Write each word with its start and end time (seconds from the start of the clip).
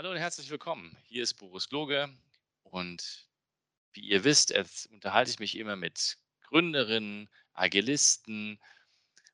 Hallo 0.00 0.12
und 0.12 0.16
herzlich 0.16 0.48
willkommen. 0.48 0.96
Hier 1.02 1.22
ist 1.22 1.34
Boris 1.34 1.68
Gloge 1.68 2.08
und 2.62 3.28
wie 3.92 4.00
ihr 4.00 4.24
wisst, 4.24 4.50
unterhalte 4.90 5.30
ich 5.30 5.40
mich 5.40 5.58
immer 5.58 5.76
mit 5.76 6.16
Gründerinnen, 6.48 7.28
Agilisten, 7.52 8.58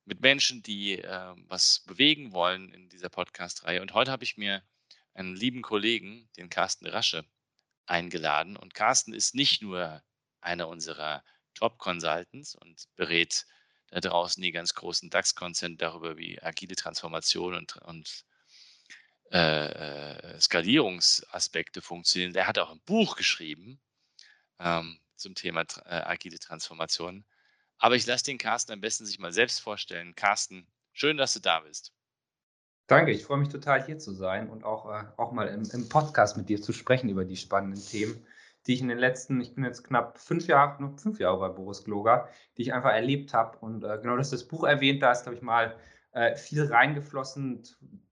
mit 0.07 0.23
Menschen, 0.23 0.65
die 0.65 0.99
äh, 0.99 1.35
was 1.47 1.85
bewegen 1.87 2.33
wollen 2.33 2.75
in 2.75 2.89
dieser 2.89 3.09
Podcast-Reihe. 3.09 3.81
Und 3.81 3.95
heute 3.95 4.11
habe 4.11 4.25
ich 4.25 4.39
mir 4.39 4.61
einen 5.15 5.37
lieben 5.37 5.63
Kollegen, 5.63 6.29
den 6.37 6.51
Carsten 6.51 6.89
Rasche, 6.89 7.25
eingeladen. 7.87 8.57
Und 8.57 8.75
Carsten 8.75 9.15
ist 9.15 9.37
nicht 9.37 9.63
nur 9.63 10.03
einer 10.41 10.67
unserer 10.67 11.23
Top-Consultants 11.55 12.57
und 12.57 12.89
berät 12.97 13.47
da 13.91 14.01
draußen 14.01 14.43
die 14.43 14.51
ganz 14.51 14.75
großen 14.75 15.11
DAX-Konzerne 15.11 15.77
darüber, 15.77 16.17
wie 16.17 16.43
agile 16.43 16.75
Transformation 16.75 17.55
und, 17.55 17.77
und 17.77 18.25
äh, 19.33 20.37
äh, 20.37 20.41
Skalierungsaspekte 20.41 21.83
funktionieren. 21.83 22.33
Der 22.33 22.47
hat 22.47 22.59
auch 22.59 22.71
ein 22.71 22.81
Buch 22.87 23.17
geschrieben 23.17 23.81
ähm, 24.61 24.99
zum 25.17 25.35
Thema 25.35 25.63
äh, 25.85 25.95
agile 26.05 26.39
Transformation. 26.39 27.25
Aber 27.79 27.97
ich 27.97 28.07
lasse 28.07 28.25
den 28.25 28.39
Carsten 28.39 28.73
am 28.73 28.81
besten 28.81 29.05
sich 29.05 29.19
mal 29.19 29.33
selbst 29.33 29.61
vorstellen. 29.61 30.15
Carsten, 30.15 30.67
schön, 30.93 31.17
dass 31.17 31.35
du 31.35 31.41
da 31.41 31.61
bist. 31.61 31.93
Danke, 32.87 33.11
ich 33.11 33.25
freue 33.25 33.39
mich 33.39 33.49
total 33.49 33.85
hier 33.85 33.99
zu 33.99 34.13
sein 34.13 34.49
und 34.49 34.63
auch, 34.63 34.87
äh, 34.89 35.05
auch 35.17 35.33
mal 35.33 35.49
im, 35.49 35.69
im, 35.73 35.89
Podcast 35.89 36.37
mit 36.37 36.49
dir 36.49 36.63
zu 36.63 36.73
sprechen 36.73 37.09
über 37.09 37.25
die 37.25 37.37
spannenden 37.37 37.85
Themen, 37.85 38.25
die 38.67 38.75
ich 38.75 38.81
in 38.81 38.89
den 38.89 38.99
letzten, 38.99 39.41
ich 39.41 39.57
bin 39.57 39.65
jetzt 39.65 39.83
knapp 39.83 40.19
fünf 40.19 40.47
Jahre, 40.47 40.81
noch 40.81 40.99
fünf 41.01 41.19
Jahre 41.19 41.39
bei 41.39 41.49
Boris 41.49 41.83
Gloger, 41.83 42.29
die 42.57 42.63
ich 42.63 42.73
einfach 42.73 42.93
erlebt 42.93 43.35
habe. 43.35 43.59
Und 43.59 43.83
äh, 43.83 43.99
genau, 44.01 44.17
dass 44.17 44.31
das 44.31 44.47
Buch 44.47 44.63
erwähnt, 44.63 45.03
da 45.03 45.11
ist, 45.11 45.25
glaube 45.25 45.37
ich, 45.37 45.43
mal 45.43 45.77
äh, 46.17 46.35
viel 46.35 46.65
reingeflossen 46.65 47.63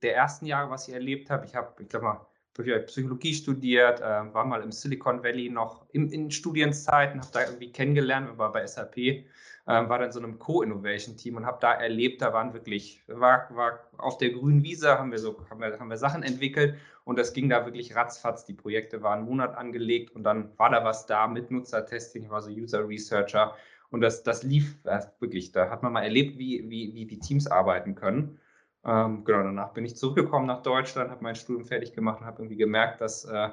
der 0.03 0.15
ersten 0.15 0.45
Jahre, 0.45 0.71
was 0.71 0.87
ich 0.87 0.95
erlebt 0.95 1.31
habe. 1.31 1.47
Ich 1.47 1.55
habe, 1.55 1.83
ich 1.83 1.89
glaube 1.89 2.05
mal, 2.05 2.27
Psychologie 2.53 3.33
studiert, 3.33 4.01
äh, 4.01 4.05
war 4.05 4.45
mal 4.45 4.63
im 4.63 4.73
Silicon 4.73 5.25
Valley 5.25 5.49
noch 5.49 5.87
in, 5.91 6.11
in 6.13 6.31
Studienzeiten, 6.31 7.21
habe 7.21 7.31
da 7.33 7.41
irgendwie 7.41 7.73
kennengelernt, 7.73 8.37
war 8.37 8.53
bei 8.53 8.67
SAP, 8.67 8.99
äh, 8.99 9.23
war 9.65 9.99
dann 9.99 10.13
so 10.13 10.21
einem 10.21 10.39
Co-Innovation-Team 10.39 11.37
und 11.37 11.47
habe 11.47 11.57
da 11.63 11.73
erlebt, 11.73 12.21
da 12.21 12.35
waren 12.35 12.53
wirklich, 12.53 13.03
war, 13.07 13.49
war 13.57 13.81
auf 13.97 14.19
der 14.19 14.31
grünen 14.31 14.63
Wiese, 14.63 14.99
haben 14.99 15.11
wir 15.11 15.19
so, 15.19 15.37
haben 15.49 15.61
wir, 15.63 15.81
haben 15.81 15.89
wir 15.89 15.97
Sachen 15.97 16.23
entwickelt 16.23 16.77
und 17.05 17.19
das 17.19 17.33
ging 17.33 17.49
da 17.49 17.65
wirklich 17.65 17.97
ratzfatz. 17.97 18.45
Die 18.45 18.53
Projekte 18.53 19.03
waren 19.03 19.21
einen 19.21 19.29
Monat 19.29 19.57
angelegt 19.57 20.15
und 20.15 20.25
dann 20.25 20.51
war 20.59 20.69
da 20.71 20.85
was 20.85 21.07
da 21.07 21.27
mit 21.27 21.51
Nutzertesting, 21.51 22.25
ich 22.25 22.31
war 22.31 22.43
so 22.43 22.51
User 22.51 22.87
Researcher 22.87 23.57
und 23.95 24.01
das, 24.01 24.25
das 24.25 24.43
lief 24.43 24.77
wirklich. 25.21 25.53
Da 25.53 25.71
hat 25.71 25.85
man 25.85 25.93
mal 25.93 26.03
erlebt, 26.03 26.37
wie, 26.37 26.69
wie, 26.69 26.95
wie 26.95 27.07
die 27.07 27.21
Teams 27.21 27.47
arbeiten 27.47 27.95
können. 27.95 28.41
Ähm, 28.85 29.25
genau, 29.25 29.45
danach 29.45 29.73
bin 29.73 29.85
ich 29.85 29.95
zurückgekommen 29.95 30.47
nach 30.47 30.63
Deutschland, 30.65 31.13
habe 31.13 31.23
mein 31.23 31.37
Studium 31.37 31.65
fertig 31.65 31.93
gemacht 31.93 32.21
und 32.21 32.27
habe 32.27 32.43
irgendwie 32.43 32.57
gemerkt, 32.57 33.01
dass 33.01 33.25
äh, 33.25 33.51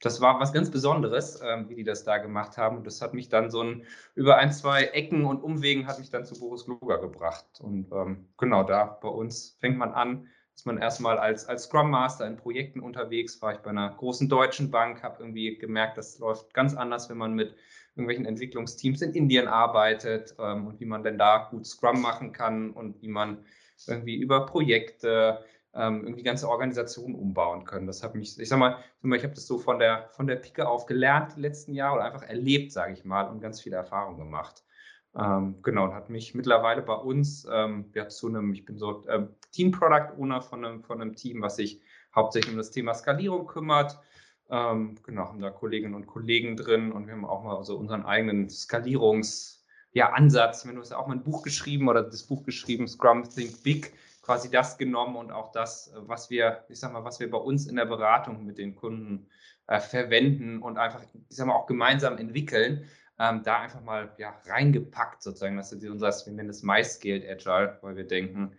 das 0.00 0.20
war 0.20 0.40
was 0.40 0.52
ganz 0.52 0.72
Besonderes, 0.72 1.40
äh, 1.40 1.68
wie 1.68 1.76
die 1.76 1.84
das 1.84 2.02
da 2.02 2.18
gemacht 2.18 2.58
haben. 2.58 2.78
Und 2.78 2.84
das 2.88 3.00
hat 3.00 3.14
mich 3.14 3.28
dann 3.28 3.48
so 3.48 3.62
ein, 3.62 3.84
über 4.16 4.38
ein, 4.38 4.50
zwei 4.50 4.86
Ecken 4.86 5.24
und 5.24 5.44
Umwegen 5.44 5.86
hat 5.86 6.00
mich 6.00 6.10
dann 6.10 6.24
zu 6.24 6.36
Boris 6.40 6.64
Gloger 6.64 6.98
gebracht. 6.98 7.46
Und 7.60 7.92
ähm, 7.92 8.26
genau 8.38 8.64
da 8.64 8.98
bei 9.00 9.08
uns 9.08 9.56
fängt 9.60 9.78
man 9.78 9.92
an, 9.92 10.26
ist 10.56 10.66
man 10.66 10.78
erstmal 10.78 11.16
als, 11.16 11.46
als 11.46 11.62
Scrum 11.62 11.90
Master 11.90 12.26
in 12.26 12.36
Projekten 12.36 12.80
unterwegs, 12.80 13.40
war 13.40 13.52
ich 13.52 13.60
bei 13.60 13.70
einer 13.70 13.90
großen 13.90 14.28
deutschen 14.28 14.72
Bank, 14.72 15.04
habe 15.04 15.22
irgendwie 15.22 15.58
gemerkt, 15.58 15.96
das 15.96 16.18
läuft 16.18 16.52
ganz 16.54 16.74
anders, 16.74 17.08
wenn 17.08 17.18
man 17.18 17.34
mit 17.34 17.54
irgendwelchen 17.96 18.26
Entwicklungsteams 18.26 19.02
in 19.02 19.12
Indien 19.14 19.48
arbeitet 19.48 20.34
ähm, 20.38 20.66
und 20.66 20.80
wie 20.80 20.84
man 20.84 21.02
denn 21.02 21.18
da 21.18 21.48
gut 21.50 21.66
Scrum 21.66 22.00
machen 22.00 22.32
kann 22.32 22.70
und 22.70 23.00
wie 23.02 23.08
man 23.08 23.44
irgendwie 23.86 24.16
über 24.16 24.46
Projekte 24.46 25.44
ähm, 25.74 26.04
irgendwie 26.04 26.22
ganze 26.22 26.48
Organisationen 26.48 27.14
umbauen 27.14 27.64
können. 27.64 27.86
Das 27.86 28.02
hat 28.02 28.14
mich, 28.14 28.38
ich 28.38 28.48
sag 28.48 28.58
mal, 28.58 28.78
ich 29.02 29.22
habe 29.22 29.34
das 29.34 29.46
so 29.46 29.58
von 29.58 29.78
der, 29.78 30.08
von 30.12 30.26
der 30.26 30.36
Pike 30.36 30.66
auf 30.66 30.86
gelernt 30.86 31.34
die 31.36 31.40
letzten 31.40 31.74
Jahre 31.74 31.96
oder 31.96 32.04
einfach 32.04 32.22
erlebt, 32.22 32.72
sage 32.72 32.92
ich 32.94 33.04
mal, 33.04 33.28
und 33.28 33.40
ganz 33.40 33.60
viele 33.60 33.76
Erfahrungen 33.76 34.18
gemacht. 34.18 34.62
Ähm, 35.18 35.56
genau, 35.62 35.84
und 35.84 35.94
hat 35.94 36.10
mich 36.10 36.34
mittlerweile 36.34 36.82
bei 36.82 36.94
uns, 36.94 37.46
ähm, 37.50 37.90
ja, 37.94 38.08
zu 38.08 38.28
einem, 38.28 38.52
ich 38.52 38.64
bin 38.64 38.78
so 38.78 39.06
ähm, 39.08 39.28
Team 39.52 39.70
Product 39.70 40.18
Owner 40.18 40.42
von 40.42 40.64
einem, 40.64 40.82
von 40.82 41.00
einem 41.00 41.14
Team, 41.14 41.40
was 41.40 41.56
sich 41.56 41.80
hauptsächlich 42.14 42.52
um 42.52 42.58
das 42.58 42.70
Thema 42.70 42.94
Skalierung 42.94 43.46
kümmert. 43.46 43.98
Ähm, 44.48 44.96
genau, 45.02 45.28
haben 45.28 45.40
da 45.40 45.50
Kolleginnen 45.50 45.94
und 45.94 46.06
Kollegen 46.06 46.56
drin 46.56 46.92
und 46.92 47.06
wir 47.06 47.14
haben 47.14 47.24
auch 47.24 47.42
mal 47.42 47.62
so 47.64 47.76
unseren 47.76 48.04
eigenen 48.04 48.48
Skalierungs- 48.48 49.56
ja, 49.96 50.12
Ansatz. 50.12 50.62
Du 50.62 50.78
hast 50.78 50.90
ja 50.90 50.98
auch 50.98 51.06
mal 51.06 51.14
ein 51.14 51.22
Buch 51.22 51.42
geschrieben 51.42 51.88
oder 51.88 52.02
das 52.02 52.24
Buch 52.24 52.44
geschrieben, 52.44 52.86
Scrum 52.86 53.24
Think 53.24 53.62
Big, 53.62 53.94
quasi 54.20 54.50
das 54.50 54.76
genommen 54.76 55.16
und 55.16 55.32
auch 55.32 55.52
das, 55.52 55.90
was 55.94 56.28
wir, 56.28 56.66
ich 56.68 56.78
sag 56.78 56.92
mal, 56.92 57.02
was 57.02 57.18
wir 57.18 57.30
bei 57.30 57.38
uns 57.38 57.66
in 57.66 57.76
der 57.76 57.86
Beratung 57.86 58.44
mit 58.44 58.58
den 58.58 58.76
Kunden 58.76 59.26
äh, 59.68 59.80
verwenden 59.80 60.60
und 60.60 60.76
einfach, 60.76 61.02
ich 61.30 61.36
sag 61.36 61.46
mal, 61.46 61.54
auch 61.54 61.66
gemeinsam 61.66 62.18
entwickeln, 62.18 62.84
ähm, 63.18 63.42
da 63.42 63.60
einfach 63.60 63.80
mal 63.80 64.14
ja, 64.18 64.38
reingepackt 64.44 65.22
sozusagen. 65.22 65.56
Das 65.56 65.72
ist 65.72 65.82
unser, 65.88 66.12
wir 66.26 66.32
nennen 66.34 66.50
es 66.50 66.62
MyScaled 66.62 67.26
Agile, 67.26 67.78
weil 67.80 67.96
wir 67.96 68.06
denken, 68.06 68.52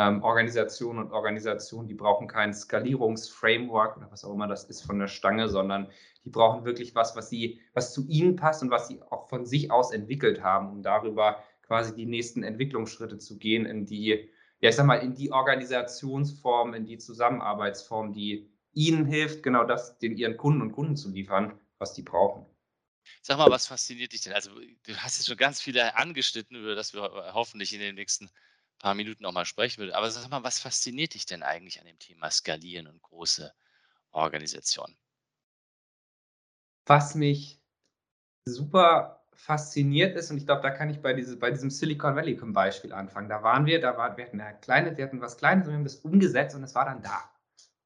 ähm, 0.00 0.22
Organisationen 0.22 0.98
und 0.98 1.12
Organisationen, 1.12 1.86
die 1.86 1.94
brauchen 1.94 2.26
kein 2.26 2.54
Skalierungsframework 2.54 3.98
oder 3.98 4.10
was 4.10 4.24
auch 4.24 4.32
immer 4.32 4.48
das 4.48 4.64
ist 4.64 4.80
von 4.80 4.98
der 4.98 5.08
Stange, 5.08 5.50
sondern 5.50 5.90
die 6.24 6.30
brauchen 6.30 6.64
wirklich 6.64 6.94
was, 6.94 7.16
was 7.16 7.28
sie, 7.28 7.60
was 7.74 7.92
zu 7.92 8.06
ihnen 8.08 8.34
passt 8.34 8.62
und 8.62 8.70
was 8.70 8.88
sie 8.88 9.02
auch 9.10 9.28
von 9.28 9.44
sich 9.44 9.70
aus 9.70 9.92
entwickelt 9.92 10.42
haben, 10.42 10.70
um 10.70 10.82
darüber 10.82 11.44
quasi 11.60 11.94
die 11.94 12.06
nächsten 12.06 12.42
Entwicklungsschritte 12.42 13.18
zu 13.18 13.36
gehen 13.36 13.66
in 13.66 13.84
die, 13.84 14.30
ja, 14.60 14.70
ich 14.70 14.76
sag 14.76 14.86
mal, 14.86 14.96
in 14.96 15.14
die 15.14 15.32
Organisationsform, 15.32 16.72
in 16.72 16.86
die 16.86 16.96
Zusammenarbeitsform, 16.96 18.14
die 18.14 18.50
ihnen 18.72 19.04
hilft, 19.04 19.42
genau 19.42 19.64
das 19.64 19.98
den 19.98 20.16
ihren 20.16 20.38
Kunden 20.38 20.62
und 20.62 20.72
Kunden 20.72 20.96
zu 20.96 21.10
liefern, 21.10 21.60
was 21.78 21.92
die 21.92 22.02
brauchen. 22.02 22.46
Sag 23.20 23.36
mal, 23.36 23.50
was 23.50 23.66
fasziniert 23.66 24.14
dich 24.14 24.22
denn? 24.22 24.32
Also, 24.32 24.50
du 24.58 24.96
hast 24.96 25.18
jetzt 25.18 25.26
schon 25.26 25.36
ganz 25.36 25.60
viele 25.60 25.94
angeschnitten, 25.96 26.56
über 26.56 26.74
das 26.74 26.94
wir 26.94 27.02
hoffentlich 27.34 27.74
in 27.74 27.80
den 27.80 27.96
nächsten 27.96 28.30
paar 28.80 28.94
Minuten 28.94 29.24
auch 29.24 29.32
mal 29.32 29.44
sprechen 29.44 29.78
würde. 29.78 29.94
Aber 29.94 30.10
sag 30.10 30.28
mal, 30.28 30.42
was 30.42 30.58
fasziniert 30.58 31.14
dich 31.14 31.26
denn 31.26 31.42
eigentlich 31.42 31.78
an 31.80 31.86
dem 31.86 31.98
Thema 31.98 32.30
Skalieren 32.30 32.88
und 32.88 33.00
große 33.02 33.52
Organisationen? 34.10 34.96
Was 36.86 37.14
mich 37.14 37.60
super 38.44 39.24
fasziniert 39.32 40.16
ist, 40.16 40.30
und 40.30 40.38
ich 40.38 40.46
glaube, 40.46 40.62
da 40.62 40.70
kann 40.70 40.90
ich 40.90 41.00
bei, 41.00 41.12
diese, 41.12 41.36
bei 41.36 41.50
diesem 41.50 41.70
Silicon 41.70 42.16
Valley 42.16 42.34
Beispiel 42.34 42.92
anfangen. 42.92 43.28
Da 43.28 43.42
waren 43.42 43.64
wir, 43.64 43.80
da 43.80 43.96
war, 43.96 44.16
wir 44.16 44.26
hatten 44.26 44.40
eine 44.40 44.58
kleine, 44.58 44.96
wir 44.96 45.04
hatten 45.04 45.20
was 45.20 45.36
Kleines 45.36 45.66
und 45.66 45.72
wir 45.72 45.78
haben 45.78 45.84
das 45.84 45.96
umgesetzt 45.96 46.56
und 46.56 46.64
es 46.64 46.74
war 46.74 46.84
dann 46.84 47.02
da. 47.02 47.30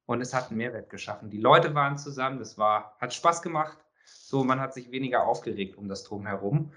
Und 0.05 0.21
es 0.21 0.33
hat 0.33 0.49
einen 0.49 0.57
Mehrwert 0.57 0.89
geschaffen. 0.89 1.29
Die 1.29 1.39
Leute 1.39 1.73
waren 1.75 1.97
zusammen, 1.97 2.39
das 2.39 2.57
war, 2.57 2.95
hat 2.99 3.13
Spaß 3.13 3.41
gemacht. 3.41 3.77
So, 4.05 4.43
man 4.43 4.59
hat 4.59 4.73
sich 4.73 4.91
weniger 4.91 5.25
aufgeregt 5.25 5.77
um 5.77 5.87
das 5.87 6.03
Drumherum. 6.03 6.71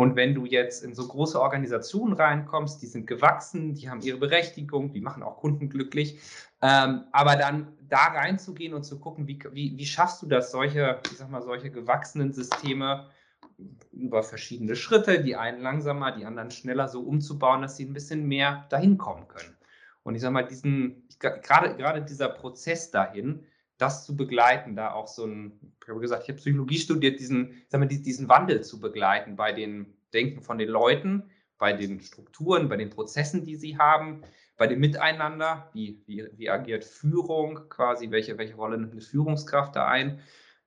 Und 0.00 0.16
wenn 0.16 0.34
du 0.34 0.46
jetzt 0.46 0.82
in 0.82 0.94
so 0.94 1.06
große 1.06 1.38
Organisationen 1.38 2.14
reinkommst, 2.14 2.80
die 2.80 2.86
sind 2.86 3.06
gewachsen, 3.06 3.74
die 3.74 3.90
haben 3.90 4.00
ihre 4.00 4.16
Berechtigung, 4.16 4.94
die 4.94 5.02
machen 5.02 5.22
auch 5.22 5.36
Kunden 5.36 5.68
glücklich, 5.68 6.18
ähm, 6.62 7.04
aber 7.12 7.36
dann 7.36 7.76
da 7.86 8.04
reinzugehen 8.04 8.72
und 8.72 8.84
zu 8.84 8.98
gucken, 8.98 9.26
wie, 9.26 9.38
wie, 9.52 9.76
wie 9.76 9.84
schaffst 9.84 10.22
du 10.22 10.26
das, 10.26 10.52
solche, 10.52 11.00
ich 11.12 11.18
sag 11.18 11.30
mal, 11.30 11.42
solche 11.42 11.70
gewachsenen 11.70 12.32
Systeme 12.32 13.10
über 13.92 14.22
verschiedene 14.22 14.74
Schritte, 14.74 15.22
die 15.22 15.36
einen 15.36 15.60
langsamer, 15.60 16.12
die 16.12 16.24
anderen 16.24 16.50
schneller 16.50 16.88
so 16.88 17.02
umzubauen, 17.02 17.60
dass 17.60 17.76
sie 17.76 17.84
ein 17.84 17.92
bisschen 17.92 18.26
mehr 18.26 18.64
dahin 18.70 18.96
kommen 18.96 19.28
können. 19.28 19.54
Und 20.02 20.14
ich 20.14 20.22
sag 20.22 20.32
mal, 20.32 20.46
diesen, 20.46 21.06
gerade, 21.18 21.76
gerade 21.76 22.00
dieser 22.00 22.30
Prozess 22.30 22.90
dahin, 22.90 23.44
das 23.80 24.04
zu 24.04 24.16
begleiten, 24.16 24.76
da 24.76 24.92
auch 24.92 25.08
so 25.08 25.24
ein, 25.24 25.58
ich 25.82 25.88
habe 25.88 26.00
gesagt, 26.00 26.24
ich 26.24 26.28
habe 26.28 26.38
Psychologie 26.38 26.78
studiert, 26.78 27.18
diesen, 27.18 27.62
sagen 27.68 27.88
wir, 27.88 27.98
diesen 27.98 28.28
Wandel 28.28 28.62
zu 28.62 28.80
begleiten 28.80 29.36
bei 29.36 29.52
den 29.52 29.94
Denken 30.12 30.42
von 30.42 30.58
den 30.58 30.68
Leuten, 30.68 31.30
bei 31.58 31.72
den 31.72 32.00
Strukturen, 32.00 32.68
bei 32.68 32.76
den 32.76 32.90
Prozessen, 32.90 33.44
die 33.44 33.56
sie 33.56 33.78
haben, 33.78 34.22
bei 34.56 34.66
dem 34.66 34.80
Miteinander, 34.80 35.70
wie, 35.72 36.02
wie, 36.06 36.26
wie 36.36 36.50
agiert 36.50 36.84
Führung 36.84 37.68
quasi, 37.68 38.10
welche, 38.10 38.36
welche 38.36 38.56
Rolle 38.56 38.76
nimmt 38.76 38.92
eine 38.92 39.00
Führungskraft 39.00 39.74
da 39.76 39.86
ein. 39.86 40.20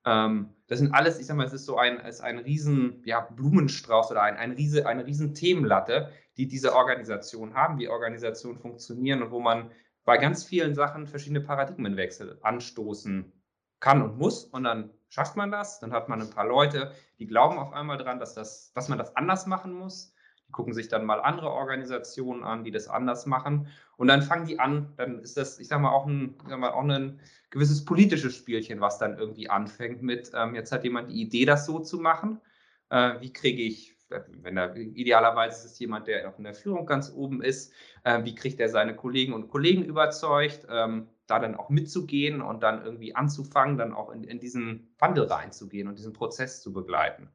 Ähm, 0.05 0.49
das 0.67 0.79
sind 0.79 0.93
alles, 0.93 1.19
ich 1.19 1.27
sag 1.27 1.37
mal, 1.37 1.45
es 1.45 1.53
ist 1.53 1.65
so 1.65 1.77
ein, 1.77 1.99
ist 1.99 2.21
ein 2.21 2.39
riesen 2.39 3.03
ja, 3.05 3.21
Blumenstrauß 3.21 4.11
oder 4.11 4.23
ein, 4.23 4.37
ein 4.37 4.51
riese, 4.53 4.87
eine 4.87 5.05
riesen 5.05 5.35
Themenlatte, 5.35 6.09
die 6.37 6.47
diese 6.47 6.73
Organisation 6.73 7.53
haben, 7.53 7.77
wie 7.77 7.87
Organisationen 7.87 8.57
funktionieren 8.57 9.21
und 9.21 9.31
wo 9.31 9.39
man 9.39 9.71
bei 10.05 10.17
ganz 10.17 10.43
vielen 10.43 10.75
Sachen 10.75 11.07
verschiedene 11.07 11.41
Paradigmenwechsel 11.41 12.39
anstoßen 12.41 13.31
kann 13.79 14.01
und 14.01 14.17
muss 14.17 14.45
und 14.45 14.63
dann 14.63 14.91
schafft 15.09 15.35
man 15.35 15.51
das. 15.51 15.79
Dann 15.79 15.93
hat 15.93 16.09
man 16.09 16.21
ein 16.21 16.29
paar 16.29 16.47
Leute, 16.47 16.91
die 17.19 17.27
glauben 17.27 17.57
auf 17.59 17.73
einmal 17.73 17.97
dran, 17.97 18.19
dass, 18.19 18.33
das, 18.33 18.73
dass 18.73 18.89
man 18.89 18.97
das 18.97 19.15
anders 19.15 19.45
machen 19.45 19.73
muss. 19.73 20.13
Die 20.47 20.51
gucken 20.51 20.73
sich 20.73 20.87
dann 20.87 21.05
mal 21.05 21.21
andere 21.21 21.49
Organisationen 21.51 22.43
an, 22.43 22.63
die 22.63 22.71
das 22.71 22.87
anders 22.87 23.25
machen. 23.25 23.67
Und 23.95 24.07
dann 24.07 24.21
fangen 24.21 24.47
die 24.47 24.59
an, 24.59 24.93
dann 24.97 25.19
ist 25.19 25.37
das, 25.37 25.59
ich 25.59 25.67
sag 25.67 25.79
mal, 25.79 25.91
auch 25.91 26.07
ein, 26.07 26.35
sag 26.47 26.59
mal, 26.59 26.71
auch 26.71 26.83
ein 26.83 27.19
gewisses 27.51 27.85
politisches 27.85 28.35
Spielchen, 28.35 28.81
was 28.81 28.97
dann 28.97 29.17
irgendwie 29.17 29.49
anfängt 29.49 30.01
mit, 30.01 30.31
ähm, 30.33 30.55
jetzt 30.55 30.71
hat 30.71 30.83
jemand 30.83 31.09
die 31.09 31.21
Idee, 31.21 31.45
das 31.45 31.65
so 31.65 31.79
zu 31.79 31.99
machen. 31.99 32.41
Äh, 32.89 33.21
wie 33.21 33.31
kriege 33.31 33.61
ich 33.61 33.92
wenn 34.41 34.57
er 34.57 34.75
idealerweise 34.75 35.57
ist 35.57 35.73
es 35.73 35.79
jemand, 35.79 36.07
der 36.07 36.29
auch 36.29 36.37
in 36.37 36.43
der 36.43 36.53
Führung 36.53 36.85
ganz 36.85 37.11
oben 37.13 37.41
ist, 37.41 37.73
äh, 38.03 38.23
wie 38.23 38.35
kriegt 38.35 38.59
er 38.59 38.69
seine 38.69 38.95
Kollegen 38.95 39.33
und 39.33 39.49
Kollegen 39.49 39.83
überzeugt, 39.83 40.67
ähm, 40.69 41.09
da 41.27 41.39
dann 41.39 41.55
auch 41.55 41.69
mitzugehen 41.69 42.41
und 42.41 42.63
dann 42.63 42.83
irgendwie 42.83 43.15
anzufangen, 43.15 43.77
dann 43.77 43.93
auch 43.93 44.11
in, 44.11 44.23
in 44.23 44.39
diesen 44.39 44.93
Wandel 44.99 45.25
reinzugehen 45.25 45.87
und 45.87 45.97
diesen 45.97 46.13
Prozess 46.13 46.61
zu 46.61 46.73
begleiten. 46.73 47.29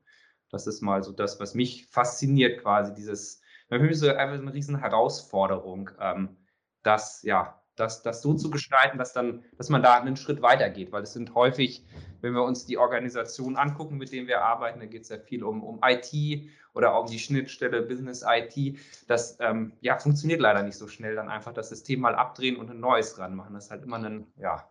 Das 0.50 0.66
ist 0.66 0.80
mal 0.80 1.02
so 1.02 1.12
das, 1.12 1.40
was 1.40 1.54
mich 1.54 1.86
fasziniert, 1.86 2.62
quasi 2.62 2.94
dieses, 2.94 3.40
für 3.68 3.78
mich 3.78 3.98
so 3.98 4.08
einfach 4.08 4.40
eine 4.40 4.52
riesen 4.52 4.78
Herausforderung, 4.78 5.90
ähm, 6.00 6.36
das, 6.82 7.22
ja, 7.22 7.57
das, 7.78 8.02
das 8.02 8.22
so 8.22 8.34
zu 8.34 8.50
gestalten, 8.50 8.98
dass 8.98 9.12
dann, 9.12 9.44
dass 9.56 9.68
man 9.68 9.82
da 9.82 10.00
einen 10.00 10.16
Schritt 10.16 10.42
weitergeht, 10.42 10.92
weil 10.92 11.02
es 11.02 11.12
sind 11.12 11.34
häufig, 11.34 11.84
wenn 12.20 12.34
wir 12.34 12.42
uns 12.42 12.66
die 12.66 12.78
Organisationen 12.78 13.56
angucken, 13.56 13.96
mit 13.96 14.12
denen 14.12 14.26
wir 14.26 14.42
arbeiten, 14.42 14.80
da 14.80 14.86
geht 14.86 15.02
es 15.02 15.08
ja 15.08 15.18
viel 15.18 15.44
um, 15.44 15.62
um 15.62 15.80
IT 15.82 16.48
oder 16.74 16.94
auch 16.94 17.04
um 17.04 17.10
die 17.10 17.18
Schnittstelle 17.18 17.82
Business 17.82 18.24
IT. 18.26 18.78
Das 19.06 19.38
ähm, 19.40 19.72
ja, 19.80 19.98
funktioniert 19.98 20.40
leider 20.40 20.62
nicht 20.62 20.76
so 20.76 20.88
schnell, 20.88 21.14
dann 21.14 21.28
einfach 21.28 21.52
das 21.52 21.68
System 21.68 22.00
mal 22.00 22.14
abdrehen 22.14 22.56
und 22.56 22.70
ein 22.70 22.80
neues 22.80 23.18
ranmachen. 23.18 23.54
Das 23.54 23.66
ist 23.66 23.70
halt 23.70 23.84
immer 23.84 23.98
ein, 23.98 24.32
ja, 24.36 24.70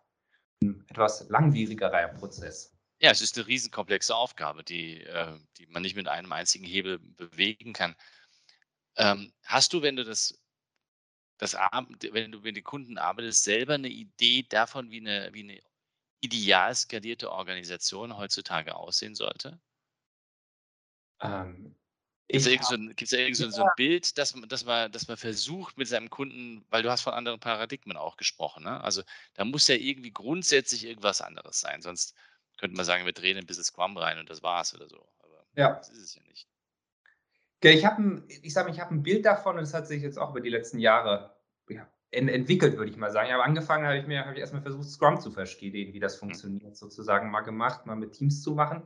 ein 0.62 0.86
etwas 0.89 1.27
langwierigerer 1.30 2.07
Prozess. 2.10 2.74
Ja, 3.00 3.12
es 3.12 3.21
ist 3.21 3.38
eine 3.38 3.45
riesenkomplexe 3.48 4.15
Aufgabe, 4.15 4.63
die, 4.63 5.03
äh, 5.03 5.38
die 5.57 5.68
man 5.68 5.83
nicht 5.83 5.95
mit 5.95 6.07
einem 6.07 6.31
einzigen 6.31 6.65
Hebel 6.65 7.00
bewegen 7.00 7.74
kann. 7.74 7.95
Ähm, 8.95 9.31
hast 9.44 9.74
du, 9.74 9.83
wenn 9.83 9.95
du 9.95 10.03
das 10.03 10.39
das 11.38 11.54
wenn 11.54 12.31
du 12.31 12.39
mit 12.42 12.56
den 12.56 12.63
Kunden 12.63 12.98
arbeitest, 12.98 13.44
selber 13.44 13.75
eine 13.75 13.89
Idee 13.89 14.45
davon, 14.48 14.89
wie 14.92 15.00
eine, 15.00 15.30
wie 15.34 15.44
eine 15.44 15.62
ideal 16.22 16.74
skalierte 16.74 17.31
Organisation 17.31 18.18
heutzutage 18.18 18.75
aussehen 18.75 19.16
sollte? 19.16 19.60
Ähm, 21.22 21.75
Gibt 22.28 22.39
es 22.42 23.12
da 23.12 23.18
irgend 23.18 23.38
so 23.38 23.45
ein, 23.45 23.51
so, 23.51 23.57
so 23.57 23.63
ein 23.63 23.69
Bild, 23.78 24.18
dass, 24.18 24.34
dass, 24.34 24.66
man, 24.66 24.92
dass 24.92 25.07
man 25.07 25.18
versucht 25.18 25.78
mit 25.78 25.88
seinem 25.88 26.10
Kunden, 26.10 26.66
weil 26.69 26.84
du 26.84 26.92
hast 26.92 27.01
von 27.01 27.13
anderen 27.13 27.39
Paradigmen 27.39 27.95
auch 27.95 28.18
gesprochen, 28.18 28.63
ne? 28.63 28.84
also 28.84 29.01
da 29.36 29.45
muss 29.45 29.68
ja 29.68 29.75
irgendwie 29.75 30.12
grundsätzlich 30.12 30.84
irgendwas 30.84 31.22
anderes 31.22 31.62
sein, 31.62 31.81
sonst 31.81 32.16
könnte 32.57 32.75
man 32.75 32.86
sagen, 32.86 33.06
wir 33.06 33.13
drehen 33.13 33.38
ein 33.38 33.45
bisschen 33.45 33.63
Scrum 33.63 33.95
rein 33.98 34.19
und 34.19 34.30
das 34.30 34.44
war's 34.44 34.74
oder 34.74 34.89
so. 34.89 35.07
Aber 35.19 35.45
ja. 35.56 35.75
das 35.75 35.89
ist 35.89 36.00
es 36.00 36.16
ja 36.16 36.24
nicht. 36.24 36.48
Ich 37.62 37.86
habe 37.86 38.24
ich 38.27 38.54
sage, 38.54 38.71
ich 38.71 38.80
habe 38.80 38.94
ein 38.94 39.04
Bild 39.04 39.25
davon 39.25 39.56
und 39.56 39.62
das 39.62 39.74
hat 39.74 39.88
sich 39.88 40.01
jetzt 40.01 40.19
auch 40.19 40.31
über 40.31 40.42
die 40.42 40.50
letzten 40.50 40.80
Jahre 40.80 41.36
ja, 41.69 41.88
entwickelt, 42.12 42.77
würde 42.77 42.92
ich 42.92 42.98
mal 42.98 43.12
sagen. 43.12 43.31
Aber 43.31 43.44
angefangen 43.44 43.86
habe 43.86 43.98
ich 43.98 44.07
mir 44.07 44.25
habe 44.25 44.33
ich 44.33 44.39
erstmal 44.39 44.62
versucht, 44.62 44.89
Scrum 44.89 45.19
zu 45.19 45.31
verstehen, 45.31 45.94
wie 45.94 46.00
das 46.00 46.15
mhm. 46.15 46.27
funktioniert, 46.27 46.77
sozusagen 46.77 47.31
mal 47.31 47.42
gemacht, 47.42 47.86
mal 47.86 47.95
mit 47.95 48.13
Teams 48.13 48.42
zu 48.42 48.54
machen. 48.54 48.83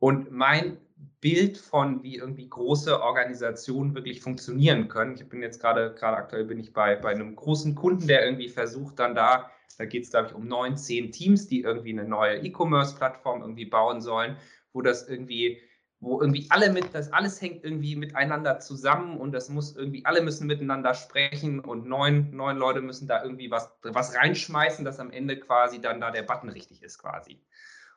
Und 0.00 0.30
mein 0.30 0.78
Bild 1.20 1.58
von, 1.58 2.04
wie 2.04 2.16
irgendwie 2.16 2.48
große 2.48 3.02
Organisationen 3.02 3.94
wirklich 3.94 4.20
funktionieren 4.20 4.86
können. 4.86 5.16
Ich 5.16 5.28
bin 5.28 5.42
jetzt 5.42 5.60
gerade, 5.60 5.94
gerade 5.94 6.16
aktuell 6.16 6.44
bin 6.44 6.60
ich 6.60 6.72
bei, 6.72 6.94
bei 6.94 7.10
einem 7.10 7.34
großen 7.34 7.74
Kunden, 7.74 8.06
der 8.06 8.24
irgendwie 8.24 8.48
versucht, 8.48 9.00
dann 9.00 9.16
da, 9.16 9.50
da 9.76 9.84
geht 9.84 10.04
es, 10.04 10.10
glaube 10.10 10.28
ich, 10.28 10.34
um 10.34 10.46
neun, 10.46 10.76
zehn 10.76 11.10
Teams, 11.10 11.48
die 11.48 11.62
irgendwie 11.62 11.90
eine 11.90 12.04
neue 12.04 12.38
E-Commerce-Plattform 12.38 13.42
irgendwie 13.42 13.64
bauen 13.64 14.00
sollen, 14.00 14.36
wo 14.72 14.82
das 14.82 15.08
irgendwie 15.08 15.60
wo 16.00 16.20
irgendwie 16.20 16.46
alle 16.50 16.70
mit, 16.72 16.94
das 16.94 17.12
alles 17.12 17.40
hängt 17.40 17.64
irgendwie 17.64 17.96
miteinander 17.96 18.60
zusammen 18.60 19.18
und 19.18 19.32
das 19.32 19.48
muss 19.48 19.74
irgendwie, 19.74 20.04
alle 20.04 20.22
müssen 20.22 20.46
miteinander 20.46 20.94
sprechen 20.94 21.58
und 21.60 21.86
neun, 21.86 22.30
neun 22.30 22.56
Leute 22.56 22.80
müssen 22.80 23.08
da 23.08 23.22
irgendwie 23.22 23.50
was, 23.50 23.70
was 23.82 24.14
reinschmeißen, 24.14 24.84
dass 24.84 25.00
am 25.00 25.10
Ende 25.10 25.38
quasi 25.40 25.80
dann 25.80 26.00
da 26.00 26.10
der 26.10 26.22
Button 26.22 26.50
richtig 26.50 26.82
ist 26.82 26.98
quasi. 26.98 27.40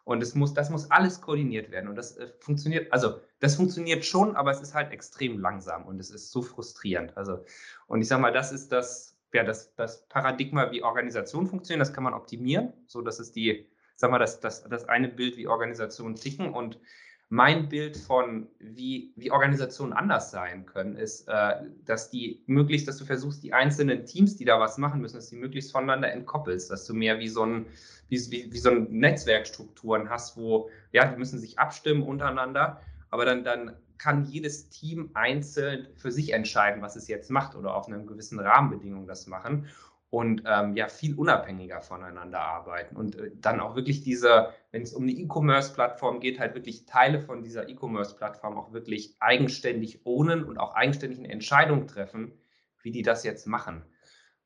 Und 0.04 0.24
es 0.24 0.34
muss, 0.34 0.56
das 0.56 0.72
muss 0.72 0.90
alles 0.90 1.22
koordiniert 1.22 1.70
werden. 1.70 1.88
Und 1.88 1.96
das 1.96 2.18
äh, 2.18 2.28
funktioniert, 2.40 2.92
also 2.92 3.20
das 3.40 3.56
funktioniert 3.56 4.04
schon, 4.04 4.36
aber 4.36 4.50
es 4.50 4.62
ist 4.62 4.74
halt 4.74 4.92
extrem 4.92 5.40
langsam 5.40 5.86
und 5.86 6.00
es 6.00 6.10
ist 6.10 6.32
so 6.32 6.42
frustrierend. 6.42 7.16
Also, 7.16 7.46
und 7.86 8.02
ich 8.02 8.08
sage 8.08 8.22
mal, 8.22 8.34
das 8.34 8.52
ist 8.52 8.72
das, 8.72 9.16
ja, 9.32 9.44
das, 9.44 9.76
das 9.76 10.08
Paradigma, 10.08 10.72
wie 10.72 10.82
Organisationen 10.82 11.48
funktionieren, 11.48 11.80
das 11.80 11.94
kann 11.94 12.04
man 12.04 12.16
optimieren. 12.16 12.74
So, 12.88 13.04
das 13.04 13.20
ist 13.20 13.36
die, 13.36 13.70
sag 13.96 14.10
mal, 14.10 14.18
das, 14.18 14.40
das, 14.40 14.64
das 14.64 14.90
eine 14.90 15.08
Bild, 15.08 15.38
wie 15.38 15.48
Organisationen 15.48 16.16
ticken. 16.16 16.52
Und 16.52 16.80
mein 17.32 17.70
Bild 17.70 17.96
von, 17.96 18.50
wie, 18.60 19.14
wie 19.16 19.32
Organisationen 19.32 19.94
anders 19.94 20.32
sein 20.32 20.66
können, 20.66 20.98
ist, 20.98 21.30
äh, 21.30 21.62
dass 21.86 22.10
die 22.10 22.44
möglichst, 22.46 22.90
dass 22.90 22.98
du 22.98 23.06
versuchst, 23.06 23.42
die 23.42 23.54
einzelnen 23.54 24.06
Teams, 24.06 24.36
die 24.36 24.44
da 24.44 24.60
was 24.60 24.78
machen 24.78 25.00
müssen, 25.00 25.16
dass 25.16 25.30
die 25.30 25.38
möglichst 25.38 25.72
voneinander 25.72 26.12
entkoppelst, 26.12 26.70
dass 26.70 26.86
du 26.86 26.94
mehr 26.94 27.20
wie 27.20 27.30
so 27.30 27.46
ein, 27.46 27.68
wie, 28.10 28.20
wie, 28.32 28.52
wie 28.52 28.58
so 28.58 28.72
ein 28.72 28.92
Netzwerkstrukturen 28.92 30.10
hast, 30.10 30.36
wo, 30.36 30.70
ja, 30.92 31.06
die 31.06 31.18
müssen 31.18 31.40
sich 31.40 31.58
abstimmen 31.58 32.04
untereinander, 32.04 32.82
aber 33.12 33.24
dann, 33.24 33.46
dann 33.46 33.78
kann 33.98 34.26
jedes 34.26 34.68
Team 34.68 35.12
einzeln 35.14 35.88
für 35.96 36.12
sich 36.12 36.34
entscheiden, 36.34 36.82
was 36.82 36.98
es 36.98 37.08
jetzt 37.08 37.32
macht 37.32 37.56
oder 37.56 37.76
auf 37.76 37.88
einer 37.88 38.00
gewissen 38.00 38.42
Rahmenbedingung 38.42 39.08
das 39.08 39.28
machen 39.28 39.70
und 40.12 40.44
ähm, 40.46 40.76
ja 40.76 40.90
viel 40.90 41.16
unabhängiger 41.16 41.82
voneinander 41.82 42.42
arbeiten 42.42 42.98
und 42.98 43.16
äh, 43.16 43.32
dann 43.34 43.62
auch 43.62 43.76
wirklich 43.76 44.04
diese, 44.04 44.54
wenn 44.72 44.82
es 44.84 44.94
um 44.94 45.04
eine 45.04 45.14
E-Commerce-Plattform 45.14 46.20
geht, 46.20 46.38
halt 46.38 46.54
wirklich 46.54 46.86
Teile 46.86 47.22
von 47.22 47.42
dieser 47.42 47.70
E-Commerce-Plattform 47.70 48.58
auch 48.58 48.74
wirklich 48.74 49.16
eigenständig 49.22 50.06
ownen 50.06 50.44
und 50.44 50.58
auch 50.58 50.76
eigenständig 50.76 51.20
eine 51.20 51.30
Entscheidung 51.30 51.88
treffen, 51.88 52.34
wie 52.84 52.92
die 52.92 53.04
das 53.04 53.24
jetzt 53.24 53.48
machen. 53.48 53.86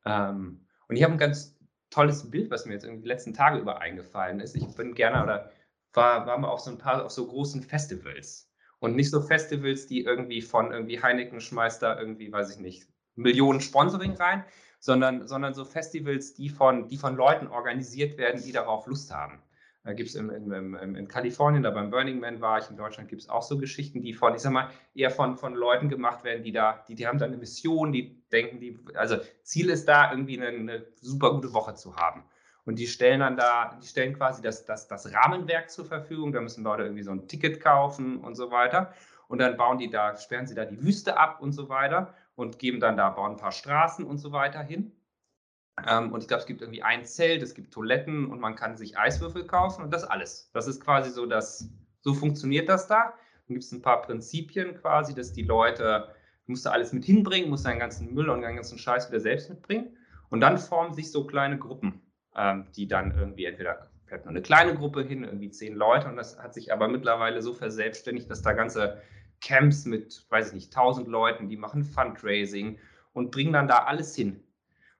Ähm, 0.05 0.67
und 0.87 0.97
ich 0.97 1.03
habe 1.03 1.13
ein 1.13 1.19
ganz 1.19 1.57
tolles 1.89 2.29
Bild, 2.29 2.51
was 2.51 2.67
mir 2.67 2.73
jetzt 2.73 2.85
irgendwie 2.85 3.01
die 3.01 3.09
letzten 3.09 3.33
Tage 3.33 3.57
über 3.57 3.81
eingefallen 3.81 4.39
ist. 4.39 4.55
Ich 4.55 4.67
bin 4.75 4.93
gerne 4.93 5.23
oder 5.23 5.49
war, 5.93 6.27
war 6.27 6.37
mal 6.37 6.49
auf 6.49 6.59
so 6.59 6.69
ein 6.69 6.77
paar 6.77 7.03
auf 7.03 7.11
so 7.11 7.25
großen 7.25 7.63
Festivals 7.63 8.51
und 8.77 8.95
nicht 8.95 9.09
so 9.09 9.19
Festivals, 9.19 9.87
die 9.87 10.03
irgendwie 10.03 10.43
von 10.43 10.71
irgendwie 10.71 11.01
Heineken 11.01 11.41
schmeißt 11.41 11.81
da 11.81 11.99
irgendwie, 11.99 12.31
weiß 12.31 12.51
ich 12.53 12.59
nicht, 12.59 12.87
Millionen 13.15 13.61
Sponsoring 13.61 14.13
rein, 14.13 14.43
sondern, 14.85 15.27
sondern 15.27 15.55
so 15.55 15.65
Festivals, 15.65 16.35
die 16.35 16.47
von, 16.47 16.87
die 16.87 16.97
von 16.97 17.15
Leuten 17.15 17.47
organisiert 17.47 18.19
werden, 18.19 18.43
die 18.43 18.51
darauf 18.51 18.85
Lust 18.85 19.11
haben. 19.11 19.39
Da 19.83 19.93
gibt 19.93 20.09
es 20.09 20.15
in, 20.15 20.29
in, 20.29 21.07
Kalifornien, 21.07 21.63
da 21.63 21.71
beim 21.71 21.89
Burning 21.89 22.19
Man 22.19 22.39
war 22.39 22.59
ich, 22.59 22.69
in 22.69 22.77
Deutschland 22.77 23.09
gibt 23.09 23.23
es 23.23 23.29
auch 23.29 23.41
so 23.41 23.57
Geschichten, 23.57 24.01
die 24.01 24.13
von, 24.13 24.35
ich 24.35 24.41
sag 24.41 24.51
mal, 24.51 24.69
eher 24.93 25.09
von, 25.09 25.37
von 25.37 25.55
Leuten 25.55 25.89
gemacht 25.89 26.23
werden, 26.23 26.43
die 26.43 26.51
da, 26.51 26.83
die, 26.87 26.93
die 26.93 27.07
haben 27.07 27.17
da 27.17 27.25
eine 27.25 27.37
Mission, 27.37 27.91
die 27.91 28.23
denken, 28.31 28.59
die, 28.59 28.79
also 28.93 29.17
Ziel 29.41 29.71
ist 29.71 29.87
da, 29.87 30.11
irgendwie 30.11 30.39
eine, 30.39 30.49
eine 30.49 30.85
super 31.01 31.31
gute 31.31 31.53
Woche 31.53 31.73
zu 31.73 31.95
haben. 31.95 32.23
Und 32.65 32.77
die 32.77 32.87
stellen 32.87 33.21
dann 33.21 33.37
da, 33.37 33.79
die 33.81 33.87
stellen 33.87 34.15
quasi 34.15 34.43
das, 34.43 34.65
das, 34.65 34.87
das 34.87 35.11
Rahmenwerk 35.11 35.71
zur 35.71 35.85
Verfügung, 35.85 36.31
da 36.31 36.41
müssen 36.41 36.63
Leute 36.63 36.83
irgendwie 36.83 37.03
so 37.03 37.11
ein 37.11 37.27
Ticket 37.27 37.59
kaufen 37.59 38.17
und 38.17 38.35
so 38.35 38.51
weiter. 38.51 38.93
Und 39.27 39.39
dann 39.39 39.57
bauen 39.57 39.79
die 39.79 39.89
da, 39.89 40.15
sperren 40.17 40.45
sie 40.45 40.53
da 40.53 40.65
die 40.65 40.81
Wüste 40.83 41.17
ab 41.17 41.41
und 41.41 41.53
so 41.53 41.69
weiter 41.69 42.13
und 42.35 42.59
geben 42.59 42.79
dann 42.79 42.97
da, 42.97 43.15
ein 43.15 43.37
paar 43.37 43.51
Straßen 43.51 44.05
und 44.05 44.17
so 44.17 44.31
weiter 44.31 44.61
hin. 44.61 44.91
Ähm, 45.87 46.11
und 46.11 46.21
ich 46.21 46.27
glaube, 46.27 46.41
es 46.41 46.47
gibt 46.47 46.61
irgendwie 46.61 46.83
ein 46.83 47.05
Zelt, 47.05 47.41
es 47.41 47.53
gibt 47.53 47.73
Toiletten 47.73 48.29
und 48.29 48.39
man 48.39 48.55
kann 48.55 48.77
sich 48.77 48.97
Eiswürfel 48.97 49.45
kaufen 49.45 49.83
und 49.83 49.93
das 49.93 50.03
alles. 50.03 50.49
Das 50.53 50.67
ist 50.67 50.81
quasi 50.81 51.09
so, 51.09 51.25
dass 51.25 51.69
so 52.01 52.13
funktioniert 52.13 52.69
das 52.69 52.87
da. 52.87 53.13
Dann 53.47 53.55
gibt 53.55 53.63
es 53.63 53.71
ein 53.71 53.81
paar 53.81 54.01
Prinzipien 54.01 54.75
quasi, 54.79 55.13
dass 55.13 55.33
die 55.33 55.43
Leute, 55.43 56.09
du 56.45 56.51
musst 56.51 56.65
da 56.65 56.71
alles 56.71 56.93
mit 56.93 57.05
hinbringen, 57.05 57.49
musst 57.49 57.65
deinen 57.65 57.79
ganzen 57.79 58.13
Müll 58.13 58.29
und 58.29 58.41
deinen 58.41 58.55
ganzen 58.55 58.77
Scheiß 58.77 59.09
wieder 59.09 59.19
selbst 59.19 59.49
mitbringen. 59.49 59.97
Und 60.29 60.41
dann 60.41 60.57
formen 60.57 60.93
sich 60.93 61.11
so 61.11 61.25
kleine 61.27 61.57
Gruppen, 61.57 62.01
ähm, 62.35 62.67
die 62.75 62.87
dann 62.87 63.15
irgendwie 63.17 63.45
entweder 63.45 63.89
fährt 64.05 64.25
nur 64.25 64.31
eine 64.31 64.41
kleine 64.41 64.75
Gruppe 64.75 65.03
hin, 65.03 65.23
irgendwie 65.23 65.49
zehn 65.49 65.75
Leute. 65.75 66.07
Und 66.07 66.15
das 66.15 66.39
hat 66.39 66.53
sich 66.53 66.71
aber 66.71 66.87
mittlerweile 66.87 67.41
so 67.41 67.53
verselbstständigt, 67.53 68.29
dass 68.29 68.41
da 68.41 68.53
ganze 68.53 69.01
Camps 69.45 69.85
mit, 69.85 70.25
weiß 70.29 70.47
ich 70.47 70.53
nicht, 70.53 70.73
tausend 70.73 71.07
Leuten, 71.07 71.49
die 71.49 71.55
machen 71.55 71.83
Fundraising 71.83 72.79
und 73.13 73.29
bringen 73.29 73.53
dann 73.53 73.67
da 73.67 73.83
alles 73.83 74.15
hin, 74.15 74.43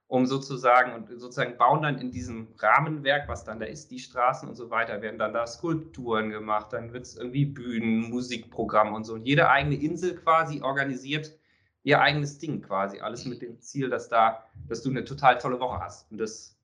um 0.08 0.28
sozusagen 0.28 0.94
und 0.94 1.10
sozusagen 1.20 1.58
bauen 1.58 1.82
dann 1.82 1.98
in 1.98 2.12
diesem 2.12 2.50
Rahmenwerk, 2.60 3.28
was 3.28 3.44
dann 3.44 3.60
da 3.60 3.66
ist, 3.66 3.90
die 3.90 4.00
Straßen 4.00 4.48
und 4.48 4.54
so 4.54 4.70
weiter, 4.70 5.02
werden 5.02 5.18
dann 5.18 5.34
da 5.34 5.48
Skulpturen 5.48 6.30
gemacht, 6.30 6.72
dann 6.74 6.94
wird 6.94 7.06
es 7.06 7.18
irgendwie 7.18 7.46
Bühnen, 7.46 8.10
Musikprogramm 8.12 8.94
und 8.94 9.04
so. 9.04 9.16
Und 9.16 9.26
jede 9.26 9.50
eigene 9.50 9.76
Insel 9.76 10.16
quasi 10.16 10.62
organisiert 10.62 11.32
ihr 11.82 12.00
eigenes 12.00 12.38
Ding 12.38 12.62
quasi. 12.62 13.00
Alles 13.00 13.26
mit 13.26 13.42
dem 13.42 13.60
Ziel, 13.60 13.90
dass 13.90 14.10
da, 14.10 14.44
dass 14.68 14.84
du 14.84 14.92
eine 14.92 15.06
total 15.06 15.40
tolle 15.40 15.60
Woche 15.60 15.80
hast. 15.80 16.12
Und 16.12 16.20
das, 16.20 16.56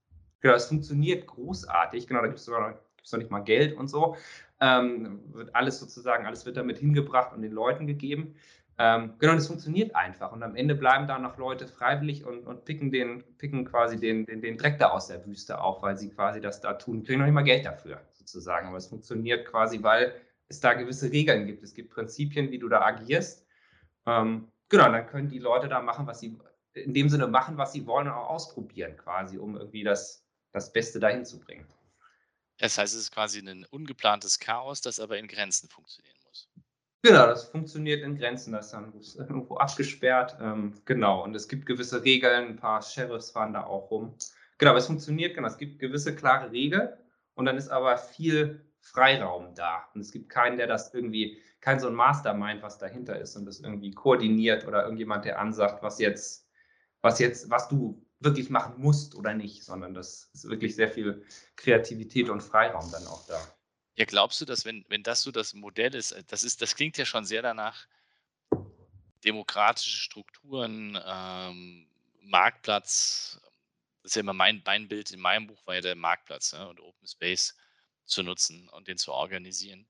ja, 0.43 0.51
das 0.51 0.67
funktioniert 0.67 1.25
großartig. 1.25 2.07
Genau, 2.07 2.21
da 2.21 2.27
gibt 2.27 2.39
es 2.39 2.45
sogar 2.45 2.61
noch, 2.61 2.77
gibt's 2.97 3.11
noch 3.11 3.19
nicht 3.19 3.31
mal 3.31 3.43
Geld 3.43 3.75
und 3.75 3.87
so 3.87 4.15
ähm, 4.61 5.19
wird 5.33 5.53
alles 5.55 5.79
sozusagen, 5.79 6.25
alles 6.25 6.45
wird 6.45 6.55
damit 6.55 6.77
hingebracht 6.77 7.33
und 7.33 7.41
den 7.41 7.51
Leuten 7.51 7.87
gegeben. 7.87 8.35
Ähm, 8.77 9.13
genau, 9.19 9.33
das 9.33 9.47
funktioniert 9.47 9.95
einfach. 9.95 10.31
Und 10.31 10.43
am 10.43 10.55
Ende 10.55 10.75
bleiben 10.75 11.07
da 11.07 11.19
noch 11.19 11.37
Leute 11.37 11.67
freiwillig 11.67 12.25
und, 12.25 12.47
und 12.47 12.63
picken, 12.63 12.91
den, 12.91 13.23
picken 13.37 13.65
quasi 13.65 13.99
den, 13.99 14.25
den, 14.25 14.41
den 14.41 14.57
Dreck 14.57 14.77
da 14.79 14.91
aus 14.91 15.07
der 15.07 15.25
Wüste 15.25 15.59
auf, 15.59 15.81
weil 15.81 15.97
sie 15.97 16.09
quasi 16.09 16.39
das 16.39 16.61
da 16.61 16.73
tun, 16.73 17.03
kriegen 17.03 17.19
noch 17.19 17.25
nicht 17.25 17.33
mal 17.33 17.43
Geld 17.43 17.65
dafür, 17.65 17.99
sozusagen. 18.13 18.67
Aber 18.67 18.77
es 18.77 18.87
funktioniert 18.87 19.45
quasi, 19.45 19.83
weil 19.83 20.13
es 20.47 20.59
da 20.59 20.73
gewisse 20.73 21.11
Regeln 21.11 21.47
gibt. 21.47 21.63
Es 21.63 21.73
gibt 21.73 21.91
Prinzipien, 21.91 22.51
wie 22.51 22.59
du 22.59 22.69
da 22.69 22.81
agierst. 22.81 23.45
Ähm, 24.05 24.47
genau, 24.69 24.91
dann 24.91 25.07
können 25.07 25.29
die 25.29 25.39
Leute 25.39 25.67
da 25.67 25.81
machen, 25.81 26.07
was 26.07 26.19
sie 26.19 26.39
in 26.73 26.93
dem 26.93 27.09
Sinne 27.09 27.27
machen, 27.27 27.57
was 27.57 27.73
sie 27.73 27.85
wollen 27.85 28.07
und 28.07 28.13
auch 28.13 28.29
ausprobieren, 28.29 28.95
quasi, 28.95 29.37
um 29.37 29.57
irgendwie 29.57 29.83
das, 29.83 30.25
das 30.53 30.71
Beste 30.71 30.99
dahin 30.99 31.25
zu 31.25 31.39
bringen. 31.39 31.65
Das 32.61 32.77
heißt, 32.77 32.93
es 32.93 33.01
ist 33.01 33.11
quasi 33.11 33.39
ein 33.39 33.65
ungeplantes 33.71 34.37
Chaos, 34.37 34.81
das 34.81 34.99
aber 34.99 35.17
in 35.17 35.27
Grenzen 35.27 35.67
funktionieren 35.67 36.15
muss. 36.27 36.47
Genau, 37.01 37.25
das 37.25 37.45
funktioniert 37.45 38.03
in 38.03 38.15
Grenzen, 38.15 38.53
das 38.53 38.67
ist 38.67 38.73
dann 38.73 38.93
irgendwo 39.17 39.57
abgesperrt. 39.57 40.37
Ähm, 40.39 40.79
genau, 40.85 41.23
und 41.23 41.33
es 41.35 41.47
gibt 41.47 41.65
gewisse 41.65 42.03
Regeln, 42.03 42.49
ein 42.49 42.55
paar 42.57 42.83
Sheriffs 42.83 43.31
fahren 43.31 43.53
da 43.53 43.63
auch 43.65 43.89
rum. 43.89 44.15
Genau, 44.59 44.71
aber 44.71 44.77
es 44.77 44.85
funktioniert, 44.85 45.33
genau, 45.33 45.47
es 45.47 45.57
gibt 45.57 45.79
gewisse 45.79 46.15
klare 46.15 46.51
Regeln 46.51 46.89
und 47.33 47.45
dann 47.45 47.57
ist 47.57 47.69
aber 47.69 47.97
viel 47.97 48.63
Freiraum 48.79 49.55
da. 49.55 49.89
Und 49.95 50.01
es 50.01 50.11
gibt 50.11 50.29
keinen, 50.29 50.57
der 50.57 50.67
das 50.67 50.93
irgendwie, 50.93 51.41
kein 51.61 51.79
so 51.79 51.87
ein 51.87 51.95
Mastermind, 51.95 52.61
was 52.61 52.77
dahinter 52.77 53.19
ist 53.19 53.35
und 53.35 53.47
das 53.47 53.61
irgendwie 53.61 53.89
koordiniert 53.89 54.67
oder 54.67 54.83
irgendjemand, 54.83 55.25
der 55.25 55.39
ansagt, 55.39 55.81
was 55.81 55.97
jetzt, 55.97 56.47
was 57.01 57.17
jetzt, 57.17 57.49
was 57.49 57.67
du 57.69 58.05
wirklich 58.23 58.49
machen 58.49 58.75
musst 58.77 59.15
oder 59.15 59.33
nicht, 59.33 59.63
sondern 59.63 59.93
das 59.93 60.29
ist 60.33 60.47
wirklich 60.47 60.75
sehr 60.75 60.89
viel 60.89 61.25
Kreativität 61.55 62.29
und 62.29 62.41
Freiraum 62.41 62.89
dann 62.91 63.05
auch 63.07 63.25
da. 63.27 63.39
Ja, 63.95 64.05
glaubst 64.05 64.39
du, 64.39 64.45
dass 64.45 64.63
wenn, 64.63 64.85
wenn 64.87 65.03
das 65.03 65.21
so 65.21 65.31
das 65.31 65.53
Modell 65.53 65.95
ist, 65.95 66.11
äh, 66.11 66.23
das 66.27 66.43
ist, 66.43 66.61
das 66.61 66.75
klingt 66.75 66.97
ja 66.97 67.05
schon 67.05 67.25
sehr 67.25 67.41
danach, 67.41 67.87
demokratische 69.23 69.97
Strukturen, 69.97 70.99
ähm, 71.05 71.87
Marktplatz, 72.21 73.39
das 74.01 74.11
ist 74.11 74.15
ja 74.15 74.21
immer 74.21 74.33
mein, 74.33 74.61
mein 74.65 74.87
Bild 74.87 75.11
in 75.11 75.19
meinem 75.19 75.47
Buch, 75.47 75.65
war 75.65 75.75
ja 75.75 75.81
der 75.81 75.95
Marktplatz 75.95 76.51
ja, 76.51 76.65
und 76.65 76.79
Open 76.79 77.07
Space 77.07 77.55
zu 78.05 78.23
nutzen 78.23 78.69
und 78.69 78.87
den 78.87 78.97
zu 78.97 79.11
organisieren. 79.11 79.87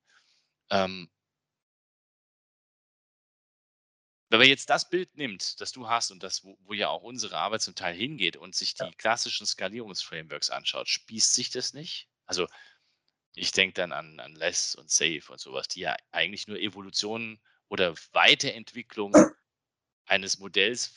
Ähm, 0.70 1.10
wenn 4.32 4.40
man 4.40 4.48
jetzt 4.48 4.70
das 4.70 4.90
Bild 4.90 5.18
nimmt, 5.18 5.60
das 5.60 5.74
du 5.74 5.90
hast 5.90 6.10
und 6.10 6.24
das, 6.24 6.46
wo, 6.46 6.58
wo 6.62 6.74
ja 6.74 6.88
auch 6.88 7.04
unsere 7.04 7.38
Arbeit 7.38 7.62
zum 7.62 7.76
Teil 7.76 7.94
hingeht 7.94 8.38
und 8.38 8.56
sich 8.56 8.74
die 8.74 8.86
ja. 8.86 8.92
klassischen 8.98 9.46
Skalierungsframeworks 9.46 10.50
anschaut, 10.50 10.88
spießt 10.88 11.34
sich 11.34 11.50
das 11.50 11.74
nicht? 11.74 12.08
Also 12.26 12.48
ich 13.36 13.52
denke 13.52 13.74
dann 13.74 13.92
an, 13.92 14.22
an 14.22 14.34
Less 14.36 14.76
und 14.76 14.90
Safe 14.90 15.24
und 15.30 15.40
sowas, 15.40 15.68
die 15.68 15.82
ja 15.82 15.98
eigentlich 16.12 16.48
nur 16.48 16.58
Evolutionen 16.58 17.42
oder 17.68 17.94
Weiterentwicklung 18.14 19.14
eines 20.06 20.40
Modells 20.40 20.96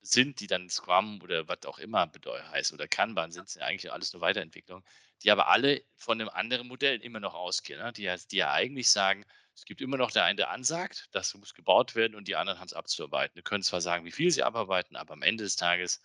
sind, 0.00 0.40
die 0.40 0.46
dann 0.46 0.70
Scrum 0.70 1.20
oder 1.22 1.48
was 1.48 1.66
auch 1.66 1.78
immer 1.78 2.10
heißt 2.24 2.72
oder 2.72 2.88
Kanban 2.88 3.30
sind, 3.30 3.50
sind 3.50 3.60
eigentlich 3.60 3.92
alles 3.92 4.14
nur 4.14 4.22
Weiterentwicklung, 4.22 4.82
die 5.22 5.30
aber 5.30 5.48
alle 5.48 5.84
von 5.96 6.18
einem 6.18 6.30
anderen 6.30 6.66
Modell 6.66 7.02
immer 7.02 7.20
noch 7.20 7.34
ausgehen, 7.34 7.78
ne? 7.78 7.92
die, 7.92 8.10
die 8.30 8.36
ja 8.36 8.52
eigentlich 8.52 8.88
sagen, 8.88 9.26
es 9.54 9.64
gibt 9.64 9.80
immer 9.80 9.96
noch 9.96 10.10
der 10.10 10.24
eine, 10.24 10.36
der 10.36 10.50
ansagt, 10.50 11.08
das 11.12 11.34
muss 11.34 11.54
gebaut 11.54 11.94
werden 11.94 12.14
und 12.14 12.28
die 12.28 12.36
anderen 12.36 12.60
haben 12.60 12.66
es 12.66 12.72
abzuarbeiten. 12.72 13.36
Die 13.36 13.42
können 13.42 13.62
zwar 13.62 13.80
sagen, 13.80 14.04
wie 14.04 14.12
viel 14.12 14.30
sie 14.30 14.42
abarbeiten, 14.42 14.96
aber 14.96 15.12
am 15.12 15.22
Ende 15.22 15.44
des 15.44 15.56
Tages 15.56 16.00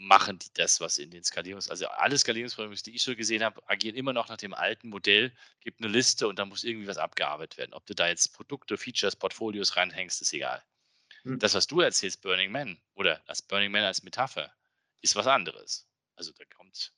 machen 0.00 0.38
die 0.38 0.52
das, 0.54 0.80
was 0.80 0.98
in 0.98 1.10
den 1.10 1.22
Skalierungs-, 1.22 1.70
also 1.70 1.86
alle 1.88 2.18
Skalierungsprogramme, 2.18 2.74
die 2.74 2.94
ich 2.94 3.02
so 3.02 3.14
gesehen 3.14 3.44
habe, 3.44 3.62
agieren 3.68 3.96
immer 3.96 4.12
noch 4.12 4.28
nach 4.28 4.38
dem 4.38 4.54
alten 4.54 4.88
Modell, 4.88 5.32
gibt 5.60 5.80
eine 5.80 5.92
Liste 5.92 6.26
und 6.26 6.38
da 6.38 6.46
muss 6.46 6.64
irgendwie 6.64 6.86
was 6.86 6.96
abgearbeitet 6.96 7.58
werden. 7.58 7.74
Ob 7.74 7.86
du 7.86 7.94
da 7.94 8.08
jetzt 8.08 8.32
Produkte, 8.32 8.78
Features, 8.78 9.14
Portfolios 9.14 9.76
reinhängst, 9.76 10.22
ist 10.22 10.32
egal. 10.32 10.64
Hm. 11.22 11.38
Das, 11.38 11.54
was 11.54 11.66
du 11.66 11.80
erzählst, 11.80 12.22
Burning 12.22 12.50
Man, 12.50 12.80
oder 12.94 13.22
das 13.26 13.42
Burning 13.42 13.70
Man 13.70 13.84
als 13.84 14.02
Metapher, 14.02 14.52
ist 15.02 15.16
was 15.16 15.26
anderes. 15.26 15.86
Also 16.16 16.32
da 16.32 16.44
kommt 16.46 16.92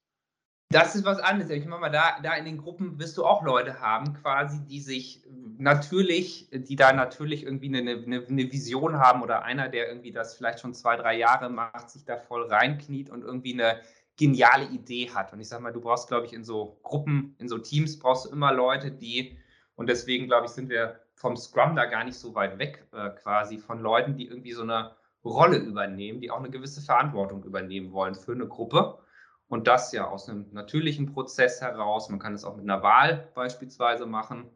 das 0.75 0.95
ist 0.95 1.05
was 1.05 1.19
anderes. 1.19 1.51
Ich 1.51 1.67
meine 1.67 1.91
da, 1.91 2.17
da 2.23 2.35
in 2.35 2.45
den 2.45 2.59
Gruppen 2.59 2.99
wirst 2.99 3.17
du 3.17 3.25
auch 3.25 3.43
Leute 3.43 3.81
haben, 3.81 4.15
quasi, 4.15 4.65
die 4.65 4.81
sich 4.81 5.23
natürlich, 5.59 6.49
die 6.53 6.77
da 6.77 6.93
natürlich 6.93 7.45
irgendwie 7.45 7.69
eine, 7.69 7.91
eine, 7.91 8.27
eine, 8.27 8.53
Vision 8.53 8.99
haben 8.99 9.23
oder 9.23 9.43
einer, 9.43 9.69
der 9.69 9.89
irgendwie 9.89 10.13
das 10.13 10.35
vielleicht 10.35 10.61
schon 10.61 10.75
zwei, 10.75 10.97
drei 10.97 11.17
Jahre 11.17 11.51
macht, 11.51 11.91
sich 11.91 12.05
da 12.05 12.17
voll 12.17 12.47
reinkniet 12.47 13.11
und 13.11 13.23
irgendwie 13.23 13.55
eine 13.55 13.81
geniale 14.17 14.67
Idee 14.67 15.11
hat. 15.11 15.33
Und 15.33 15.41
ich 15.41 15.49
sage 15.49 15.63
mal, 15.63 15.73
du 15.73 15.81
brauchst, 15.81 16.09
glaube 16.09 16.27
ich, 16.27 16.33
in 16.33 16.45
so 16.45 16.79
Gruppen, 16.83 17.35
in 17.39 17.49
so 17.49 17.59
Teams 17.59 17.99
brauchst 17.99 18.27
du 18.27 18.31
immer 18.31 18.53
Leute, 18.53 18.91
die, 18.91 19.39
und 19.75 19.89
deswegen, 19.89 20.27
glaube 20.27 20.47
ich, 20.47 20.53
sind 20.53 20.69
wir 20.69 21.01
vom 21.15 21.37
Scrum 21.37 21.77
da 21.77 21.87
gar 21.87 22.05
nicht 22.05 22.17
so 22.17 22.35
weit 22.35 22.59
weg, 22.59 22.87
äh, 22.93 23.11
quasi 23.11 23.59
von 23.59 23.81
Leuten, 23.81 24.17
die 24.17 24.27
irgendwie 24.27 24.53
so 24.53 24.63
eine 24.63 24.93
Rolle 25.25 25.59
übernehmen, 25.59 26.21
die 26.21 26.31
auch 26.31 26.39
eine 26.39 26.51
gewisse 26.51 26.83
Verantwortung 26.83 27.45
übernehmen 27.45 27.93
wollen 27.93 28.15
für 28.15 28.33
eine 28.33 28.47
Gruppe 28.47 28.99
und 29.49 29.67
das 29.67 29.93
ja 29.93 30.09
aus 30.09 30.29
einem 30.29 30.47
natürlichen 30.53 31.13
Prozess 31.13 31.61
heraus. 31.61 32.09
Man 32.09 32.19
kann 32.19 32.35
es 32.35 32.45
auch 32.45 32.57
mit 32.57 32.65
einer 32.65 32.83
Wahl 32.83 33.29
beispielsweise 33.35 34.07
machen. 34.07 34.51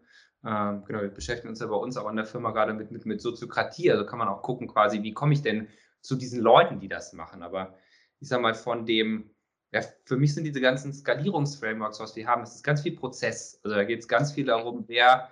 Ähm, 0.45 0.85
genau, 0.85 1.03
wir 1.03 1.11
beschäftigen 1.11 1.49
uns 1.49 1.61
ja 1.61 1.67
bei 1.67 1.77
uns 1.77 1.97
auch 1.97 2.09
in 2.09 2.17
der 2.17 2.25
Firma 2.25 2.53
gerade 2.53 2.73
mit, 2.73 2.91
mit, 2.91 3.05
mit 3.05 3.21
Soziokratie. 3.21 3.91
Also 3.91 4.07
kann 4.07 4.19
man 4.19 4.29
auch 4.29 4.43
gucken, 4.43 4.69
quasi, 4.69 5.03
wie 5.03 5.13
komme 5.13 5.35
ich 5.35 5.43
denn 5.43 5.69
zu 6.01 6.17
diesen 6.17 6.41
Leuten, 6.41 6.81
die 6.81 6.89
das 6.89 7.13
machen. 7.13 7.43
Aber 7.43 7.77
ich 8.21 8.29
sage 8.29 8.43
mal, 8.43 8.55
von 8.55 8.87
dem, 8.87 9.35
ja, 9.73 9.81
für 10.05 10.17
mich 10.17 10.35
sind 10.35 10.45
diese 10.45 10.61
ganzen 10.61 10.93
Skalierungsframeworks, 10.93 12.01
was 12.01 12.17
wir 12.17 12.27
haben, 12.27 12.43
es 12.43 12.55
ist 12.55 12.63
ganz 12.63 12.83
viel 12.83 12.97
Prozess. 12.97 13.61
Also 13.65 13.77
da 13.77 13.85
geht 13.85 14.01
es 14.01 14.09
ganz 14.09 14.33
viel 14.33 14.47
darum, 14.47 14.85
wer 14.87 15.31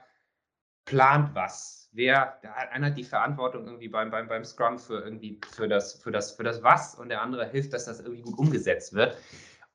plant 0.84 1.34
was, 1.34 1.83
wer, 1.94 2.38
einer 2.72 2.88
hat 2.88 2.98
die 2.98 3.04
Verantwortung 3.04 3.66
irgendwie 3.66 3.88
beim, 3.88 4.10
beim, 4.10 4.28
beim 4.28 4.44
Scrum 4.44 4.78
für 4.78 5.00
irgendwie 5.00 5.40
für 5.52 5.68
das, 5.68 6.02
für 6.02 6.10
das, 6.10 6.32
für 6.32 6.42
das 6.42 6.62
Was 6.62 6.94
und 6.96 7.08
der 7.08 7.22
andere 7.22 7.48
hilft, 7.48 7.72
dass 7.72 7.86
das 7.86 8.00
irgendwie 8.00 8.22
gut 8.22 8.38
umgesetzt 8.38 8.92
wird. 8.92 9.16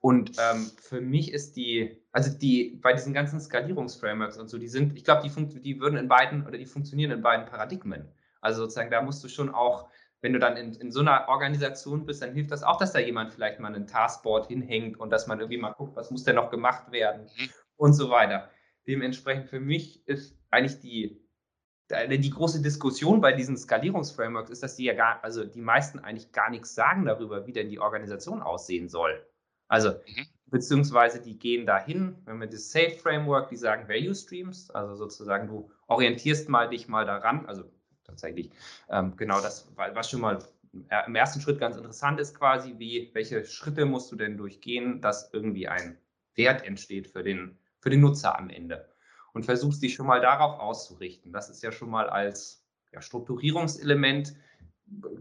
Und 0.01 0.31
ähm, 0.39 0.71
für 0.81 1.01
mich 1.01 1.33
ist 1.33 1.55
die, 1.55 2.01
also 2.11 2.38
die, 2.38 2.79
bei 2.81 2.93
diesen 2.93 3.13
ganzen 3.13 3.39
Skalierungsframeworks 3.39 4.38
und 4.38 4.49
so, 4.49 4.57
die 4.57 4.67
sind, 4.67 4.95
ich 4.95 5.03
glaube, 5.03 5.27
die, 5.27 5.61
die 5.61 5.79
würden 5.79 5.97
in 5.97 6.07
beiden 6.07 6.45
oder 6.45 6.57
die 6.57 6.65
funktionieren 6.65 7.11
in 7.11 7.21
beiden 7.21 7.45
Paradigmen. 7.45 8.07
Also 8.39 8.61
sozusagen, 8.61 8.91
da 8.91 9.01
musst 9.01 9.23
du 9.23 9.27
schon 9.27 9.49
auch, 9.49 9.89
wenn 10.21 10.33
du 10.33 10.39
dann 10.39 10.55
in, 10.55 10.73
in 10.73 10.91
so 10.91 11.01
einer 11.01 11.27
Organisation 11.27 12.05
bist, 12.05 12.21
dann 12.21 12.33
hilft 12.33 12.51
das 12.51 12.63
auch, 12.63 12.77
dass 12.77 12.93
da 12.93 12.99
jemand 12.99 13.33
vielleicht 13.33 13.59
mal 13.59 13.73
ein 13.73 13.88
Taskboard 13.88 14.47
hinhängt 14.47 14.99
und 14.99 15.09
dass 15.09 15.27
man 15.27 15.39
irgendwie 15.39 15.59
mal 15.59 15.71
guckt, 15.71 15.95
was 15.95 16.11
muss 16.11 16.23
denn 16.23 16.35
noch 16.35 16.49
gemacht 16.49 16.91
werden 16.91 17.29
mhm. 17.38 17.49
und 17.75 17.93
so 17.93 18.09
weiter. 18.09 18.49
Dementsprechend 18.88 19.49
für 19.49 19.59
mich 19.59 20.07
ist 20.07 20.38
eigentlich 20.49 20.79
die, 20.79 21.28
die 21.89 22.29
große 22.29 22.62
Diskussion 22.62 23.19
bei 23.19 23.34
diesen 23.34 23.58
Skalierungsframeworks 23.58 24.51
ist, 24.51 24.62
dass 24.62 24.75
die 24.75 24.86
ja 24.86 24.93
gar, 24.93 25.24
also 25.24 25.43
die 25.43 25.62
meisten 25.62 26.00
eigentlich 26.00 26.31
gar 26.31 26.50
nichts 26.50 26.75
sagen 26.75 27.05
darüber, 27.05 27.48
wie 27.48 27.53
denn 27.53 27.69
die 27.69 27.79
Organisation 27.79 28.41
aussehen 28.41 28.89
soll. 28.89 29.25
Also, 29.67 29.91
mhm. 29.91 30.27
beziehungsweise 30.48 31.22
die 31.22 31.38
gehen 31.38 31.65
dahin, 31.65 32.15
wenn 32.25 32.39
wir 32.39 32.48
das 32.48 32.72
Safe 32.72 32.91
Framework, 32.91 33.50
die 33.50 33.58
sagen 33.58 33.88
Value 33.88 34.15
Streams, 34.15 34.69
also 34.72 34.96
sozusagen 34.96 35.48
du 35.48 35.72
orientierst 35.88 36.50
mal 36.50 36.69
dich 36.69 36.88
mal 36.88 37.05
daran, 37.05 37.46
also 37.48 37.63
tatsächlich 38.03 38.51
ähm, 38.89 39.15
genau 39.15 39.41
das, 39.41 39.72
was 39.75 40.10
schon 40.10 40.22
mal 40.22 40.39
im 41.08 41.15
ersten 41.15 41.41
Schritt 41.41 41.60
ganz 41.60 41.77
interessant 41.77 42.19
ist 42.19 42.36
quasi, 42.36 42.75
wie, 42.77 43.10
welche 43.13 43.43
Schritte 43.46 43.86
musst 43.86 44.12
du 44.12 44.15
denn 44.15 44.38
durchgehen, 44.38 45.01
dass 45.01 45.34
irgendwie 45.34 45.67
ein 45.67 45.98
Wert 46.36 46.63
entsteht 46.63 47.08
für 47.08 47.24
den, 47.24 47.58
für 47.79 47.89
den 47.89 48.01
Nutzer 48.01 48.38
am 48.38 48.50
Ende. 48.50 48.88
Und 49.33 49.45
versuchst 49.45 49.81
dich 49.81 49.93
schon 49.93 50.07
mal 50.07 50.21
darauf 50.21 50.59
auszurichten. 50.59 51.31
Das 51.31 51.50
ist 51.50 51.62
ja 51.63 51.71
schon 51.71 51.89
mal 51.89 52.09
als 52.09 52.65
ja, 52.91 53.01
Strukturierungselement 53.01 54.33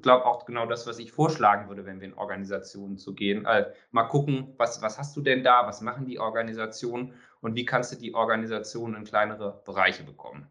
glaube 0.03 0.25
auch 0.25 0.45
genau 0.47 0.67
das, 0.67 0.87
was 0.87 0.99
ich 0.99 1.13
vorschlagen 1.13 1.69
würde, 1.69 1.85
wenn 1.85 2.01
wir 2.01 2.09
in 2.09 2.15
Organisationen 2.15 2.99
zu 2.99 3.15
gehen. 3.15 3.45
Äh, 3.45 3.73
mal 3.91 4.05
gucken, 4.05 4.55
was, 4.57 4.83
was 4.83 4.99
hast 4.99 5.17
du 5.17 5.21
denn 5.21 5.45
da, 5.45 5.67
was 5.67 5.81
machen 5.81 6.07
die 6.07 6.19
Organisationen 6.19 7.15
und 7.41 7.55
wie 7.55 7.65
kannst 7.65 7.93
du 7.93 7.97
die 7.97 8.15
Organisation 8.15 8.95
in 8.95 9.05
kleinere 9.05 9.63
Bereiche 9.65 10.05
bekommen. 10.05 10.47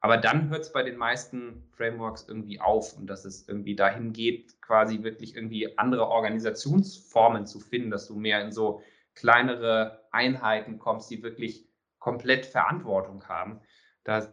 Aber 0.00 0.16
dann 0.16 0.48
hört 0.48 0.62
es 0.62 0.72
bei 0.72 0.82
den 0.82 0.96
meisten 0.96 1.68
Frameworks 1.76 2.26
irgendwie 2.26 2.60
auf 2.60 2.96
und 2.96 3.06
dass 3.06 3.24
es 3.24 3.46
irgendwie 3.46 3.76
dahin 3.76 4.12
geht, 4.12 4.60
quasi 4.60 5.04
wirklich 5.04 5.36
irgendwie 5.36 5.78
andere 5.78 6.08
Organisationsformen 6.08 7.46
zu 7.46 7.60
finden, 7.60 7.90
dass 7.90 8.08
du 8.08 8.16
mehr 8.16 8.42
in 8.42 8.50
so 8.50 8.82
kleinere 9.14 10.04
Einheiten 10.10 10.80
kommst, 10.80 11.10
die 11.10 11.22
wirklich 11.22 11.68
komplett 12.02 12.46
Verantwortung 12.46 13.26
haben. 13.28 13.60
Da 14.02 14.32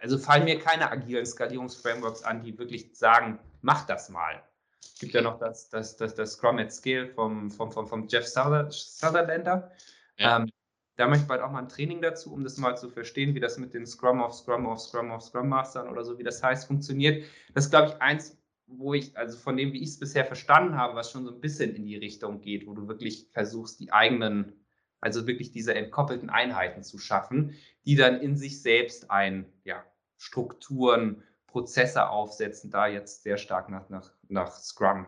also 0.00 0.18
fallen 0.18 0.44
mir 0.44 0.58
keine 0.58 0.90
agilen 0.90 1.26
Skalierungsframeworks 1.26 2.22
an, 2.22 2.42
die 2.42 2.58
wirklich 2.58 2.96
sagen, 2.96 3.38
mach 3.60 3.86
das 3.86 4.08
mal. 4.08 4.42
Es 4.80 4.98
gibt 4.98 5.14
ja 5.14 5.22
noch 5.22 5.38
das, 5.38 5.68
das, 5.68 5.96
das, 5.96 6.14
das 6.14 6.32
Scrum 6.32 6.58
at 6.58 6.72
Scale 6.72 7.08
vom, 7.08 7.50
vom, 7.50 7.70
vom, 7.70 7.86
vom 7.86 8.08
Jeff 8.08 8.26
Sutherlander. 8.26 9.70
Ja. 10.16 10.38
Ähm, 10.38 10.50
da 10.96 11.06
möchte 11.06 11.22
ich 11.22 11.28
bald 11.28 11.42
auch 11.42 11.52
mal 11.52 11.60
ein 11.60 11.68
Training 11.68 12.02
dazu, 12.02 12.32
um 12.32 12.42
das 12.42 12.56
mal 12.56 12.76
zu 12.76 12.88
verstehen, 12.88 13.34
wie 13.34 13.40
das 13.40 13.58
mit 13.58 13.74
den 13.74 13.86
Scrum 13.86 14.20
of 14.20 14.34
Scrum 14.34 14.66
of 14.66 14.80
Scrum 14.80 15.10
of 15.12 15.22
Scrum 15.22 15.48
Mastern 15.48 15.88
oder 15.88 16.04
so, 16.04 16.18
wie 16.18 16.24
das 16.24 16.42
heißt, 16.42 16.66
funktioniert. 16.66 17.24
Das 17.54 17.66
ist, 17.66 17.70
glaube 17.70 17.90
ich, 17.90 18.02
eins, 18.02 18.36
wo 18.66 18.94
ich, 18.94 19.16
also 19.16 19.38
von 19.38 19.56
dem, 19.56 19.72
wie 19.72 19.82
ich 19.82 19.90
es 19.90 19.98
bisher 19.98 20.24
verstanden 20.24 20.76
habe, 20.76 20.96
was 20.96 21.12
schon 21.12 21.24
so 21.24 21.32
ein 21.32 21.40
bisschen 21.40 21.74
in 21.76 21.84
die 21.86 21.96
Richtung 21.96 22.40
geht, 22.40 22.66
wo 22.66 22.74
du 22.74 22.88
wirklich 22.88 23.28
versuchst, 23.32 23.78
die 23.78 23.92
eigenen 23.92 24.52
also 25.00 25.26
wirklich 25.26 25.52
diese 25.52 25.74
entkoppelten 25.74 26.30
Einheiten 26.30 26.82
zu 26.82 26.98
schaffen, 26.98 27.54
die 27.84 27.96
dann 27.96 28.20
in 28.20 28.36
sich 28.36 28.62
selbst 28.62 29.10
ein, 29.10 29.46
ja, 29.64 29.84
Strukturen, 30.16 31.22
Prozesse 31.46 32.08
aufsetzen, 32.08 32.70
da 32.70 32.86
jetzt 32.86 33.22
sehr 33.22 33.38
stark 33.38 33.68
nach, 33.68 33.88
nach, 33.88 34.12
nach 34.28 34.50
Scrum. 34.52 35.06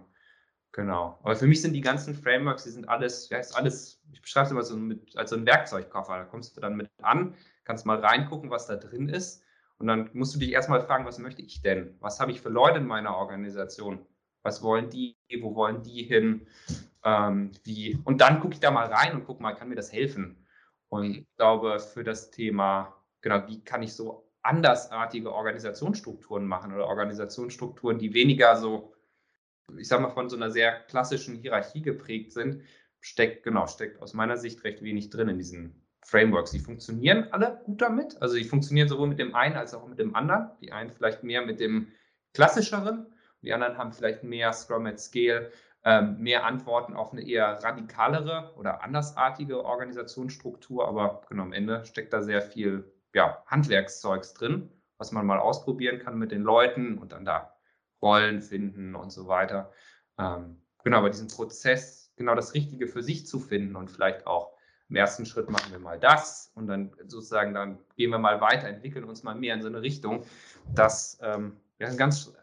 Genau. 0.72 1.18
Aber 1.22 1.34
für 1.34 1.46
mich 1.46 1.60
sind 1.62 1.72
die 1.72 1.80
ganzen 1.80 2.14
Frameworks, 2.14 2.64
die 2.64 2.70
sind 2.70 2.88
alles, 2.88 3.28
ja, 3.28 3.38
ist 3.38 3.56
alles, 3.56 4.00
ich 4.12 4.22
beschreibe 4.22 4.46
es 4.46 4.52
immer 4.52 4.62
so 4.62 4.76
mit, 4.76 5.16
als 5.16 5.30
so 5.30 5.36
ein 5.36 5.46
Werkzeugkoffer. 5.46 6.16
Da 6.16 6.24
kommst 6.24 6.56
du 6.56 6.60
dann 6.60 6.76
mit 6.76 6.88
an, 7.02 7.34
kannst 7.64 7.86
mal 7.86 7.98
reingucken, 7.98 8.50
was 8.50 8.66
da 8.66 8.76
drin 8.76 9.08
ist. 9.08 9.42
Und 9.78 9.86
dann 9.88 10.10
musst 10.12 10.34
du 10.34 10.38
dich 10.38 10.52
erstmal 10.52 10.82
fragen, 10.82 11.06
was 11.06 11.18
möchte 11.18 11.42
ich 11.42 11.62
denn? 11.62 11.96
Was 12.00 12.20
habe 12.20 12.30
ich 12.30 12.40
für 12.40 12.50
Leute 12.50 12.78
in 12.78 12.86
meiner 12.86 13.16
Organisation? 13.16 14.06
Was 14.42 14.62
wollen 14.62 14.90
die? 14.90 15.16
Wo 15.40 15.54
wollen 15.54 15.82
die 15.82 16.02
hin? 16.02 16.46
Ähm, 17.04 17.52
wie? 17.64 17.98
Und 18.04 18.20
dann 18.20 18.40
gucke 18.40 18.54
ich 18.54 18.60
da 18.60 18.70
mal 18.70 18.86
rein 18.86 19.14
und 19.14 19.24
gucke 19.24 19.42
mal, 19.42 19.54
kann 19.54 19.68
mir 19.68 19.76
das 19.76 19.92
helfen? 19.92 20.46
Und 20.88 21.04
ich 21.04 21.26
glaube, 21.36 21.78
für 21.78 22.04
das 22.04 22.30
Thema, 22.30 22.94
genau, 23.20 23.46
wie 23.46 23.62
kann 23.64 23.82
ich 23.82 23.94
so 23.94 24.28
andersartige 24.42 25.32
Organisationsstrukturen 25.32 26.46
machen 26.46 26.72
oder 26.74 26.86
Organisationsstrukturen, 26.86 27.98
die 27.98 28.14
weniger 28.14 28.56
so 28.56 28.94
ich 29.78 29.88
sag 29.88 30.00
mal, 30.00 30.10
von 30.10 30.28
so 30.28 30.36
einer 30.36 30.50
sehr 30.50 30.80
klassischen 30.88 31.36
Hierarchie 31.36 31.82
geprägt 31.82 32.32
sind, 32.32 32.62
steckt, 33.00 33.44
genau, 33.44 33.66
steckt 33.66 34.00
aus 34.00 34.14
meiner 34.14 34.36
Sicht 34.36 34.62
recht 34.64 34.82
wenig 34.82 35.10
drin 35.10 35.28
in 35.28 35.38
diesen 35.38 35.82
Frameworks. 36.02 36.50
Die 36.50 36.58
funktionieren 36.58 37.28
alle 37.30 37.60
gut 37.64 37.80
damit. 37.80 38.20
Also 38.20 38.36
die 38.36 38.44
funktionieren 38.44 38.88
sowohl 38.88 39.08
mit 39.08 39.18
dem 39.18 39.34
einen 39.34 39.56
als 39.56 39.74
auch 39.74 39.86
mit 39.86 39.98
dem 39.98 40.14
anderen. 40.14 40.50
Die 40.60 40.72
einen 40.72 40.90
vielleicht 40.90 41.22
mehr 41.22 41.44
mit 41.44 41.60
dem 41.60 41.88
klassischeren, 42.34 43.06
die 43.42 43.52
anderen 43.52 43.78
haben 43.78 43.92
vielleicht 43.92 44.22
mehr 44.22 44.52
Scrum 44.52 44.86
at 44.86 45.00
Scale, 45.00 45.50
mehr 45.82 46.44
Antworten 46.44 46.94
auf 46.94 47.12
eine 47.12 47.26
eher 47.26 47.62
radikalere 47.62 48.52
oder 48.56 48.82
andersartige 48.82 49.64
Organisationsstruktur. 49.64 50.86
Aber 50.86 51.22
genau 51.28 51.44
am 51.44 51.52
Ende 51.52 51.84
steckt 51.86 52.12
da 52.12 52.22
sehr 52.22 52.42
viel 52.42 52.92
ja, 53.14 53.42
Handwerkszeugs 53.46 54.34
drin, 54.34 54.70
was 54.98 55.12
man 55.12 55.26
mal 55.26 55.38
ausprobieren 55.38 55.98
kann 55.98 56.18
mit 56.18 56.32
den 56.32 56.42
Leuten 56.42 56.98
und 56.98 57.12
dann 57.12 57.24
da 57.24 57.54
Rollen 58.02 58.42
finden 58.42 58.94
und 58.94 59.10
so 59.10 59.26
weiter. 59.26 59.72
Ähm, 60.18 60.60
genau, 60.84 60.98
aber 60.98 61.10
diesen 61.10 61.28
Prozess, 61.28 62.12
genau 62.16 62.34
das 62.34 62.54
Richtige 62.54 62.86
für 62.86 63.02
sich 63.02 63.26
zu 63.26 63.38
finden 63.38 63.76
und 63.76 63.90
vielleicht 63.90 64.26
auch 64.26 64.52
im 64.88 64.96
ersten 64.96 65.24
Schritt 65.24 65.48
machen 65.48 65.70
wir 65.70 65.78
mal 65.78 65.98
das 65.98 66.50
und 66.54 66.66
dann 66.66 66.92
sozusagen, 67.06 67.54
dann 67.54 67.78
gehen 67.96 68.10
wir 68.10 68.18
mal 68.18 68.40
weiter, 68.40 68.68
entwickeln 68.68 69.04
uns 69.04 69.22
mal 69.22 69.34
mehr 69.34 69.54
in 69.54 69.62
so 69.62 69.68
eine 69.68 69.82
Richtung. 69.82 70.24
Das 70.74 71.18
ähm, 71.22 71.56
ja, 71.78 71.94
ganz, 71.94 72.34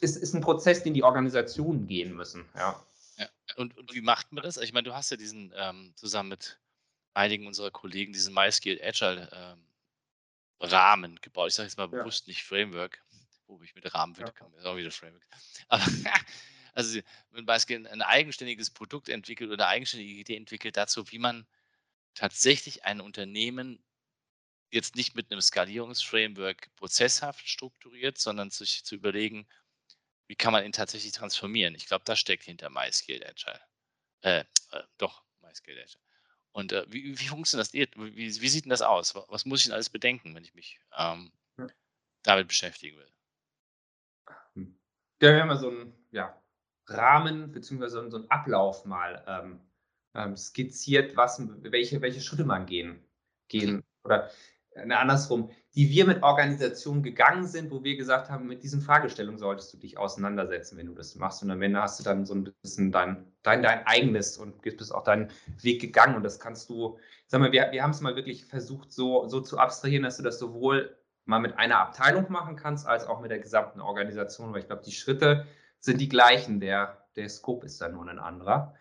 ist, 0.00 0.16
ist 0.16 0.34
ein 0.34 0.40
Prozess, 0.40 0.82
den 0.82 0.94
die 0.94 1.02
Organisationen 1.02 1.86
gehen 1.86 2.14
müssen. 2.14 2.48
Ja. 2.54 2.84
ja. 3.18 3.28
Und, 3.56 3.76
und 3.76 3.94
wie 3.94 4.00
macht 4.00 4.32
man 4.32 4.42
das? 4.44 4.56
Ich 4.56 4.72
meine, 4.72 4.88
du 4.88 4.94
hast 4.94 5.10
ja 5.10 5.16
diesen 5.16 5.52
ähm, 5.56 5.92
zusammen 5.96 6.30
mit 6.30 6.58
einigen 7.14 7.46
unserer 7.46 7.70
Kollegen 7.70 8.12
diesen 8.12 8.34
MyScale 8.34 8.80
Agile 8.82 9.28
ähm, 9.32 9.66
Rahmen 10.60 11.20
gebaut. 11.20 11.48
Ich 11.48 11.54
sage 11.54 11.68
jetzt 11.68 11.78
mal 11.78 11.88
bewusst 11.88 12.26
ja. 12.26 12.30
nicht 12.30 12.44
Framework, 12.44 13.02
wo 13.46 13.60
ich 13.62 13.74
mit 13.74 13.92
Rahmen 13.94 14.16
würde, 14.16 14.32
kann 14.32 14.50
man 14.50 14.64
auch 14.64 14.76
wieder 14.76 14.90
Framework. 14.90 15.26
Aber 15.68 15.84
also 16.74 17.00
wenn 17.30 17.46
Beispiel 17.46 17.86
ein 17.86 18.02
eigenständiges 18.02 18.70
Produkt 18.70 19.08
entwickelt 19.08 19.50
oder 19.50 19.64
eine 19.64 19.74
eigenständige 19.74 20.18
Idee 20.18 20.36
entwickelt 20.36 20.76
dazu, 20.76 21.10
wie 21.12 21.18
man 21.18 21.46
tatsächlich 22.14 22.84
ein 22.84 23.00
Unternehmen 23.00 23.82
jetzt 24.70 24.96
nicht 24.96 25.14
mit 25.14 25.30
einem 25.30 25.40
Skalierungsframework 25.40 26.74
prozesshaft 26.74 27.48
strukturiert, 27.48 28.18
sondern 28.18 28.50
sich 28.50 28.84
zu 28.84 28.96
überlegen, 28.96 29.46
wie 30.34 30.36
kann 30.36 30.52
man 30.52 30.64
ihn 30.64 30.72
tatsächlich 30.72 31.12
transformieren. 31.12 31.76
Ich 31.76 31.86
glaube, 31.86 32.04
das 32.04 32.18
steckt 32.18 32.42
hinter 32.42 32.68
MyScale 32.68 33.24
Agile. 33.24 33.60
Äh, 34.22 34.40
äh, 34.72 34.82
doch, 34.98 35.22
MyScale 35.42 35.80
Agile. 35.80 36.02
Und 36.50 36.72
äh, 36.72 36.84
wie, 36.88 37.16
wie, 37.16 37.28
funktioniert 37.28 37.68
das? 37.68 37.72
Wie, 37.72 38.16
wie, 38.16 38.48
sieht 38.48 38.64
denn 38.64 38.70
das 38.70 38.82
aus? 38.82 39.14
Was 39.14 39.46
muss 39.46 39.60
ich 39.60 39.66
denn 39.66 39.74
alles 39.74 39.90
bedenken, 39.90 40.34
wenn 40.34 40.42
ich 40.42 40.52
mich 40.54 40.80
ähm, 40.98 41.30
damit 42.24 42.48
beschäftigen 42.48 42.96
will? 42.96 43.08
Ja, 45.22 45.34
wir 45.34 45.40
haben 45.40 45.50
ja 45.50 45.56
so 45.56 45.70
einen 45.70 45.94
ja, 46.10 46.42
Rahmen 46.88 47.52
beziehungsweise 47.52 48.10
so 48.10 48.16
einen 48.16 48.28
Ablauf 48.28 48.84
mal 48.84 49.22
ähm, 49.28 49.60
ähm, 50.14 50.36
skizziert, 50.36 51.16
was, 51.16 51.40
welche, 51.62 52.02
welche 52.02 52.20
Schritte 52.20 52.44
man 52.44 52.66
gehen, 52.66 53.06
gehen 53.46 53.84
oder 54.02 54.32
äh, 54.70 54.80
andersrum, 54.80 55.54
die 55.76 55.90
wir 55.90 56.06
mit 56.06 56.22
Organisationen 56.22 57.02
gegangen 57.02 57.46
sind, 57.46 57.72
wo 57.72 57.82
wir 57.82 57.96
gesagt 57.96 58.30
haben, 58.30 58.46
mit 58.46 58.62
diesen 58.62 58.80
Fragestellungen 58.80 59.38
solltest 59.38 59.72
du 59.72 59.76
dich 59.76 59.98
auseinandersetzen, 59.98 60.78
wenn 60.78 60.86
du 60.86 60.94
das 60.94 61.16
machst. 61.16 61.42
Und 61.42 61.50
am 61.50 61.60
Ende 61.62 61.80
hast 61.80 61.98
du 61.98 62.04
dann 62.04 62.24
so 62.24 62.34
ein 62.34 62.52
bisschen 62.62 62.92
dein, 62.92 63.26
dein, 63.42 63.62
dein 63.62 63.84
eigenes 63.84 64.38
und 64.38 64.62
bist 64.62 64.94
auch 64.94 65.02
deinen 65.02 65.30
Weg 65.62 65.80
gegangen. 65.80 66.14
Und 66.14 66.22
das 66.22 66.38
kannst 66.38 66.70
du, 66.70 66.98
sag 67.26 67.40
mal, 67.40 67.50
wir, 67.50 67.72
wir 67.72 67.82
haben 67.82 67.90
es 67.90 68.00
mal 68.00 68.14
wirklich 68.14 68.44
versucht, 68.44 68.92
so, 68.92 69.26
so 69.26 69.40
zu 69.40 69.58
abstrahieren, 69.58 70.04
dass 70.04 70.16
du 70.16 70.22
das 70.22 70.38
sowohl 70.38 70.96
mal 71.24 71.40
mit 71.40 71.58
einer 71.58 71.80
Abteilung 71.80 72.30
machen 72.30 72.54
kannst, 72.54 72.86
als 72.86 73.06
auch 73.06 73.20
mit 73.20 73.32
der 73.32 73.40
gesamten 73.40 73.80
Organisation, 73.80 74.52
weil 74.52 74.60
ich 74.60 74.66
glaube, 74.66 74.82
die 74.84 74.92
Schritte 74.92 75.46
sind 75.80 76.00
die 76.00 76.08
gleichen, 76.08 76.60
der, 76.60 77.04
der 77.16 77.28
Scope 77.28 77.66
ist 77.66 77.80
dann 77.80 77.94
nur 77.94 78.08
ein 78.08 78.20
anderer. 78.20 78.74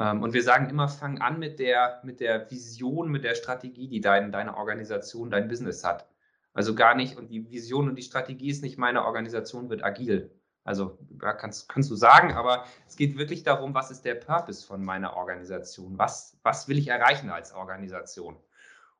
Ähm, 0.00 0.22
und 0.22 0.32
wir 0.32 0.42
sagen 0.42 0.68
immer, 0.70 0.88
fang 0.88 1.20
an 1.20 1.38
mit 1.38 1.60
der, 1.60 2.00
mit 2.02 2.18
der 2.18 2.50
Vision, 2.50 3.12
mit 3.12 3.22
der 3.22 3.36
Strategie, 3.36 3.86
die 3.86 4.00
dein, 4.00 4.32
deine 4.32 4.56
Organisation, 4.56 5.30
dein 5.30 5.46
Business 5.46 5.84
hat. 5.84 6.08
Also 6.54 6.74
gar 6.74 6.94
nicht, 6.94 7.16
und 7.16 7.28
die 7.28 7.50
Vision 7.50 7.88
und 7.88 7.96
die 7.96 8.02
Strategie 8.02 8.50
ist 8.50 8.62
nicht, 8.62 8.78
meine 8.78 9.04
Organisation 9.04 9.70
wird 9.70 9.82
agil. 9.82 10.30
Also 10.64 10.98
kannst, 11.18 11.68
kannst 11.68 11.90
du 11.90 11.96
sagen, 11.96 12.32
aber 12.34 12.64
es 12.86 12.96
geht 12.96 13.16
wirklich 13.16 13.42
darum, 13.42 13.74
was 13.74 13.90
ist 13.90 14.04
der 14.04 14.14
Purpose 14.14 14.64
von 14.64 14.84
meiner 14.84 15.16
Organisation? 15.16 15.98
Was, 15.98 16.38
was 16.42 16.68
will 16.68 16.78
ich 16.78 16.88
erreichen 16.88 17.30
als 17.30 17.52
Organisation? 17.52 18.36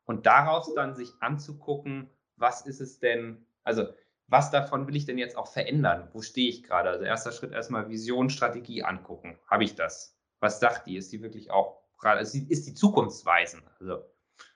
Und 0.05 0.27
daraus 0.27 0.75
dann 0.75 0.95
sich 0.95 1.13
anzugucken, 1.21 2.11
was 2.37 2.67
ist 2.67 2.81
es 2.81 2.99
denn, 2.99 3.47
also 3.63 3.87
was 4.27 4.51
davon 4.51 4.89
will 4.89 4.97
ich 4.97 5.05
denn 5.05 5.19
jetzt 5.19 5.37
auch 5.37 5.47
verändern? 5.47 6.09
Wo 6.13 6.23
stehe 6.23 6.49
ich 6.49 6.65
gerade? 6.65 6.89
Also 6.89 7.05
erster 7.05 7.33
Schritt 7.33 7.53
erstmal 7.53 7.89
Vision, 7.89 8.31
Strategie 8.31 8.83
angucken. 8.83 9.39
Habe 9.47 9.63
ich 9.63 9.75
das? 9.77 10.17
Was 10.41 10.59
sagt 10.59 10.87
die? 10.87 10.97
Ist 10.97 11.13
die 11.13 11.23
wirklich 11.23 11.51
auch, 11.51 11.83
die, 12.03 12.51
ist 12.51 12.67
die 12.67 12.75
zukunftsweisend? 12.75 13.63
Also 13.79 13.99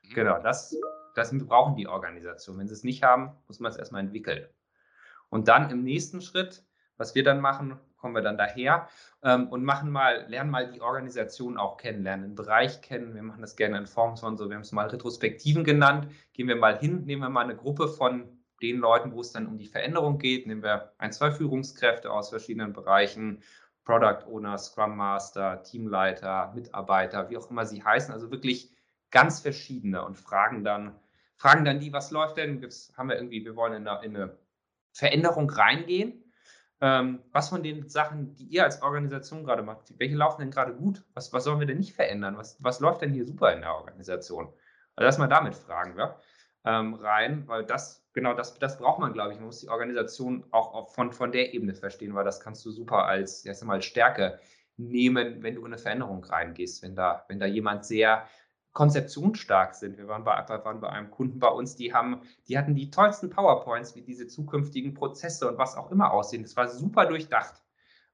mhm. 0.02 0.14
genau, 0.14 0.42
das, 0.42 0.74
das 1.16 1.36
brauchen 1.46 1.76
die 1.76 1.88
Organisationen. 1.88 2.60
Wenn 2.60 2.68
sie 2.68 2.74
es 2.74 2.84
nicht 2.84 3.02
haben, 3.02 3.32
muss 3.46 3.58
man 3.58 3.72
es 3.72 3.78
erstmal 3.78 4.02
entwickeln. 4.02 4.46
Und 5.28 5.48
dann 5.48 5.70
im 5.70 5.82
nächsten 5.82 6.20
Schritt, 6.20 6.64
was 6.96 7.14
wir 7.14 7.24
dann 7.24 7.40
machen, 7.40 7.80
kommen 7.96 8.14
wir 8.14 8.22
dann 8.22 8.38
daher 8.38 8.88
ähm, 9.22 9.48
und 9.48 9.64
machen 9.64 9.90
mal, 9.90 10.26
lernen 10.28 10.50
mal 10.50 10.70
die 10.70 10.80
Organisation 10.80 11.56
auch 11.56 11.78
kennenlernen, 11.78 12.30
den 12.30 12.34
Bereich 12.34 12.82
kennen. 12.82 13.14
Wir 13.14 13.22
machen 13.22 13.40
das 13.40 13.56
gerne 13.56 13.78
in 13.78 13.86
Form 13.86 14.16
von 14.16 14.36
so, 14.36 14.48
wir 14.48 14.54
haben 14.54 14.62
es 14.62 14.72
mal 14.72 14.88
Retrospektiven 14.88 15.64
genannt. 15.64 16.08
Gehen 16.34 16.48
wir 16.48 16.56
mal 16.56 16.78
hin, 16.78 17.04
nehmen 17.04 17.22
wir 17.22 17.30
mal 17.30 17.44
eine 17.44 17.56
Gruppe 17.56 17.88
von 17.88 18.28
den 18.62 18.78
Leuten, 18.78 19.12
wo 19.12 19.20
es 19.20 19.32
dann 19.32 19.46
um 19.46 19.58
die 19.58 19.66
Veränderung 19.66 20.18
geht. 20.18 20.46
Nehmen 20.46 20.62
wir 20.62 20.92
ein, 20.98 21.12
zwei 21.12 21.30
Führungskräfte 21.30 22.10
aus 22.10 22.28
verschiedenen 22.28 22.72
Bereichen, 22.72 23.42
Product 23.84 24.26
Owner, 24.26 24.58
Scrum 24.58 24.96
Master, 24.96 25.62
Teamleiter, 25.62 26.52
Mitarbeiter, 26.54 27.30
wie 27.30 27.36
auch 27.36 27.50
immer 27.50 27.64
sie 27.64 27.82
heißen. 27.82 28.12
Also 28.12 28.30
wirklich 28.30 28.70
ganz 29.10 29.40
verschiedene 29.40 30.04
und 30.04 30.16
fragen 30.16 30.64
dann, 30.64 30.94
fragen 31.36 31.64
dann 31.64 31.80
die, 31.80 31.92
was 31.92 32.10
läuft 32.10 32.36
denn? 32.36 32.62
Jetzt 32.62 32.96
haben 32.96 33.08
wir 33.08 33.16
irgendwie, 33.16 33.44
wir 33.44 33.56
wollen 33.56 33.74
in 33.74 33.88
eine, 33.88 34.04
in 34.04 34.16
eine 34.16 34.38
Veränderung 34.92 35.50
reingehen 35.50 36.22
ähm, 36.80 37.22
was 37.32 37.48
von 37.48 37.62
den 37.62 37.88
Sachen, 37.88 38.34
die 38.36 38.44
ihr 38.44 38.64
als 38.64 38.82
Organisation 38.82 39.44
gerade 39.44 39.62
macht, 39.62 39.98
welche 39.98 40.14
laufen 40.14 40.42
denn 40.42 40.50
gerade 40.50 40.74
gut? 40.74 41.04
Was, 41.14 41.32
was 41.32 41.44
sollen 41.44 41.60
wir 41.60 41.66
denn 41.66 41.78
nicht 41.78 41.94
verändern? 41.94 42.36
Was, 42.36 42.62
was 42.62 42.80
läuft 42.80 43.02
denn 43.02 43.12
hier 43.12 43.24
super 43.24 43.52
in 43.52 43.62
der 43.62 43.74
Organisation? 43.74 44.52
Also 44.94 45.06
erstmal 45.06 45.28
damit 45.28 45.54
fragen 45.54 45.96
wir 45.96 46.20
ähm, 46.64 46.94
rein, 46.94 47.48
weil 47.48 47.64
das, 47.64 48.06
genau 48.12 48.34
das, 48.34 48.58
das 48.58 48.78
braucht 48.78 48.98
man, 48.98 49.14
glaube 49.14 49.32
ich. 49.32 49.38
Man 49.38 49.46
muss 49.46 49.60
die 49.60 49.68
Organisation 49.68 50.44
auch, 50.50 50.92
von, 50.92 51.12
von 51.12 51.32
der 51.32 51.54
Ebene 51.54 51.74
verstehen, 51.74 52.14
weil 52.14 52.24
das 52.24 52.40
kannst 52.40 52.64
du 52.66 52.70
super 52.70 53.06
als, 53.06 53.44
mal, 53.62 53.80
Stärke 53.80 54.38
nehmen, 54.76 55.42
wenn 55.42 55.54
du 55.54 55.62
in 55.62 55.68
eine 55.68 55.78
Veränderung 55.78 56.24
reingehst. 56.24 56.82
Wenn 56.82 56.94
da, 56.94 57.24
wenn 57.28 57.40
da 57.40 57.46
jemand 57.46 57.86
sehr 57.86 58.28
konzeptionsstark 58.76 59.74
sind. 59.74 59.96
Wir 59.96 60.06
waren 60.06 60.22
bei, 60.22 60.36
waren 60.46 60.80
bei 60.80 60.90
einem 60.90 61.10
Kunden 61.10 61.38
bei 61.38 61.48
uns, 61.48 61.76
die 61.76 61.94
haben, 61.94 62.20
die 62.46 62.58
hatten 62.58 62.74
die 62.74 62.90
tollsten 62.90 63.30
PowerPoints, 63.30 63.96
wie 63.96 64.02
diese 64.02 64.26
zukünftigen 64.26 64.92
Prozesse 64.92 65.48
und 65.48 65.56
was 65.56 65.78
auch 65.78 65.90
immer 65.90 66.12
aussehen. 66.12 66.42
Das 66.42 66.58
war 66.58 66.68
super 66.68 67.06
durchdacht. 67.06 67.62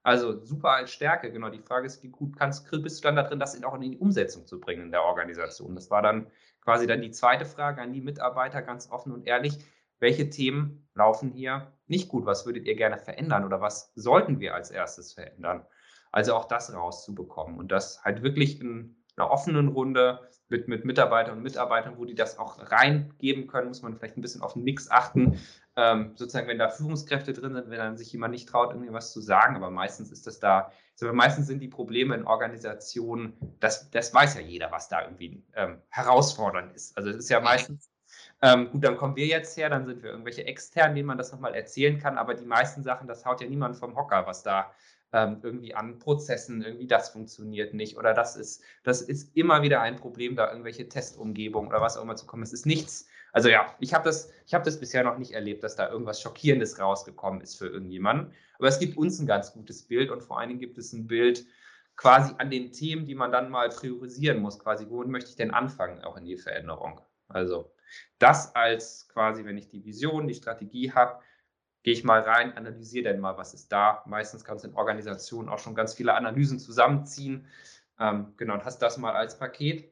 Also 0.03 0.41
super 0.45 0.69
als 0.69 0.91
Stärke, 0.91 1.33
genau. 1.33 1.49
Die 1.49 1.59
Frage 1.59 1.85
ist, 1.85 2.01
wie 2.01 2.07
gut 2.07 2.37
kannst, 2.37 2.71
bist 2.71 2.99
du 2.99 3.03
dann 3.03 3.17
da 3.17 3.23
drin, 3.23 3.39
das 3.39 3.61
auch 3.61 3.75
in 3.75 3.81
die 3.81 3.97
Umsetzung 3.97 4.47
zu 4.47 4.61
bringen 4.61 4.83
in 4.83 4.91
der 4.91 5.03
Organisation? 5.03 5.75
Das 5.75 5.91
war 5.91 6.01
dann 6.01 6.27
quasi 6.61 6.87
dann 6.87 7.01
die 7.01 7.11
zweite 7.11 7.43
Frage 7.43 7.81
an 7.81 7.91
die 7.91 7.99
Mitarbeiter, 7.99 8.61
ganz 8.61 8.89
offen 8.89 9.11
und 9.11 9.27
ehrlich. 9.27 9.57
Welche 9.99 10.29
Themen 10.29 10.87
laufen 10.93 11.31
hier 11.31 11.73
nicht 11.87 12.07
gut? 12.07 12.25
Was 12.25 12.45
würdet 12.45 12.65
ihr 12.67 12.75
gerne 12.75 12.99
verändern 12.99 13.43
oder 13.43 13.59
was 13.59 13.91
sollten 13.95 14.39
wir 14.39 14.55
als 14.55 14.71
erstes 14.71 15.11
verändern? 15.11 15.65
Also 16.13 16.35
auch 16.35 16.45
das 16.45 16.73
rauszubekommen 16.73 17.57
und 17.57 17.73
das 17.73 18.01
halt 18.05 18.23
wirklich 18.23 18.61
in 18.61 19.02
einer 19.15 19.29
offenen 19.29 19.69
Runde 19.69 20.19
mit, 20.49 20.67
mit 20.67 20.85
Mitarbeitern 20.85 21.37
und 21.37 21.43
Mitarbeitern, 21.43 21.97
wo 21.97 22.05
die 22.05 22.15
das 22.15 22.37
auch 22.37 22.57
reingeben 22.71 23.47
können, 23.47 23.69
muss 23.69 23.81
man 23.81 23.95
vielleicht 23.95 24.17
ein 24.17 24.21
bisschen 24.21 24.41
auf 24.41 24.53
den 24.53 24.63
Mix 24.63 24.89
achten. 24.91 25.39
Ähm, 25.75 26.11
sozusagen, 26.15 26.47
wenn 26.47 26.59
da 26.59 26.69
Führungskräfte 26.69 27.33
drin 27.33 27.53
sind, 27.55 27.69
wenn 27.69 27.79
dann 27.79 27.97
sich 27.97 28.11
jemand 28.11 28.33
nicht 28.33 28.47
traut, 28.47 28.71
irgendwie 28.71 28.93
was 28.93 29.11
zu 29.11 29.21
sagen, 29.21 29.55
aber 29.55 29.71
meistens 29.71 30.11
ist 30.11 30.27
das 30.27 30.39
da, 30.39 30.71
also 31.01 31.13
meistens 31.13 31.47
sind 31.47 31.59
die 31.59 31.67
Probleme 31.67 32.13
in 32.13 32.25
Organisationen, 32.25 33.33
das, 33.59 33.89
das 33.89 34.13
weiß 34.13 34.35
ja 34.35 34.41
jeder, 34.41 34.71
was 34.71 34.89
da 34.89 35.03
irgendwie 35.03 35.43
ähm, 35.55 35.81
herausfordernd 35.89 36.73
ist. 36.75 36.95
Also 36.95 37.09
es 37.09 37.17
ist 37.17 37.29
ja 37.29 37.39
meistens 37.39 37.89
Ähm, 38.43 38.69
gut, 38.71 38.83
dann 38.83 38.97
kommen 38.97 39.15
wir 39.15 39.25
jetzt 39.25 39.57
her, 39.57 39.69
dann 39.69 39.85
sind 39.87 40.03
wir 40.03 40.11
irgendwelche 40.11 40.45
externen, 40.45 40.95
denen 40.95 41.07
man 41.07 41.17
das 41.17 41.31
nochmal 41.31 41.55
erzählen 41.55 41.97
kann, 41.97 42.17
aber 42.17 42.35
die 42.35 42.45
meisten 42.45 42.83
Sachen, 42.83 43.07
das 43.07 43.25
haut 43.25 43.41
ja 43.41 43.47
niemand 43.47 43.77
vom 43.77 43.95
Hocker, 43.95 44.27
was 44.27 44.43
da 44.43 44.71
ähm, 45.13 45.39
irgendwie 45.43 45.75
an 45.75 45.99
Prozessen, 45.99 46.63
irgendwie 46.63 46.87
das 46.87 47.09
funktioniert 47.09 47.73
nicht 47.73 47.97
oder 47.97 48.13
das 48.13 48.35
ist, 48.35 48.63
das 48.83 49.01
ist 49.01 49.35
immer 49.37 49.61
wieder 49.61 49.79
ein 49.81 49.95
Problem, 49.95 50.35
da 50.35 50.49
irgendwelche 50.49 50.89
Testumgebungen 50.89 51.69
oder 51.69 51.81
was 51.81 51.97
auch 51.97 52.03
immer 52.03 52.15
zu 52.15 52.25
kommen. 52.25 52.43
Es 52.43 52.51
ist 52.51 52.65
nichts, 52.65 53.07
also 53.31 53.47
ja, 53.47 53.75
ich 53.79 53.93
habe 53.93 54.03
das, 54.03 54.31
hab 54.51 54.63
das 54.63 54.79
bisher 54.79 55.03
noch 55.03 55.17
nicht 55.17 55.31
erlebt, 55.31 55.63
dass 55.63 55.75
da 55.75 55.89
irgendwas 55.89 56.19
Schockierendes 56.19 56.79
rausgekommen 56.79 57.41
ist 57.41 57.55
für 57.55 57.67
irgendjemanden, 57.67 58.33
aber 58.57 58.67
es 58.67 58.79
gibt 58.79 58.97
uns 58.97 59.19
ein 59.19 59.27
ganz 59.27 59.53
gutes 59.53 59.83
Bild 59.83 60.09
und 60.09 60.23
vor 60.23 60.39
allen 60.39 60.49
Dingen 60.49 60.59
gibt 60.59 60.77
es 60.77 60.91
ein 60.93 61.07
Bild, 61.07 61.45
quasi 61.95 62.33
an 62.39 62.49
den 62.49 62.71
Themen, 62.71 63.05
die 63.05 63.15
man 63.15 63.31
dann 63.31 63.51
mal 63.51 63.69
priorisieren 63.69 64.39
muss, 64.39 64.57
quasi, 64.57 64.87
wo 64.89 65.03
möchte 65.03 65.29
ich 65.29 65.35
denn 65.35 65.51
anfangen, 65.51 66.03
auch 66.03 66.17
in 66.17 66.25
die 66.25 66.37
Veränderung. 66.37 66.99
Also 67.27 67.71
das 68.17 68.55
als 68.55 69.07
quasi, 69.09 69.45
wenn 69.45 69.57
ich 69.57 69.67
die 69.67 69.85
Vision, 69.85 70.27
die 70.27 70.33
Strategie 70.33 70.91
habe, 70.91 71.21
gehe 71.83 71.93
ich 71.93 72.03
mal 72.03 72.21
rein, 72.21 72.57
analysiere 72.57 73.11
dann 73.11 73.19
mal, 73.19 73.37
was 73.37 73.53
ist 73.53 73.71
da. 73.71 74.03
Meistens 74.07 74.43
kannst 74.43 74.63
du 74.63 74.69
in 74.69 74.75
Organisationen 74.75 75.49
auch 75.49 75.59
schon 75.59 75.75
ganz 75.75 75.93
viele 75.93 76.15
Analysen 76.15 76.59
zusammenziehen. 76.59 77.45
Ähm, 77.99 78.33
genau, 78.37 78.55
und 78.55 78.65
hast 78.65 78.81
das 78.81 78.97
mal 78.97 79.13
als 79.13 79.37
Paket. 79.37 79.91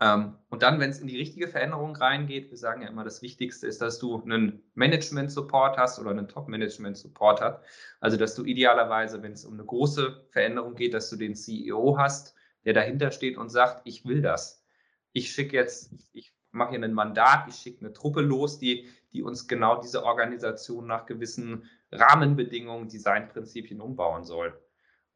Ähm, 0.00 0.36
und 0.50 0.62
dann, 0.62 0.80
wenn 0.80 0.90
es 0.90 0.98
in 0.98 1.06
die 1.06 1.16
richtige 1.16 1.48
Veränderung 1.48 1.96
reingeht, 1.96 2.50
wir 2.50 2.58
sagen 2.58 2.82
ja 2.82 2.88
immer, 2.88 3.04
das 3.04 3.22
Wichtigste 3.22 3.66
ist, 3.66 3.80
dass 3.80 3.98
du 3.98 4.20
einen 4.20 4.62
Management-Support 4.74 5.78
hast 5.78 5.98
oder 5.98 6.10
einen 6.10 6.28
Top-Management-Support 6.28 7.40
hast. 7.40 7.60
Also, 8.00 8.16
dass 8.16 8.34
du 8.34 8.44
idealerweise, 8.44 9.22
wenn 9.22 9.32
es 9.32 9.44
um 9.44 9.54
eine 9.54 9.64
große 9.64 10.26
Veränderung 10.30 10.74
geht, 10.74 10.92
dass 10.92 11.08
du 11.08 11.16
den 11.16 11.34
CEO 11.34 11.96
hast, 11.98 12.34
der 12.64 12.74
dahinter 12.74 13.10
steht 13.10 13.38
und 13.38 13.48
sagt, 13.48 13.82
ich 13.84 14.04
will 14.04 14.20
das. 14.20 14.64
Ich 15.12 15.32
schicke 15.32 15.56
jetzt, 15.56 15.92
ich 16.12 16.35
mache 16.56 16.70
hier 16.70 16.82
ein 16.82 16.92
Mandat, 16.92 17.46
ich 17.48 17.54
schicke 17.56 17.84
eine 17.84 17.92
Truppe 17.92 18.20
los, 18.20 18.58
die, 18.58 18.88
die 19.12 19.22
uns 19.22 19.46
genau 19.46 19.80
diese 19.80 20.04
Organisation 20.04 20.86
nach 20.86 21.06
gewissen 21.06 21.70
Rahmenbedingungen, 21.92 22.88
Designprinzipien 22.88 23.80
umbauen 23.80 24.24
soll. 24.24 24.58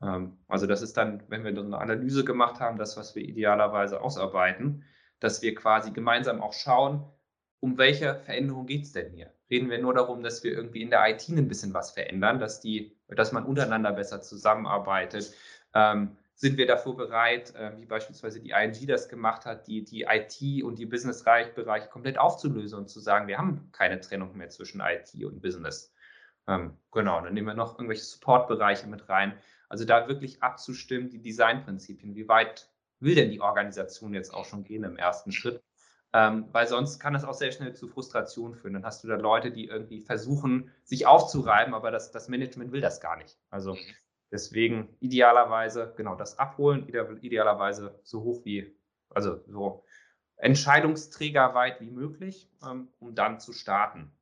Ähm, 0.03 0.39
also 0.49 0.67
das 0.67 0.83
ist 0.83 0.97
dann, 0.97 1.23
wenn 1.29 1.45
wir 1.45 1.51
eine 1.51 1.79
Analyse 1.79 2.25
gemacht 2.25 2.61
haben, 2.61 2.79
das, 2.79 2.97
was 2.97 3.15
wir 3.15 3.23
idealerweise 3.23 4.01
ausarbeiten, 4.01 4.85
dass 5.19 5.43
wir 5.43 5.55
quasi 5.55 5.91
gemeinsam 5.91 6.41
auch 6.41 6.53
schauen, 6.53 7.05
um 7.61 7.77
welche 7.77 8.21
Veränderung 8.25 8.67
geht 8.67 8.85
es 8.85 8.93
denn 8.93 9.13
hier? 9.13 9.33
Reden 9.51 9.69
wir 9.69 9.79
nur 9.79 9.93
darum, 9.93 10.23
dass 10.23 10.43
wir 10.45 10.53
irgendwie 10.53 10.81
in 10.81 10.91
der 10.91 11.07
IT 11.11 11.29
ein 11.29 11.49
bisschen 11.49 11.75
was 11.75 11.91
verändern, 11.91 12.39
dass, 12.39 12.61
die, 12.61 12.97
dass 13.09 13.33
man 13.33 13.45
untereinander 13.45 13.93
besser 13.93 14.23
zusammenarbeitet? 14.23 15.35
Ähm, 15.75 16.17
sind 16.41 16.57
wir 16.57 16.67
dafür 16.67 16.95
bereit, 16.95 17.55
äh, 17.55 17.77
wie 17.77 17.85
beispielsweise 17.85 18.41
die 18.41 18.53
ING 18.53 18.87
das 18.87 19.11
gemacht 19.11 19.45
hat, 19.45 19.67
die, 19.67 19.85
die 19.85 20.07
IT 20.09 20.65
und 20.65 20.79
die 20.79 20.87
Business-Bereiche 20.87 21.91
komplett 21.91 22.17
aufzulösen 22.17 22.79
und 22.79 22.89
zu 22.89 22.99
sagen, 22.99 23.29
wir 23.29 23.37
haben 23.37 23.69
keine 23.73 24.01
Trennung 24.01 24.35
mehr 24.39 24.49
zwischen 24.49 24.81
IT 24.81 25.13
und 25.23 25.43
Business. 25.43 25.93
Ähm, 26.49 26.79
genau, 26.93 27.21
dann 27.21 27.35
nehmen 27.35 27.49
wir 27.49 27.53
noch 27.53 27.75
irgendwelche 27.75 28.05
Support-Bereiche 28.05 28.87
mit 28.87 29.11
rein. 29.11 29.35
Also 29.69 29.85
da 29.85 30.09
wirklich 30.09 30.43
abzustimmen, 30.43 31.11
die 31.11 31.21
Designprinzipien. 31.21 32.15
Wie 32.15 32.27
weit 32.27 32.71
will 33.01 33.17
denn 33.17 33.31
die 33.31 33.43
Organisation 33.43 34.15
jetzt 34.15 34.33
auch 34.33 34.47
schon 34.47 34.65
gehen 34.65 34.85
im 34.85 34.97
ersten 34.97 35.33
Schritt? 35.33 35.63
Ähm, 36.15 36.49
weil 36.53 36.67
sonst 36.67 37.01
kann 37.01 37.13
das 37.13 37.25
auch 37.25 37.35
sehr 37.35 37.53
schnell 37.53 37.75
zu 37.75 37.87
Frustration 37.87 38.55
führen. 38.55 38.73
Dann 38.73 38.87
hast 38.87 39.05
du 39.05 39.09
da 39.09 39.17
Leute, 39.17 39.51
die 39.51 39.67
irgendwie 39.67 40.01
versuchen, 40.01 40.71
sich 40.85 41.07
aufzureiben, 41.07 41.75
aber 41.75 41.91
das, 41.91 42.13
das 42.13 42.29
Management 42.29 42.73
will 42.73 42.81
das 42.81 43.03
gar 43.03 43.19
nicht. 43.19 43.39
Also 43.51 43.75
mhm. 43.75 43.79
Deswegen 44.31 44.97
idealerweise, 45.01 45.95
genau, 45.97 46.15
das 46.15 46.39
abholen, 46.39 46.87
idealerweise 46.89 47.99
so 48.03 48.23
hoch 48.23 48.45
wie, 48.45 48.77
also 49.11 49.41
so 49.47 49.85
entscheidungsträgerweit 50.37 51.81
wie 51.81 51.91
möglich, 51.91 52.51
ähm, 52.65 52.89
um 52.99 53.15
dann 53.15 53.41
zu 53.41 53.53
starten. 53.53 54.13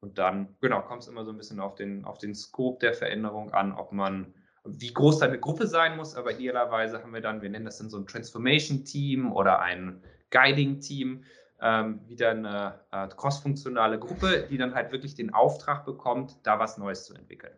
Und 0.00 0.18
dann, 0.18 0.56
genau, 0.60 0.82
kommt 0.82 1.02
es 1.02 1.08
immer 1.08 1.24
so 1.24 1.30
ein 1.30 1.36
bisschen 1.36 1.60
auf 1.60 1.74
den, 1.74 2.04
auf 2.04 2.18
den 2.18 2.34
Scope 2.34 2.78
der 2.80 2.94
Veränderung 2.94 3.52
an, 3.52 3.72
ob 3.72 3.92
man 3.92 4.34
wie 4.64 4.92
groß 4.92 5.20
deine 5.20 5.38
Gruppe 5.38 5.66
sein 5.66 5.96
muss, 5.96 6.16
aber 6.16 6.32
idealerweise 6.32 7.02
haben 7.02 7.14
wir 7.14 7.20
dann, 7.20 7.40
wir 7.40 7.50
nennen 7.50 7.64
das 7.64 7.78
dann 7.78 7.88
so 7.88 7.98
ein 7.98 8.06
Transformation-Team 8.06 9.32
oder 9.32 9.60
ein 9.60 10.02
Guiding-Team, 10.30 11.24
ähm, 11.60 12.00
wieder 12.08 12.30
eine 12.30 12.80
äh, 12.90 13.08
cross-funktionale 13.08 13.98
Gruppe, 13.98 14.46
die 14.50 14.58
dann 14.58 14.74
halt 14.74 14.92
wirklich 14.92 15.14
den 15.14 15.32
Auftrag 15.32 15.84
bekommt, 15.84 16.36
da 16.42 16.58
was 16.58 16.78
Neues 16.78 17.04
zu 17.04 17.14
entwickeln. 17.14 17.56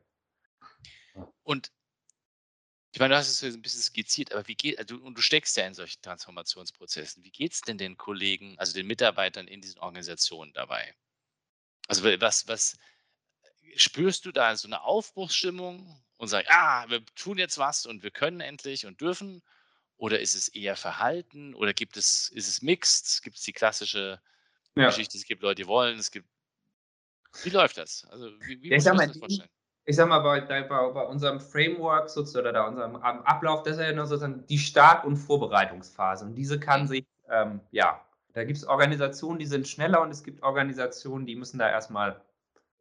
Und 1.42 1.72
ich 2.92 3.00
meine, 3.00 3.14
du 3.14 3.18
hast 3.18 3.28
es 3.28 3.42
ein 3.42 3.62
bisschen 3.62 3.82
skizziert, 3.82 4.32
aber 4.32 4.46
wie 4.48 4.54
geht, 4.54 4.78
also, 4.78 4.96
und 4.96 5.16
du 5.16 5.22
steckst 5.22 5.56
ja 5.56 5.66
in 5.66 5.74
solchen 5.74 6.00
Transformationsprozessen, 6.02 7.22
wie 7.22 7.30
geht 7.30 7.52
es 7.52 7.60
denn 7.60 7.78
den 7.78 7.96
Kollegen, 7.96 8.58
also 8.58 8.72
den 8.72 8.86
Mitarbeitern 8.86 9.46
in 9.46 9.60
diesen 9.60 9.78
Organisationen 9.78 10.52
dabei? 10.52 10.94
Also 11.86 12.04
was, 12.04 12.48
was 12.48 12.78
spürst 13.76 14.24
du 14.24 14.32
da 14.32 14.56
so 14.56 14.68
eine 14.68 14.82
Aufbruchsstimmung 14.82 16.02
und 16.16 16.28
sagen, 16.28 16.48
ah, 16.50 16.88
wir 16.88 17.04
tun 17.14 17.38
jetzt 17.38 17.58
was 17.58 17.86
und 17.86 18.02
wir 18.02 18.10
können 18.10 18.40
endlich 18.40 18.86
und 18.86 19.00
dürfen? 19.00 19.42
Oder 19.96 20.20
ist 20.20 20.34
es 20.34 20.48
eher 20.48 20.76
Verhalten? 20.76 21.54
Oder 21.54 21.74
gibt 21.74 21.96
es, 21.96 22.28
ist 22.30 22.48
es 22.48 22.62
mixed? 22.62 23.22
Gibt 23.22 23.36
es 23.36 23.42
die 23.42 23.52
klassische 23.52 24.20
ja. 24.76 24.86
Geschichte, 24.86 25.18
es 25.18 25.24
gibt 25.24 25.42
Leute, 25.42 25.62
die 25.62 25.66
wollen, 25.66 25.98
es 25.98 26.10
gibt. 26.10 26.28
Wie 27.42 27.50
läuft 27.50 27.76
das? 27.78 28.04
Also, 28.06 28.30
wie, 28.40 28.62
wie 28.62 28.70
ja, 28.70 28.76
ich, 28.76 28.84
sag 28.84 28.96
mal, 28.96 29.12
ich 29.88 29.96
sag 29.96 30.06
mal, 30.06 30.18
bei, 30.18 30.42
bei, 30.42 30.62
bei 30.64 31.02
unserem 31.06 31.40
Framework 31.40 32.10
sozusagen 32.10 32.44
oder 32.44 32.52
da 32.52 32.68
unserem 32.68 32.96
Ablauf, 32.96 33.62
das 33.62 33.78
ist 33.78 33.82
ja 33.82 33.92
nur 33.92 34.04
sozusagen 34.04 34.44
die 34.46 34.58
Start- 34.58 35.06
und 35.06 35.16
Vorbereitungsphase. 35.16 36.26
Und 36.26 36.34
diese 36.34 36.60
kann 36.60 36.82
mhm. 36.82 36.86
sich, 36.88 37.06
ähm, 37.30 37.60
ja, 37.70 37.98
da 38.34 38.44
gibt 38.44 38.58
es 38.58 38.66
Organisationen, 38.66 39.38
die 39.38 39.46
sind 39.46 39.66
schneller 39.66 40.02
und 40.02 40.10
es 40.10 40.22
gibt 40.22 40.42
Organisationen, 40.42 41.24
die 41.24 41.36
müssen 41.36 41.58
da 41.58 41.70
erstmal 41.70 42.20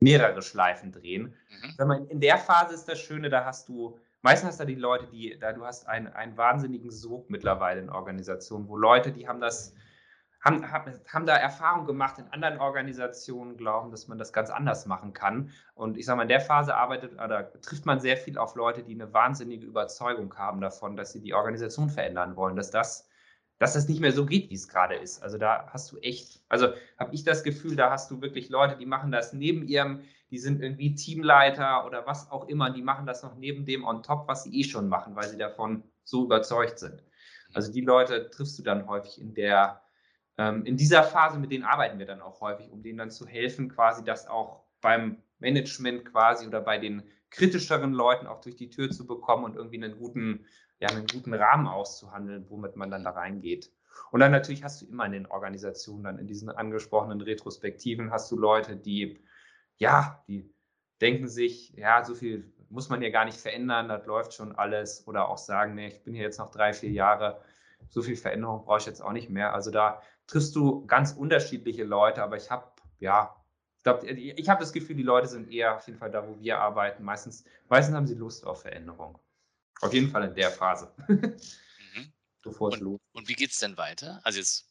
mehrere 0.02 0.42
Schleifen 0.42 0.92
drehen. 0.92 1.34
Mhm. 1.80 2.08
in 2.10 2.20
der 2.20 2.38
Phase 2.38 2.76
ist 2.76 2.90
das 2.90 3.00
Schöne, 3.00 3.30
da 3.30 3.46
hast 3.46 3.70
du, 3.70 3.98
meistens 4.22 4.50
hast 4.50 4.60
du 4.60 4.66
die 4.66 4.76
Leute, 4.76 5.08
die, 5.08 5.40
da 5.40 5.54
du 5.54 5.64
hast 5.66 5.88
einen, 5.88 6.08
einen 6.08 6.36
wahnsinnigen 6.36 6.92
Sog 6.92 7.30
mittlerweile 7.30 7.80
in 7.80 7.90
Organisationen, 7.90 8.68
wo 8.68 8.76
Leute, 8.76 9.14
die 9.14 9.30
haben 9.30 9.40
das, 9.40 9.74
haben, 10.48 11.00
haben 11.08 11.26
da 11.26 11.36
Erfahrung 11.36 11.86
gemacht 11.86 12.18
in 12.20 12.28
anderen 12.32 12.60
Organisationen, 12.60 13.58
glauben, 13.58 13.92
dass 13.92 14.08
man 14.08 14.18
das 14.18 14.34
ganz 14.34 14.50
anders 14.50 14.86
machen 14.86 15.14
kann. 15.14 15.52
Und 15.76 15.98
ich 15.98 16.06
sage 16.06 16.18
mal, 16.18 16.24
in 16.24 16.30
der 16.30 16.42
Phase 16.42 16.76
arbeitet 16.76 17.14
oder 17.14 17.52
trifft 17.62 17.86
man 17.86 18.00
sehr 18.00 18.18
viel 18.18 18.38
auf 18.38 18.56
Leute, 18.56 18.84
die 18.84 18.94
eine 18.94 19.14
wahnsinnige 19.14 19.66
Überzeugung 19.66 20.36
haben 20.38 20.62
davon, 20.62 20.96
dass 20.96 21.12
sie 21.12 21.22
die 21.22 21.34
Organisation 21.34 21.90
verändern 21.90 22.36
wollen, 22.36 22.56
dass 22.56 22.72
das 22.72 23.08
dass 23.60 23.74
das 23.74 23.88
nicht 23.88 24.02
mehr 24.02 24.12
so 24.12 24.26
geht, 24.26 24.50
wie 24.50 24.56
es 24.56 24.68
gerade 24.68 24.96
ist. 24.96 25.22
Also 25.24 25.38
da 25.38 25.68
hast 25.72 25.92
du 25.92 25.98
echt, 25.98 26.42
also 26.48 26.70
habe 27.00 27.14
ich 27.14 27.24
das 27.24 27.44
Gefühl, 27.44 27.76
da 27.76 27.90
hast 27.90 28.12
du 28.12 28.22
wirklich 28.22 28.50
Leute, 28.50 28.78
die 28.78 28.86
machen 28.86 29.12
das 29.12 29.34
neben 29.34 29.68
ihrem, 29.68 30.02
die 30.30 30.38
sind 30.38 30.62
irgendwie 30.62 30.94
Teamleiter 30.94 31.86
oder 31.86 32.06
was 32.06 32.30
auch 32.30 32.48
immer, 32.48 32.70
die 32.70 32.82
machen 32.82 33.06
das 33.06 33.24
noch 33.24 33.36
neben 33.36 33.66
dem 33.66 33.84
on 33.84 34.04
top, 34.04 34.28
was 34.28 34.44
sie 34.44 34.60
eh 34.60 34.64
schon 34.64 34.88
machen, 34.90 35.16
weil 35.16 35.28
sie 35.28 35.38
davon 35.38 35.84
so 36.04 36.26
überzeugt 36.26 36.80
sind. 36.80 37.04
Also 37.54 37.72
die 37.72 37.82
Leute 37.82 38.30
triffst 38.30 38.60
du 38.60 38.64
dann 38.64 38.88
häufig 38.88 39.20
in 39.20 39.34
der, 39.34 39.82
in 40.38 40.78
dieser 40.78 41.04
Phase, 41.04 41.40
mit 41.40 41.52
denen 41.52 41.64
arbeiten 41.64 41.98
wir 41.98 42.06
dann 42.06 42.22
auch 42.22 42.42
häufig, 42.42 42.72
um 42.72 42.84
denen 42.84 43.00
dann 43.00 43.10
zu 43.10 43.26
helfen, 43.26 43.70
quasi 43.70 44.04
das 44.04 44.28
auch 44.28 44.66
beim 44.82 45.18
Management 45.40 46.06
quasi 46.06 46.46
oder 46.46 46.62
bei 46.62 46.78
den 46.78 47.02
kritischeren 47.32 47.92
Leuten 47.92 48.28
auch 48.28 48.42
durch 48.42 48.56
die 48.56 48.70
Tür 48.70 48.92
zu 48.92 49.08
bekommen 49.08 49.46
und 49.46 49.56
irgendwie 49.56 49.84
einen 49.84 49.98
guten 49.98 50.46
ja, 50.80 50.90
einen 50.90 51.08
guten 51.08 51.34
Rahmen 51.34 51.68
auszuhandeln, 51.68 52.50
womit 52.50 52.76
man 52.76 52.92
dann 52.92 53.04
da 53.04 53.12
reingeht. 53.12 53.72
Und 54.12 54.20
dann 54.20 54.32
natürlich 54.32 54.64
hast 54.64 54.82
du 54.82 54.88
immer 54.88 55.06
in 55.06 55.12
den 55.12 55.26
Organisationen, 55.26 56.04
dann 56.04 56.20
in 56.20 56.28
diesen 56.28 56.50
angesprochenen 56.50 57.22
Retrospektiven, 57.22 58.12
hast 58.12 58.32
du 58.32 58.38
Leute, 58.38 58.78
die, 58.78 59.20
ja, 59.78 60.24
die 60.28 60.54
denken 61.02 61.28
sich, 61.28 61.74
ja, 61.74 62.04
so 62.04 62.14
viel 62.14 62.54
muss 62.70 62.90
man 62.90 63.02
hier 63.02 63.12
gar 63.12 63.26
nicht 63.26 63.40
verändern, 63.40 63.88
das 63.88 64.06
läuft 64.06 64.34
schon 64.34 64.56
alles. 64.56 65.08
Oder 65.08 65.30
auch 65.30 65.38
sagen, 65.38 65.74
nee, 65.76 65.88
ich 65.88 66.04
bin 66.04 66.14
hier 66.14 66.24
jetzt 66.24 66.38
noch 66.38 66.52
drei, 66.52 66.74
vier 66.74 66.92
Jahre, 66.92 67.42
so 67.90 68.02
viel 68.02 68.16
Veränderung 68.16 68.66
brauche 68.66 68.80
ich 68.80 68.86
jetzt 68.86 69.02
auch 69.02 69.14
nicht 69.14 69.30
mehr. 69.30 69.54
Also 69.54 69.72
da 69.72 70.02
triffst 70.28 70.56
du 70.56 70.86
ganz 70.86 71.14
unterschiedliche 71.14 71.84
Leute, 71.84 72.22
aber 72.22 72.38
ich 72.38 72.52
habe, 72.52 72.70
ja, 73.00 73.36
ich 73.78 73.84
glaube, 73.84 74.08
ich 74.08 74.50
habe 74.50 74.60
das 74.60 74.74
Gefühl, 74.74 74.96
die 74.96 75.04
Leute 75.04 75.28
sind 75.28 75.50
eher 75.50 75.76
auf 75.76 75.88
jeden 75.88 75.98
Fall 75.98 76.12
da, 76.12 76.28
wo 76.28 76.38
wir 76.40 76.60
arbeiten. 76.60 77.04
Meistens, 77.04 77.46
meistens 77.70 77.96
haben 77.96 78.08
sie 78.08 78.16
Lust 78.16 78.46
auf 78.46 78.62
Veränderung. 78.62 79.18
Auf 79.82 79.94
jeden 79.94 80.10
Fall 80.10 80.24
in 80.24 80.36
der 80.36 80.52
Phase. 80.52 80.92
mhm. 81.08 82.12
Bevor 82.42 82.74
es 82.74 82.80
los. 82.80 83.00
Und 83.14 83.30
wie 83.30 83.36
geht 83.36 83.52
es 83.52 83.60
denn 83.60 83.78
weiter? 83.78 84.20
Also 84.24 84.40
jetzt 84.40 84.68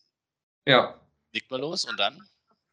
ja. 0.67 1.01
legt 1.33 1.51
man 1.51 1.61
los 1.61 1.85
und 1.85 1.99
dann? 1.99 2.21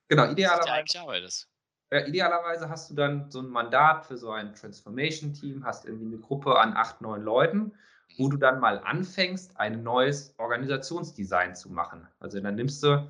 Genau, 0.10 0.32
idealerweise. 0.32 1.46
Ja, 1.92 2.08
idealerweise 2.08 2.70
hast 2.70 2.90
du 2.90 2.96
dann 2.96 3.30
so 3.30 3.40
ein 3.40 3.48
Mandat 3.48 4.06
für 4.06 4.18
so 4.18 4.32
ein 4.32 4.56
Transformation-Team, 4.56 5.64
hast 5.64 5.86
irgendwie 5.86 6.08
eine 6.08 6.18
Gruppe 6.18 6.60
an 6.60 6.76
acht, 6.76 7.02
neun 7.02 7.22
Leuten, 7.22 7.72
wo 8.18 8.30
du 8.30 8.38
dann 8.38 8.60
mal 8.60 8.80
anfängst, 8.80 9.60
ein 9.60 9.84
neues 9.84 10.34
Organisationsdesign 10.38 11.56
zu 11.56 11.72
machen. 11.72 12.08
Also 12.20 12.40
dann 12.40 12.56
nimmst 12.56 12.84
du 12.84 13.08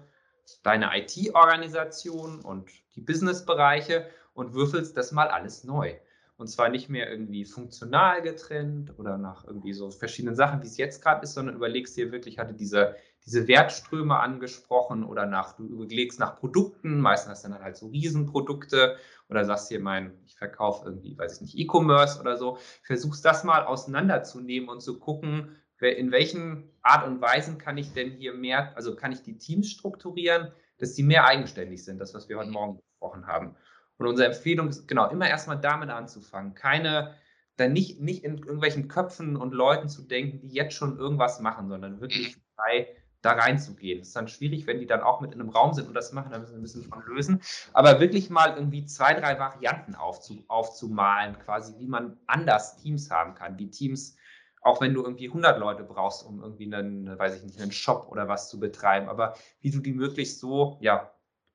deine 0.63 0.91
IT-Organisation 0.97 2.41
und 2.41 2.69
die 2.95 3.01
Business-Bereiche 3.01 4.07
und 4.33 4.53
würfelst 4.53 4.97
das 4.97 5.11
mal 5.11 5.27
alles 5.27 5.63
neu 5.63 5.95
Und 6.37 6.47
zwar 6.47 6.69
nicht 6.69 6.89
mehr 6.89 7.09
irgendwie 7.09 7.45
funktional 7.45 8.21
getrennt 8.21 8.97
oder 8.97 9.17
nach 9.17 9.45
irgendwie 9.45 9.73
so 9.73 9.91
verschiedenen 9.91 10.35
Sachen, 10.35 10.61
wie 10.63 10.67
es 10.67 10.77
jetzt 10.77 11.03
gerade 11.03 11.23
ist, 11.23 11.35
sondern 11.35 11.55
überlegst 11.55 11.95
dir 11.95 12.11
wirklich, 12.11 12.39
hatte 12.39 12.53
diese, 12.53 12.95
diese 13.25 13.47
Wertströme 13.47 14.19
angesprochen 14.19 15.03
oder 15.03 15.25
nach, 15.27 15.55
du 15.55 15.65
überlegst 15.65 16.19
nach 16.19 16.35
Produkten, 16.35 16.99
meistens 16.99 17.31
hast 17.31 17.45
du 17.45 17.49
dann 17.49 17.61
halt 17.61 17.77
so 17.77 17.87
Riesenprodukte 17.87 18.97
oder 19.29 19.45
sagst 19.45 19.69
dir, 19.69 19.79
mein, 19.79 20.17
ich 20.25 20.35
verkaufe 20.35 20.85
irgendwie, 20.85 21.17
weiß 21.17 21.35
ich 21.35 21.41
nicht, 21.41 21.57
E-Commerce 21.57 22.19
oder 22.19 22.35
so. 22.35 22.57
Versuchst 22.81 23.23
das 23.23 23.43
mal 23.43 23.63
auseinanderzunehmen 23.65 24.69
und 24.69 24.81
zu 24.81 24.99
gucken, 24.99 25.55
in 25.79 26.11
welchen 26.11 26.69
Art 26.81 27.05
und 27.05 27.21
Weisen 27.21 27.57
kann 27.57 27.77
ich 27.77 27.93
denn 27.93 28.11
hier 28.11 28.33
mehr, 28.33 28.75
also 28.75 28.95
kann 28.95 29.11
ich 29.11 29.21
die 29.21 29.37
Teams 29.37 29.69
strukturieren, 29.69 30.51
dass 30.77 30.93
die 30.93 31.03
mehr 31.03 31.25
eigenständig 31.25 31.83
sind, 31.83 31.99
das, 31.99 32.13
was 32.13 32.29
wir 32.29 32.37
heute 32.37 32.51
Morgen 32.51 32.77
besprochen 32.77 33.27
haben. 33.27 33.55
Und 34.03 34.09
unsere 34.09 34.27
Empfehlung 34.27 34.67
ist, 34.67 34.85
genau, 34.85 35.09
immer 35.09 35.29
erstmal 35.29 35.57
damit 35.57 35.89
anzufangen. 35.89 36.55
Keine, 36.55 37.15
dann 37.55 37.71
nicht, 37.71 38.01
nicht 38.01 38.25
in 38.25 38.37
irgendwelchen 38.37 38.89
Köpfen 38.89 39.37
und 39.37 39.53
Leuten 39.53 39.87
zu 39.87 40.01
denken, 40.01 40.41
die 40.41 40.49
jetzt 40.49 40.75
schon 40.75 40.97
irgendwas 40.97 41.39
machen, 41.39 41.69
sondern 41.69 42.01
wirklich 42.01 42.35
frei 42.57 42.81
mhm. 42.81 42.97
da 43.21 43.31
reinzugehen. 43.31 44.01
Es 44.01 44.09
ist 44.09 44.15
dann 44.17 44.27
schwierig, 44.27 44.67
wenn 44.67 44.79
die 44.79 44.87
dann 44.87 44.99
auch 44.99 45.21
mit 45.21 45.33
in 45.33 45.39
einem 45.39 45.51
Raum 45.51 45.71
sind 45.71 45.87
und 45.87 45.93
das 45.93 46.11
machen, 46.11 46.33
da 46.33 46.39
müssen 46.39 46.51
wir 46.51 46.59
ein 46.59 46.63
bisschen 46.63 46.83
von 46.83 47.01
lösen. 47.05 47.41
Aber 47.71 48.01
wirklich 48.01 48.29
mal 48.29 48.53
irgendwie 48.57 48.85
zwei, 48.85 49.13
drei 49.13 49.39
Varianten 49.39 49.95
aufzu, 49.95 50.43
aufzumalen, 50.49 51.39
quasi, 51.39 51.73
wie 51.77 51.87
man 51.87 52.17
anders 52.27 52.75
Teams 52.75 53.09
haben 53.09 53.35
kann, 53.35 53.57
wie 53.57 53.69
Teams 53.69 54.17
auch 54.63 54.79
wenn 54.79 54.93
du 54.93 55.03
irgendwie 55.03 55.27
100 55.27 55.59
Leute 55.59 55.83
brauchst, 55.83 56.25
um 56.25 56.41
irgendwie 56.41 56.73
einen, 56.73 57.19
weiß 57.19 57.35
ich 57.35 57.43
nicht, 57.43 57.61
einen 57.61 57.73
Shop 57.73 58.07
oder 58.09 58.29
was 58.29 58.49
zu 58.49 58.59
betreiben, 58.59 59.09
aber 59.09 59.35
wie 59.59 59.71
du 59.71 59.79
die 59.79 59.91
möglichst 59.91 60.39
so, 60.39 60.77
ja, 60.79 61.12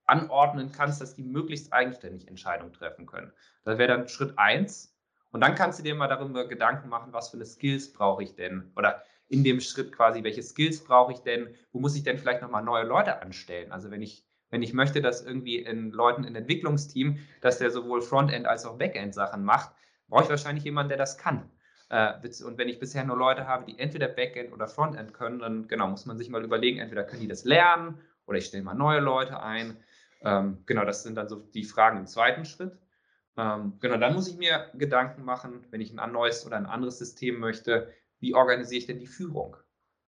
anordnen 0.09 0.73
kannst, 0.73 1.01
dass 1.01 1.15
die 1.15 1.23
möglichst 1.23 1.73
eigenständig 1.73 2.29
Entscheidungen 2.29 2.73
treffen 2.73 3.07
können. 3.07 3.33
Das 3.65 3.79
wäre 3.79 3.89
dann 3.89 4.09
Schritt 4.09 4.39
eins. 4.39 4.95
Und 5.31 5.43
dann 5.43 5.55
kannst 5.55 5.79
du 5.79 5.83
dir 5.83 5.95
mal 5.95 6.09
darüber 6.09 6.49
Gedanken 6.49 6.89
machen, 6.89 7.13
was 7.13 7.29
für 7.29 7.37
eine 7.37 7.45
Skills 7.45 7.93
brauche 7.93 8.23
ich 8.23 8.35
denn? 8.35 8.73
Oder 8.77 9.03
in 9.29 9.45
dem 9.45 9.61
Schritt 9.61 9.93
quasi, 9.93 10.25
welche 10.25 10.43
Skills 10.43 10.83
brauche 10.83 11.13
ich 11.13 11.19
denn? 11.21 11.55
Wo 11.73 11.81
muss 11.81 11.95
ich 11.95 12.03
denn 12.03 12.19
vielleicht 12.19 12.41
nochmal 12.41 12.65
neue 12.65 12.85
Leute 12.85 13.21
anstellen? 13.21 13.71
Also 13.71 13.91
wenn 13.91 14.01
ich, 14.01 14.25
wenn 14.51 14.63
ich 14.63 14.73
möchte, 14.73 15.03
dass 15.03 15.25
irgendwie 15.25 15.59
in 15.59 15.91
Leuten 15.91 16.25
in 16.25 16.35
Entwicklungsteam, 16.35 17.19
dass 17.43 17.59
der 17.59 17.71
sowohl 17.71 18.01
Frontend 18.01 18.47
als 18.47 18.65
auch 18.65 18.79
Backend 18.79 19.15
Sachen 19.15 19.45
macht, 19.45 19.73
brauche 20.09 20.25
ich 20.25 20.31
wahrscheinlich 20.31 20.65
jemanden, 20.65 20.89
der 20.89 20.99
das 20.99 21.19
kann. 21.19 21.51
Äh, 21.91 22.15
und 22.45 22.57
wenn 22.57 22.69
ich 22.69 22.79
bisher 22.79 23.05
nur 23.05 23.17
Leute 23.17 23.47
habe, 23.47 23.67
die 23.67 23.79
entweder 23.79 24.09
Backend 24.09 24.53
oder 24.53 24.69
Frontend 24.69 25.13
können, 25.13 25.39
dann 25.39 25.69
genau 25.69 25.89
muss 25.89 26.07
man 26.07 26.17
sich 26.17 26.31
mal 26.31 26.45
überlegen, 26.45 26.79
entweder 26.79 27.05
können 27.05 27.21
die 27.21 27.29
das 27.29 27.45
lernen 27.45 28.01
oder 28.27 28.39
ich 28.39 28.47
stelle 28.47 28.63
mal 28.63 28.75
neue 28.75 29.01
Leute 29.01 29.43
ein. 29.43 29.77
Ähm, 30.23 30.63
genau, 30.67 30.85
das 30.85 31.03
sind 31.03 31.15
dann 31.15 31.29
so 31.29 31.37
die 31.37 31.65
Fragen 31.65 31.99
im 31.99 32.07
zweiten 32.07 32.45
Schritt. 32.45 32.79
Ähm, 33.37 33.79
genau, 33.81 33.97
dann 33.99 34.15
muss 34.15 34.29
ich 34.29 34.37
mir 34.37 34.71
Gedanken 34.75 35.25
machen, 35.25 35.67
wenn 35.71 35.81
ich 35.81 35.97
ein 35.97 36.13
neues 36.13 36.45
oder 36.45 36.57
ein 36.57 36.67
anderes 36.67 36.99
System 36.99 37.39
möchte, 37.39 37.93
wie 38.19 38.35
organisiere 38.35 38.81
ich 38.81 38.87
denn 38.87 38.99
die 38.99 39.07
Führung? 39.07 39.57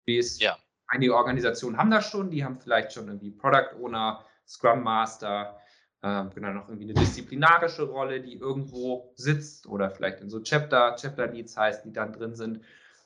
Wie 0.05 0.17
ist, 0.17 0.41
ja. 0.41 0.57
einige 0.87 1.15
Organisationen 1.15 1.77
haben 1.77 1.91
das 1.91 2.09
schon, 2.09 2.31
die 2.31 2.43
haben 2.43 2.59
vielleicht 2.59 2.93
schon 2.93 3.07
irgendwie 3.07 3.31
Product 3.31 3.75
Owner, 3.79 4.25
Scrum 4.47 4.83
Master, 4.83 5.59
ähm, 6.03 6.31
genau, 6.33 6.49
noch 6.49 6.67
irgendwie 6.67 6.89
eine 6.89 6.99
disziplinarische 6.99 7.83
Rolle, 7.83 8.21
die 8.21 8.33
irgendwo 8.33 9.13
sitzt 9.15 9.67
oder 9.67 9.91
vielleicht 9.91 10.19
in 10.21 10.29
so 10.29 10.41
Chapter, 10.41 10.95
Chapter 10.95 11.27
Leads 11.27 11.55
heißt, 11.55 11.85
die 11.85 11.93
dann 11.93 12.13
drin 12.13 12.33
sind. 12.33 12.61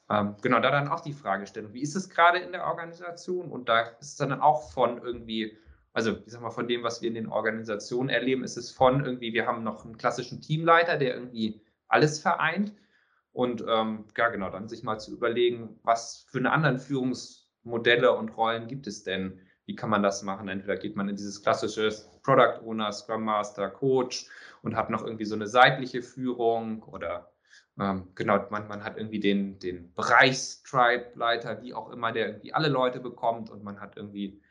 Ähm, 0.10 0.38
genau, 0.41 0.62
da 0.62 0.71
dann 0.71 0.88
auch 0.88 1.01
die 1.01 1.12
Fragestellung, 1.12 1.73
wie 1.73 1.81
ist 1.81 1.95
es 1.95 2.10
gerade 2.10 2.39
in 2.39 2.53
der 2.53 2.65
Organisation? 2.65 3.51
Und 3.51 3.67
da 3.67 3.81
ist 3.81 4.12
es 4.12 4.15
dann 4.15 4.39
auch 4.39 4.71
von 4.71 5.01
irgendwie 5.01 5.58
also 5.95 6.17
ich 6.25 6.34
sag 6.34 6.41
mal, 6.41 6.49
von 6.49 6.67
dem, 6.67 6.84
was 6.84 7.01
wir 7.01 7.08
in 7.08 7.15
den 7.15 7.29
Organisationen 7.29 8.10
erleben, 8.10 8.43
ist 8.43 8.58
es 8.58 8.69
von 8.69 9.05
irgendwie, 9.05 9.34
wir 9.34 9.47
haben 9.47 9.63
noch 9.63 9.86
einen 9.86 9.97
klassischen 9.97 10.41
Teamleiter, 10.41 10.97
der 10.97 11.13
irgendwie 11.13 11.62
alles 11.88 12.19
vereint. 12.19 12.73
Und 13.31 13.63
ähm, 13.65 14.03
ja, 14.17 14.27
genau, 14.27 14.49
dann 14.49 14.67
sich 14.67 14.84
mal 14.84 14.99
zu 14.99 15.13
überlegen, 15.13 15.79
was 15.84 16.25
für 16.29 16.39
eine 16.39 16.51
anderen 16.51 16.79
Führungsmodelle 16.79 18.12
und 18.12 18.36
Rollen 18.36 18.67
gibt 18.67 18.88
es 18.88 19.03
denn? 19.03 19.39
Wie 19.65 19.75
kann 19.75 19.89
man 19.89 20.03
das 20.03 20.21
machen? 20.21 20.49
Entweder 20.49 20.75
geht 20.75 20.97
man 20.97 21.08
in 21.08 21.15
dieses 21.15 21.41
klassische 21.41 21.89
Product 22.23 22.62
Owner, 22.65 22.91
Scrum 22.91 23.23
Master, 23.23 23.69
Coach 23.69 24.27
und 24.63 24.75
hat 24.75 24.89
noch 24.89 25.03
irgendwie 25.03 25.25
so 25.25 25.36
eine 25.36 25.47
seitliche 25.47 26.01
Führung 26.01 26.84
oder 26.84 27.31
ähm, 27.79 28.10
genau, 28.15 28.45
man, 28.49 28.67
man 28.67 28.84
hat 28.84 28.97
irgendwie 28.97 29.21
den, 29.21 29.60
den 29.60 29.93
Bereichstribe-Leiter, 29.93 31.62
wie 31.62 31.73
auch 31.73 31.89
immer, 31.89 32.12
der 32.12 32.27
irgendwie 32.27 32.53
alle 32.53 32.67
Leute 32.67 32.99
bekommt 32.99 33.49
und 33.49 33.63
man 33.63 33.79
hat 33.79 33.95
irgendwie 33.95 34.41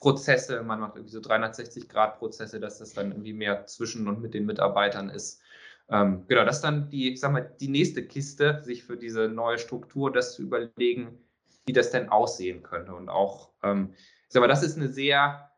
Prozesse, 0.00 0.62
man 0.62 0.80
macht 0.80 0.96
irgendwie 0.96 1.12
so 1.12 1.20
360-Grad-Prozesse, 1.20 2.58
dass 2.58 2.78
das 2.78 2.94
dann 2.94 3.12
irgendwie 3.12 3.34
mehr 3.34 3.66
zwischen 3.66 4.08
und 4.08 4.20
mit 4.20 4.34
den 4.34 4.46
Mitarbeitern 4.46 5.10
ist. 5.10 5.42
Ähm, 5.90 6.24
genau, 6.26 6.44
das 6.44 6.56
ist 6.56 6.62
dann 6.62 6.88
die, 6.88 7.12
ich 7.12 7.20
sag 7.20 7.32
mal, 7.32 7.54
die 7.60 7.68
nächste 7.68 8.06
Kiste, 8.06 8.62
sich 8.64 8.84
für 8.84 8.96
diese 8.96 9.28
neue 9.28 9.58
Struktur 9.58 10.10
das 10.10 10.34
zu 10.34 10.42
überlegen, 10.42 11.18
wie 11.66 11.72
das 11.72 11.90
denn 11.90 12.08
aussehen 12.08 12.62
könnte. 12.62 12.94
Und 12.94 13.08
auch, 13.08 13.52
ähm, 13.62 13.92
ich 13.92 14.32
sag 14.32 14.40
mal, 14.40 14.48
das 14.48 14.62
ist 14.62 14.76
eine 14.76 14.88
sehr 14.88 15.50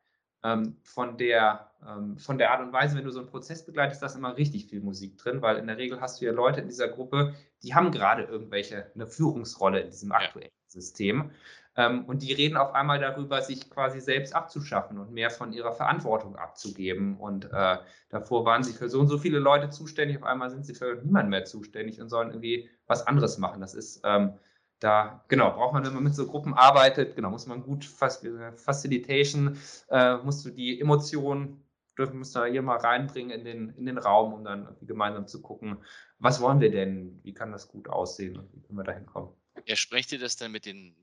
ähm, 0.43 0.77
von 0.83 1.17
der 1.19 1.71
ähm, 1.87 2.19
von 2.19 2.39
der 2.39 2.53
Art 2.53 2.61
und 2.61 2.73
Weise, 2.73 2.97
wenn 2.97 3.05
du 3.05 3.11
so 3.11 3.21
einen 3.21 3.29
Prozess 3.29 3.65
begleitest, 3.65 4.03
da 4.03 4.07
ist 4.07 4.17
immer 4.17 4.37
richtig 4.37 4.67
viel 4.67 4.81
Musik 4.81 5.19
drin, 5.19 5.43
weil 5.43 5.57
in 5.57 5.67
der 5.67 5.79
Regel 5.79 6.01
hast 6.01 6.21
du 6.21 6.25
ja 6.25 6.33
Leute 6.33 6.61
in 6.61 6.69
dieser 6.69 6.89
Gruppe, 6.89 7.35
die 7.63 7.75
haben 7.75 7.91
gerade 7.91 8.25
irgendwelche 8.25 8.91
eine 8.95 9.07
Führungsrolle 9.07 9.81
in 9.81 9.91
diesem 9.91 10.13
aktuellen 10.13 10.51
ja. 10.51 10.71
System. 10.71 11.31
Ähm, 11.77 12.05
und 12.05 12.23
die 12.23 12.33
reden 12.33 12.57
auf 12.57 12.75
einmal 12.75 13.01
darüber, 13.01 13.41
sich 13.41 13.71
quasi 13.71 14.01
selbst 14.01 14.35
abzuschaffen 14.35 14.99
und 14.99 15.13
mehr 15.13 15.31
von 15.31 15.53
ihrer 15.53 15.73
Verantwortung 15.73 16.37
abzugeben. 16.37 17.17
Und 17.17 17.47
äh, 17.53 17.79
davor 18.11 18.45
waren 18.45 18.63
sie 18.63 18.73
für 18.73 18.89
so 18.89 19.01
und 19.01 19.09
so 19.09 19.19
viele 19.19 19.39
Leute 19.39 19.71
zuständig, 19.71 20.19
auf 20.19 20.25
einmal 20.25 20.51
sind 20.51 20.67
sie 20.67 20.75
für 20.75 21.01
niemanden 21.03 21.31
mehr 21.31 21.45
zuständig 21.45 22.01
und 22.01 22.09
sollen 22.09 22.31
irgendwie 22.31 22.69
was 22.87 23.07
anderes 23.07 23.39
machen. 23.39 23.61
Das 23.61 23.75
ist 23.75 24.03
ähm, 24.05 24.35
da, 24.81 25.25
genau, 25.29 25.53
braucht 25.53 25.73
man, 25.75 25.87
wenn 25.87 25.95
man 25.95 26.03
mit 26.03 26.15
so 26.15 26.27
Gruppen 26.27 26.55
arbeitet, 26.55 27.15
genau, 27.15 27.31
muss 27.31 27.47
man 27.47 27.63
gut 27.63 27.85
Facilitation, 27.85 29.57
äh, 29.89 30.17
musst 30.17 30.45
du 30.45 30.51
die 30.51 30.81
Emotionen, 30.81 31.63
dürfen, 31.99 32.19
musst 32.19 32.35
du 32.35 32.45
hier 32.45 32.63
mal 32.63 32.79
reinbringen 32.79 33.39
in 33.39 33.45
den, 33.45 33.71
in 33.71 33.87
den 33.87 33.99
Raum, 33.99 34.33
um 34.33 34.45
dann 34.45 34.77
gemeinsam 34.83 35.27
zu 35.27 35.43
gucken, 35.43 35.79
was 36.19 36.41
wollen 36.41 36.61
wir 36.61 36.71
denn, 36.71 37.21
wie 37.23 37.35
kann 37.35 37.53
das 37.53 37.69
gut 37.69 37.89
aussehen 37.89 38.37
und 38.39 38.53
wie 38.53 38.61
können 38.61 38.79
wir 38.79 38.85
da 38.85 38.93
hinkommen. 38.93 39.31
Ja, 39.67 39.77
sprecht 39.77 40.13
ihr 40.13 40.19
das 40.19 40.37
dann 40.37 40.53
mit 40.53 40.67
den 40.67 40.97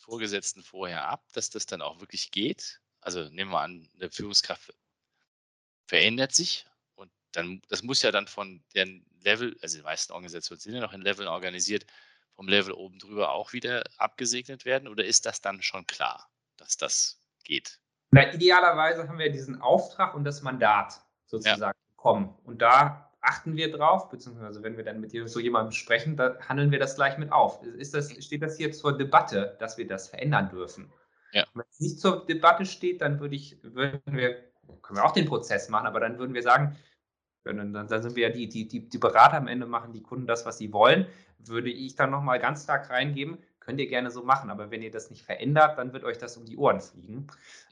Vorgesetzten 0.00 0.62
vorher 0.62 1.08
ab, 1.08 1.24
dass 1.32 1.50
das 1.50 1.66
dann 1.66 1.82
auch 1.82 2.00
wirklich 2.00 2.30
geht? 2.30 2.80
Also 3.00 3.28
nehmen 3.28 3.50
wir 3.50 3.60
an, 3.60 3.88
eine 3.94 4.10
Führungskraft 4.10 4.74
verändert 5.86 6.32
sich 6.34 6.66
und 6.94 7.10
dann, 7.32 7.62
das 7.68 7.82
muss 7.82 8.02
ja 8.02 8.10
dann 8.10 8.26
von 8.26 8.62
deren 8.74 9.04
Level, 9.22 9.56
also 9.62 9.76
die 9.78 9.82
meisten 9.82 10.12
Organisationen 10.12 10.60
sind 10.60 10.74
ja 10.74 10.80
noch 10.80 10.92
in 10.92 11.02
Leveln 11.02 11.28
organisiert, 11.28 11.86
vom 12.34 12.48
Level 12.48 12.72
oben 12.72 12.98
drüber 12.98 13.32
auch 13.32 13.52
wieder 13.52 13.84
abgesegnet 13.96 14.64
werden 14.64 14.88
oder 14.88 15.04
ist 15.04 15.26
das 15.26 15.40
dann 15.40 15.62
schon 15.62 15.86
klar, 15.86 16.30
dass 16.56 16.76
das 16.76 17.20
geht? 17.44 17.78
Na, 18.12 18.32
idealerweise 18.32 19.06
haben 19.06 19.18
wir 19.18 19.30
diesen 19.30 19.60
Auftrag 19.60 20.14
und 20.14 20.24
das 20.24 20.42
Mandat 20.42 21.00
sozusagen 21.26 21.60
ja. 21.78 21.94
bekommen. 21.96 22.34
Und 22.44 22.62
da 22.62 23.09
achten 23.20 23.56
wir 23.56 23.70
drauf, 23.70 24.08
beziehungsweise 24.08 24.62
wenn 24.62 24.76
wir 24.76 24.84
dann 24.84 25.00
mit 25.00 25.10
so 25.28 25.40
jemandem 25.40 25.72
sprechen, 25.72 26.16
da 26.16 26.38
handeln 26.48 26.70
wir 26.70 26.78
das 26.78 26.96
gleich 26.96 27.18
mit 27.18 27.32
auf. 27.32 27.62
Ist 27.62 27.94
das, 27.94 28.10
steht 28.24 28.42
das 28.42 28.56
hier 28.56 28.72
zur 28.72 28.96
Debatte, 28.96 29.56
dass 29.60 29.78
wir 29.78 29.86
das 29.86 30.08
verändern 30.08 30.48
dürfen? 30.48 30.92
Ja. 31.32 31.44
Wenn 31.54 31.64
es 31.70 31.80
nicht 31.80 32.00
zur 32.00 32.26
Debatte 32.26 32.64
steht, 32.64 33.02
dann 33.02 33.20
würde 33.20 33.36
ich, 33.36 33.58
würden 33.62 34.00
wir, 34.06 34.34
können 34.82 34.98
wir 34.98 35.04
auch 35.04 35.12
den 35.12 35.26
Prozess 35.26 35.68
machen, 35.68 35.86
aber 35.86 36.00
dann 36.00 36.18
würden 36.18 36.34
wir 36.34 36.42
sagen, 36.42 36.76
dann, 37.44 37.72
dann 37.72 37.88
sind 37.88 38.16
wir 38.16 38.28
ja 38.28 38.34
die, 38.34 38.48
die, 38.48 38.68
die, 38.68 38.88
die 38.88 38.98
Berater 38.98 39.36
am 39.36 39.48
Ende 39.48 39.66
machen 39.66 39.92
die 39.92 40.02
Kunden 40.02 40.26
das, 40.26 40.44
was 40.44 40.58
sie 40.58 40.72
wollen, 40.72 41.06
würde 41.38 41.70
ich 41.70 41.94
dann 41.94 42.10
nochmal 42.10 42.38
ganz 42.38 42.64
stark 42.64 42.90
reingeben, 42.90 43.38
könnt 43.60 43.80
ihr 43.80 43.88
gerne 43.88 44.10
so 44.10 44.22
machen, 44.22 44.50
aber 44.50 44.70
wenn 44.70 44.82
ihr 44.82 44.90
das 44.90 45.10
nicht 45.10 45.22
verändert, 45.22 45.78
dann 45.78 45.92
wird 45.92 46.04
euch 46.04 46.18
das 46.18 46.36
um 46.36 46.44
die 46.44 46.56
Ohren 46.56 46.80
fliegen. 46.80 47.28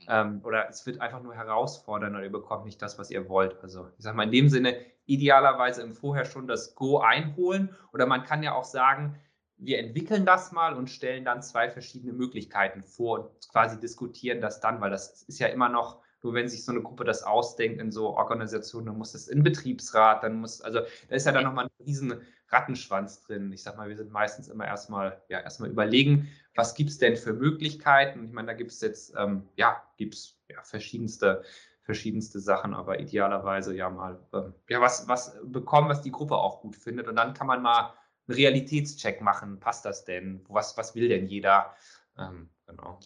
Ähm, 0.08 0.40
oder 0.44 0.68
es 0.68 0.86
wird 0.86 1.00
einfach 1.00 1.22
nur 1.22 1.34
herausfordern 1.34 2.14
oder 2.14 2.24
ihr 2.24 2.32
bekommt 2.32 2.64
nicht 2.64 2.80
das, 2.80 2.98
was 2.98 3.10
ihr 3.10 3.28
wollt. 3.28 3.56
Also 3.62 3.88
ich 3.98 4.04
sage 4.04 4.16
mal 4.16 4.24
in 4.24 4.32
dem 4.32 4.48
Sinne, 4.48 4.76
idealerweise 5.08 5.82
im 5.82 5.94
Vorher 5.94 6.24
schon 6.24 6.46
das 6.46 6.74
Go 6.74 6.98
einholen. 6.98 7.74
Oder 7.92 8.06
man 8.06 8.22
kann 8.22 8.42
ja 8.42 8.54
auch 8.54 8.64
sagen, 8.64 9.18
wir 9.56 9.78
entwickeln 9.80 10.24
das 10.24 10.52
mal 10.52 10.74
und 10.74 10.88
stellen 10.88 11.24
dann 11.24 11.42
zwei 11.42 11.68
verschiedene 11.68 12.12
Möglichkeiten 12.12 12.82
vor 12.82 13.18
und 13.18 13.48
quasi 13.50 13.80
diskutieren 13.80 14.40
das 14.40 14.60
dann, 14.60 14.80
weil 14.80 14.90
das 14.90 15.22
ist 15.22 15.40
ja 15.40 15.48
immer 15.48 15.68
noch, 15.68 16.00
nur 16.22 16.34
wenn 16.34 16.48
sich 16.48 16.64
so 16.64 16.72
eine 16.72 16.82
Gruppe 16.82 17.04
das 17.04 17.22
ausdenkt 17.22 17.80
in 17.80 17.90
so 17.90 18.16
Organisationen, 18.16 18.86
dann 18.86 18.98
muss 18.98 19.14
es 19.14 19.28
in 19.28 19.42
Betriebsrat, 19.42 20.22
dann 20.22 20.34
muss, 20.34 20.60
also 20.60 20.80
da 21.08 21.16
ist 21.16 21.26
ja 21.26 21.32
dann 21.32 21.44
nochmal 21.44 21.66
ein 21.66 21.84
riesen 21.84 22.20
Rattenschwanz 22.48 23.22
drin. 23.22 23.52
Ich 23.52 23.62
sag 23.62 23.76
mal, 23.76 23.88
wir 23.88 23.96
sind 23.96 24.10
meistens 24.10 24.48
immer 24.48 24.66
erstmal, 24.66 25.22
ja, 25.28 25.40
erstmal 25.40 25.70
überlegen, 25.70 26.28
was 26.54 26.74
gibt 26.74 26.90
es 26.90 26.98
denn 26.98 27.16
für 27.16 27.32
Möglichkeiten? 27.32 28.24
Ich 28.24 28.32
meine, 28.32 28.48
da 28.48 28.54
gibt 28.54 28.72
es 28.72 28.80
jetzt, 28.80 29.14
ähm, 29.16 29.48
ja, 29.56 29.82
gibt 29.96 30.14
es 30.14 30.38
ja, 30.48 30.62
verschiedenste 30.62 31.42
verschiedenste 31.88 32.38
Sachen, 32.38 32.74
aber 32.74 33.00
idealerweise 33.00 33.74
ja 33.74 33.88
mal 33.88 34.22
ähm, 34.34 34.52
ja, 34.68 34.78
was, 34.82 35.08
was 35.08 35.34
bekommen, 35.42 35.88
was 35.88 36.02
die 36.02 36.10
Gruppe 36.10 36.36
auch 36.36 36.60
gut 36.60 36.76
findet. 36.76 37.08
Und 37.08 37.16
dann 37.16 37.32
kann 37.32 37.46
man 37.46 37.62
mal 37.62 37.94
einen 38.26 38.36
Realitätscheck 38.36 39.22
machen. 39.22 39.58
Passt 39.58 39.86
das 39.86 40.04
denn? 40.04 40.44
Was, 40.50 40.76
was 40.76 40.94
will 40.94 41.08
denn 41.08 41.26
jeder? 41.26 41.74
Ähm, 42.18 42.50
genau. 42.66 43.00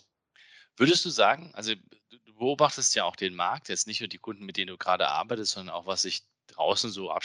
Würdest 0.76 1.04
du 1.04 1.10
sagen, 1.10 1.52
also 1.54 1.76
du 1.76 2.34
beobachtest 2.34 2.96
ja 2.96 3.04
auch 3.04 3.14
den 3.14 3.36
Markt, 3.36 3.68
jetzt 3.68 3.86
nicht 3.86 4.00
nur 4.00 4.08
die 4.08 4.18
Kunden, 4.18 4.44
mit 4.44 4.56
denen 4.56 4.70
du 4.70 4.78
gerade 4.78 5.06
arbeitest, 5.06 5.52
sondern 5.52 5.76
auch, 5.76 5.86
was 5.86 6.02
sich 6.02 6.26
draußen 6.48 6.90
so 6.90 7.12
ab, 7.12 7.22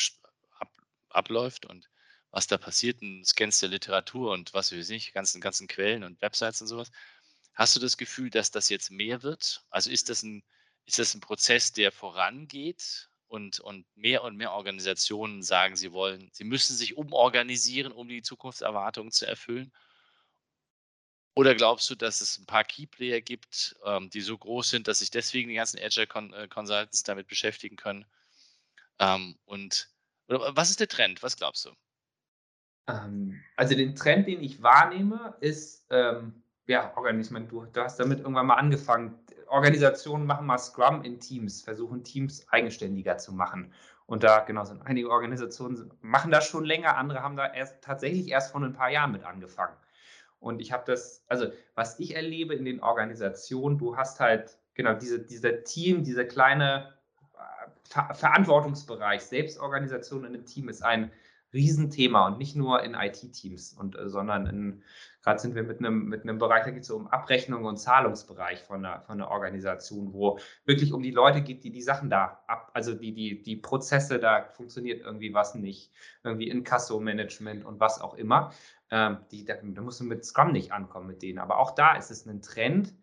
ab, 0.60 0.72
abläuft 1.10 1.66
und 1.66 1.90
was 2.30 2.46
da 2.46 2.60
passiert 2.60 3.02
und 3.02 3.26
scannst 3.26 3.64
der 3.64 3.70
Literatur 3.70 4.32
und 4.32 4.54
was 4.54 4.72
weiß 4.72 4.92
ich, 4.92 5.12
ganzen, 5.12 5.42
ganzen 5.42 5.68
Quellen 5.68 6.04
und 6.04 6.22
Websites 6.22 6.62
und 6.62 6.68
sowas. 6.68 6.92
Hast 7.56 7.76
du 7.76 7.80
das 7.80 7.98
Gefühl, 7.98 8.30
dass 8.30 8.52
das 8.52 8.70
jetzt 8.70 8.92
mehr 8.92 9.24
wird? 9.24 9.66
Also 9.72 9.90
ist 9.90 10.10
das 10.10 10.22
ein, 10.22 10.44
ist 10.88 11.00
das 11.00 11.14
ein 11.14 11.22
Prozess, 11.22 11.74
der 11.74 11.92
vorangeht 11.92 13.10
und, 13.28 13.60
und 13.60 13.86
mehr 13.96 14.24
und 14.24 14.38
mehr 14.38 14.54
Organisationen 14.54 15.44
sagen, 15.44 15.76
sie 15.76 15.92
wollen, 15.92 16.30
sie 16.32 16.46
müssen 16.46 16.76
sich 16.76 16.98
umorganisieren, 16.98 17.92
um 17.92 18.08
die 18.08 18.22
Zukunftserwartungen 18.22 19.12
zu 19.12 19.28
erfüllen? 19.28 19.72
Oder 21.36 21.54
glaubst 21.54 21.90
du, 21.90 21.96
dass 21.96 22.22
es 22.22 22.40
ein 22.40 22.48
paar 22.48 22.64
Keyplayer 22.64 23.22
gibt, 23.22 23.76
ähm, 23.86 24.10
die 24.10 24.22
so 24.22 24.38
groß 24.38 24.72
sind, 24.72 24.88
dass 24.88 25.00
sich 25.00 25.12
deswegen 25.12 25.50
die 25.50 25.56
ganzen 25.56 25.78
Agile 25.80 26.08
äh, 26.34 26.48
Consultants 26.48 27.04
damit 27.04 27.28
beschäftigen 27.28 27.76
können? 27.76 28.06
Ähm, 28.98 29.38
und 29.46 29.90
was 30.28 30.70
ist 30.70 30.80
der 30.80 30.88
Trend? 30.88 31.22
Was 31.22 31.38
glaubst 31.38 31.66
du? 31.66 31.72
Ähm, 32.90 33.40
also 33.56 33.76
den 33.76 33.96
Trend, 33.96 34.28
den 34.28 34.42
ich 34.42 34.64
wahrnehme, 34.64 35.36
ist, 35.42 35.86
ähm, 35.90 36.42
ja, 36.66 36.96
Organismen, 36.98 37.48
du, 37.48 37.66
du 37.66 37.82
hast 37.82 38.00
damit 38.00 38.20
irgendwann 38.20 38.48
mal 38.48 38.56
angefangen. 38.56 39.20
Organisationen 39.50 40.26
machen 40.26 40.46
mal 40.46 40.58
Scrum 40.58 41.04
in 41.04 41.20
Teams, 41.20 41.62
versuchen 41.62 42.04
Teams 42.04 42.48
eigenständiger 42.50 43.18
zu 43.18 43.34
machen. 43.34 43.74
Und 44.06 44.24
da, 44.24 44.40
genau, 44.40 44.64
sind 44.64 44.82
einige 44.86 45.10
Organisationen 45.10 45.92
machen 46.02 46.32
das 46.32 46.48
schon 46.48 46.64
länger, 46.64 46.98
andere 46.98 47.22
haben 47.22 47.36
da 47.36 47.54
erst 47.54 47.84
tatsächlich 47.84 48.30
erst 48.30 48.52
vor 48.52 48.62
ein 48.62 48.74
paar 48.74 48.90
Jahren 48.90 49.12
mit 49.12 49.24
angefangen. 49.24 49.76
Und 50.40 50.62
ich 50.62 50.72
habe 50.72 50.84
das, 50.86 51.26
also 51.28 51.48
was 51.76 52.00
ich 52.00 52.16
erlebe 52.16 52.54
in 52.54 52.64
den 52.64 52.82
Organisationen, 52.82 53.78
du 53.78 53.98
hast 53.98 54.20
halt, 54.20 54.58
genau, 54.76 54.94
diese, 54.94 55.20
dieser 55.20 55.64
Team, 55.64 56.04
dieser 56.04 56.26
kleine 56.26 56.94
äh, 57.34 57.70
Ver 57.90 58.14
Verantwortungsbereich, 58.14 59.22
Selbstorganisation 59.24 60.22
in 60.26 60.36
einem 60.36 60.46
Team 60.46 60.70
ist 60.70 60.84
ein 60.84 61.12
Riesenthema 61.54 62.28
und 62.28 62.38
nicht 62.38 62.56
nur 62.56 62.84
in 62.84 62.94
IT-Teams, 62.94 63.74
und, 63.74 63.98
äh, 63.98 64.10
sondern 64.10 64.84
gerade 65.24 65.40
sind 65.40 65.56
wir 65.56 65.64
mit 65.64 65.80
einem, 65.80 66.06
mit 66.06 66.24
einem 66.24 66.38
Bereich, 66.38 66.66
da 66.66 66.72
geht 66.72 66.84
es 66.84 66.92
um 66.92 67.08
Abrechnung 67.08 67.66
und 67.66 67.78
Zahlungsbereich 67.78 68.64
von 68.64 68.86
einer, 68.86 69.02
von 69.02 69.22
einer 69.22 69.30
Organisation, 69.30 70.14
wo 70.14 70.40
wirklich 70.66 70.94
um 70.94 71.02
die 71.02 71.12
Leute 71.12 71.42
geht, 71.42 71.64
die 71.64 71.72
die 71.72 71.82
Sachen 71.82 72.10
da 72.10 72.44
ab, 72.48 72.72
also 72.74 72.94
die, 72.94 73.14
die, 73.14 73.42
die 73.42 73.56
Prozesse, 73.56 74.20
da 74.20 74.44
funktioniert 74.54 75.02
irgendwie 75.02 75.34
was 75.34 75.56
nicht, 75.56 75.92
irgendwie 76.24 76.50
Inkasso-Management 76.50 77.66
und 77.66 77.80
was 77.80 78.02
auch 78.02 78.14
immer. 78.14 78.52
Ähm, 78.90 79.18
die, 79.32 79.44
da, 79.44 79.56
da 79.62 79.82
musst 79.82 80.00
du 80.00 80.06
mit 80.06 80.24
Scrum 80.26 80.52
nicht 80.52 80.72
ankommen 80.72 81.08
mit 81.08 81.22
denen. 81.22 81.40
Aber 81.40 81.60
auch 81.60 81.72
da 81.72 81.96
ist 81.96 82.12
es 82.12 82.26
ein 82.26 82.42
Trend, 82.42 82.96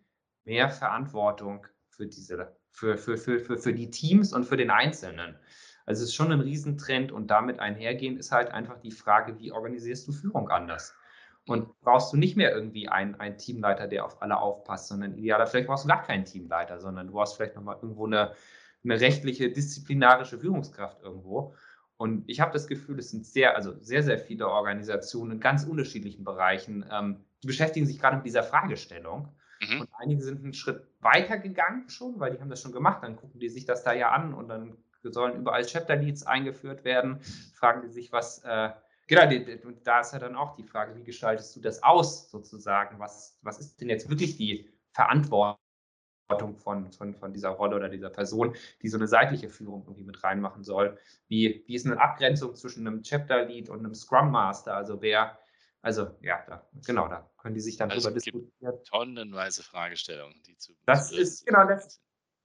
mehr 0.45 0.69
Verantwortung 0.69 1.67
für 1.89 2.07
diese, 2.07 2.55
für, 2.69 2.97
für, 2.97 3.17
für, 3.17 3.39
für, 3.39 3.57
für 3.57 3.73
die 3.73 3.89
Teams 3.89 4.33
und 4.33 4.45
für 4.45 4.57
den 4.57 4.69
Einzelnen. 4.69 5.37
Also 5.85 6.03
es 6.03 6.09
ist 6.09 6.15
schon 6.15 6.31
ein 6.31 6.41
Riesentrend 6.41 7.11
und 7.11 7.27
damit 7.27 7.59
einhergehend 7.59 8.19
ist 8.19 8.31
halt 8.31 8.49
einfach 8.51 8.79
die 8.79 8.91
Frage, 8.91 9.39
wie 9.39 9.51
organisierst 9.51 10.07
du 10.07 10.11
Führung 10.11 10.49
anders? 10.49 10.95
Und 11.47 11.79
brauchst 11.81 12.11
du 12.11 12.17
nicht 12.17 12.35
mehr 12.35 12.51
irgendwie 12.55 12.89
einen, 12.89 13.15
einen 13.15 13.37
Teamleiter, 13.37 13.87
der 13.87 14.03
auf 14.05 14.21
alle 14.21 14.39
aufpasst, 14.39 14.87
sondern 14.87 15.15
idealer, 15.15 15.45
vielleicht 15.45 15.67
brauchst 15.67 15.83
du 15.83 15.89
gar 15.89 16.01
keinen 16.01 16.25
Teamleiter, 16.25 16.79
sondern 16.79 17.07
du 17.07 17.13
brauchst 17.13 17.35
vielleicht 17.35 17.55
nochmal 17.55 17.77
irgendwo 17.79 18.07
eine, 18.07 18.33
eine 18.83 18.99
rechtliche, 18.99 19.51
disziplinarische 19.51 20.39
Führungskraft 20.39 21.03
irgendwo. 21.03 21.53
Und 21.97 22.23
ich 22.27 22.41
habe 22.41 22.51
das 22.51 22.67
Gefühl, 22.67 22.97
es 22.97 23.11
sind 23.11 23.27
sehr, 23.27 23.55
also 23.55 23.75
sehr, 23.79 24.01
sehr 24.01 24.17
viele 24.17 24.49
Organisationen 24.49 25.33
in 25.33 25.39
ganz 25.39 25.65
unterschiedlichen 25.65 26.23
Bereichen, 26.23 26.83
ähm, 26.91 27.23
die 27.43 27.47
beschäftigen 27.47 27.85
sich 27.85 27.99
gerade 27.99 28.17
mit 28.17 28.25
dieser 28.25 28.43
Fragestellung. 28.43 29.29
Mhm. 29.61 29.81
Und 29.81 29.89
einige 29.99 30.23
sind 30.23 30.43
einen 30.43 30.53
Schritt 30.53 30.87
weiter 30.99 31.37
gegangen 31.37 31.89
schon, 31.89 32.19
weil 32.19 32.31
die 32.31 32.41
haben 32.41 32.49
das 32.49 32.61
schon 32.61 32.73
gemacht. 32.73 33.03
Dann 33.03 33.15
gucken 33.15 33.39
die 33.39 33.49
sich 33.49 33.65
das 33.65 33.83
da 33.83 33.93
ja 33.93 34.09
an 34.11 34.33
und 34.33 34.47
dann 34.47 34.77
sollen 35.11 35.37
überall 35.37 35.65
Chapter 35.65 35.95
Leads 35.95 36.25
eingeführt 36.25 36.83
werden. 36.83 37.19
Fragen 37.53 37.81
die 37.81 37.89
sich, 37.89 38.11
was, 38.11 38.43
äh, 38.43 38.71
genau, 39.07 39.27
die, 39.27 39.59
da 39.83 40.01
ist 40.01 40.13
ja 40.13 40.19
dann 40.19 40.35
auch 40.35 40.55
die 40.55 40.63
Frage, 40.63 40.95
wie 40.95 41.03
gestaltest 41.03 41.55
du 41.55 41.61
das 41.61 41.83
aus 41.83 42.29
sozusagen? 42.29 42.99
Was, 42.99 43.37
was 43.41 43.59
ist 43.59 43.81
denn 43.81 43.89
jetzt 43.89 44.09
wirklich 44.09 44.37
die 44.37 44.69
Verantwortung? 44.91 45.57
von, 46.27 46.91
von, 46.91 47.13
von 47.15 47.33
dieser 47.33 47.49
Rolle 47.49 47.75
oder 47.75 47.89
dieser 47.89 48.09
Person, 48.09 48.55
die 48.81 48.89
so 48.89 48.97
eine 48.97 49.07
seitliche 49.07 49.49
Führung 49.49 49.83
irgendwie 49.85 50.03
mit 50.03 50.23
reinmachen 50.23 50.63
soll. 50.63 50.97
Wie, 51.27 51.63
wie 51.67 51.75
ist 51.75 51.85
eine 51.85 52.01
Abgrenzung 52.01 52.55
zwischen 52.55 52.87
einem 52.87 53.03
Chapter-Lead 53.03 53.69
und 53.69 53.79
einem 53.79 53.93
Scrum 53.93 54.31
Master? 54.31 54.75
Also 54.75 55.01
wer, 55.01 55.37
also 55.81 56.15
ja, 56.21 56.43
da, 56.47 56.67
genau, 56.85 57.07
da 57.07 57.29
können 57.37 57.53
die 57.53 57.61
sich 57.61 57.77
dann 57.77 57.91
also 57.91 58.09
drüber 58.09 58.19
diskutieren. 58.19 58.83
Tonnenweise 58.85 59.63
Fragestellungen, 59.63 60.41
die 60.47 60.57
zu. 60.57 60.73
Das 60.85 61.11
ist, 61.11 61.45
genau, 61.45 61.65
das, 61.67 62.01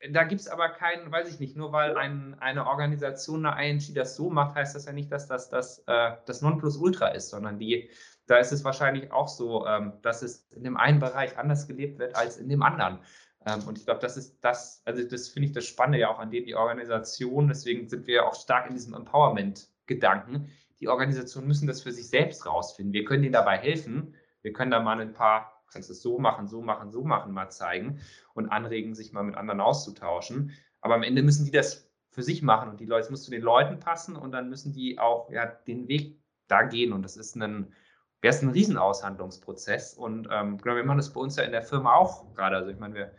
da 0.08 0.24
gibt 0.24 0.40
es 0.40 0.48
aber 0.48 0.70
keinen, 0.70 1.12
weiß 1.12 1.28
ich 1.28 1.40
nicht, 1.40 1.56
nur 1.56 1.72
weil 1.72 1.96
ein, 1.96 2.34
eine 2.40 2.66
Organisation, 2.66 3.44
eine 3.44 3.68
ING 3.68 3.94
das 3.94 4.16
so 4.16 4.30
macht, 4.30 4.54
heißt 4.54 4.74
das 4.74 4.86
ja 4.86 4.92
nicht, 4.92 5.12
dass 5.12 5.26
das 5.26 5.50
das, 5.50 5.84
äh, 5.86 6.12
das 6.26 6.40
Nonplusultra 6.40 7.08
ist, 7.08 7.28
sondern 7.28 7.58
die, 7.58 7.90
da 8.26 8.38
ist 8.38 8.52
es 8.52 8.64
wahrscheinlich 8.64 9.12
auch 9.12 9.28
so, 9.28 9.66
ähm, 9.66 9.92
dass 10.02 10.22
es 10.22 10.46
in 10.52 10.64
dem 10.64 10.76
einen 10.76 11.00
Bereich 11.00 11.36
anders 11.36 11.66
gelebt 11.66 11.98
wird 11.98 12.16
als 12.16 12.38
in 12.38 12.48
dem 12.48 12.62
anderen. 12.62 13.00
Ähm, 13.46 13.66
und 13.66 13.78
ich 13.78 13.84
glaube, 13.84 14.00
das 14.00 14.16
ist 14.16 14.38
das, 14.40 14.82
also 14.84 15.02
das 15.02 15.28
finde 15.28 15.48
ich 15.48 15.52
das 15.52 15.66
Spannende 15.66 15.98
ja 15.98 16.08
auch 16.08 16.18
an 16.18 16.30
dem 16.30 16.44
die 16.44 16.54
Organisation, 16.54 17.48
deswegen 17.48 17.88
sind 17.88 18.06
wir 18.06 18.14
ja 18.16 18.26
auch 18.26 18.34
stark 18.34 18.68
in 18.68 18.74
diesem 18.74 18.94
Empowerment-Gedanken. 18.94 20.50
Die 20.80 20.88
Organisationen 20.88 21.46
müssen 21.46 21.66
das 21.66 21.82
für 21.82 21.92
sich 21.92 22.08
selbst 22.08 22.46
rausfinden. 22.46 22.94
Wir 22.94 23.04
können 23.04 23.22
denen 23.22 23.34
dabei 23.34 23.58
helfen. 23.58 24.14
Wir 24.40 24.54
können 24.54 24.70
da 24.70 24.80
mal 24.80 24.98
ein 24.98 25.12
paar, 25.12 25.59
kannst 25.70 25.90
es 25.90 26.02
so 26.02 26.18
machen, 26.18 26.48
so 26.48 26.62
machen, 26.62 26.90
so 26.90 27.04
machen, 27.04 27.32
mal 27.32 27.50
zeigen 27.50 28.00
und 28.34 28.48
anregen, 28.48 28.94
sich 28.94 29.12
mal 29.12 29.22
mit 29.22 29.36
anderen 29.36 29.60
auszutauschen. 29.60 30.52
Aber 30.80 30.94
am 30.94 31.02
Ende 31.02 31.22
müssen 31.22 31.44
die 31.44 31.50
das 31.50 31.90
für 32.10 32.22
sich 32.22 32.42
machen 32.42 32.70
und 32.70 32.80
die 32.80 32.86
Leute, 32.86 33.04
es 33.04 33.10
muss 33.10 33.24
zu 33.24 33.30
den 33.30 33.42
Leuten 33.42 33.78
passen 33.78 34.16
und 34.16 34.32
dann 34.32 34.48
müssen 34.48 34.72
die 34.72 34.98
auch 34.98 35.30
ja, 35.30 35.46
den 35.46 35.88
Weg 35.88 36.20
da 36.48 36.62
gehen. 36.62 36.92
Und 36.92 37.02
das 37.02 37.16
ist 37.16 37.36
ein, 37.36 37.72
wäre 38.20 38.34
es 38.34 38.42
ein 38.42 38.50
Riesenaushandlungsprozess. 38.50 39.94
Und 39.94 40.28
ähm, 40.30 40.58
genau, 40.58 40.76
wir 40.76 40.84
machen 40.84 40.98
das 40.98 41.12
bei 41.12 41.20
uns 41.20 41.36
ja 41.36 41.44
in 41.44 41.52
der 41.52 41.62
Firma 41.62 41.94
auch 41.94 42.34
gerade. 42.34 42.56
Also 42.56 42.70
ich 42.70 42.78
meine, 42.78 42.94
wir 42.94 43.12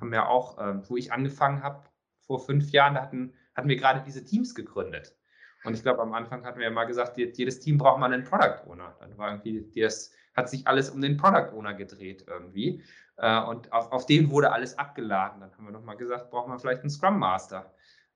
haben 0.00 0.12
ja 0.12 0.26
auch, 0.26 0.58
ähm, 0.58 0.82
wo 0.88 0.96
ich 0.96 1.12
angefangen 1.12 1.62
habe, 1.62 1.84
vor 2.20 2.40
fünf 2.40 2.70
Jahren, 2.70 2.94
da 2.94 3.02
hatten, 3.02 3.34
hatten 3.54 3.68
wir 3.68 3.76
gerade 3.76 4.02
diese 4.04 4.24
Teams 4.24 4.54
gegründet. 4.54 5.16
Und 5.64 5.74
ich 5.74 5.82
glaube, 5.82 6.00
am 6.02 6.14
Anfang 6.14 6.44
hatten 6.44 6.58
wir 6.58 6.66
ja 6.66 6.70
mal 6.70 6.84
gesagt, 6.84 7.16
jedes 7.16 7.60
Team 7.60 7.78
braucht 7.78 7.98
mal 7.98 8.12
einen 8.12 8.24
Product 8.24 8.66
Owner. 8.66 8.96
Dann 9.00 9.16
war 9.18 9.30
irgendwie, 9.30 9.82
das 9.82 10.12
hat 10.38 10.48
sich 10.48 10.66
alles 10.66 10.88
um 10.90 11.00
den 11.00 11.16
Product 11.16 11.52
Owner 11.52 11.74
gedreht 11.74 12.24
irgendwie. 12.26 12.82
Äh, 13.16 13.42
und 13.42 13.72
auf, 13.72 13.92
auf 13.92 14.06
den 14.06 14.30
wurde 14.30 14.52
alles 14.52 14.78
abgeladen. 14.78 15.40
Dann 15.40 15.52
haben 15.52 15.64
wir 15.64 15.72
nochmal 15.72 15.96
gesagt, 15.96 16.30
braucht 16.30 16.48
man 16.48 16.58
vielleicht 16.58 16.80
einen 16.80 16.90
Scrum 16.90 17.18
Master 17.18 17.74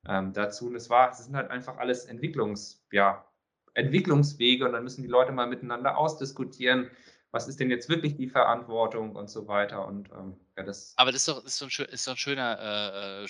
ähm, 0.08 0.32
dazu. 0.32 0.68
Und 0.68 0.76
es 0.76 0.88
war, 0.88 1.10
es 1.10 1.18
sind 1.18 1.36
halt 1.36 1.50
einfach 1.50 1.76
alles 1.78 2.04
Entwicklungs, 2.04 2.82
ja, 2.92 3.26
Entwicklungswege 3.74 4.66
und 4.66 4.72
dann 4.72 4.84
müssen 4.84 5.02
die 5.02 5.08
Leute 5.08 5.32
mal 5.32 5.46
miteinander 5.46 5.96
ausdiskutieren, 5.96 6.90
was 7.30 7.48
ist 7.48 7.58
denn 7.58 7.70
jetzt 7.70 7.88
wirklich 7.88 8.16
die 8.16 8.28
Verantwortung 8.28 9.16
und 9.16 9.28
so 9.30 9.48
weiter. 9.48 9.86
Und 9.86 10.10
ähm, 10.10 10.36
ja, 10.56 10.62
das. 10.62 10.94
Aber 10.96 11.10
das 11.10 11.22
ist 11.22 11.28
doch, 11.28 11.44
ist 11.44 11.60
doch, 11.60 11.66
ein, 11.66 11.86
ist 11.86 12.06
doch 12.06 12.12
ein 12.12 12.18
schöner, 12.18 12.58
äh, 12.60 13.24
äh 13.24 13.28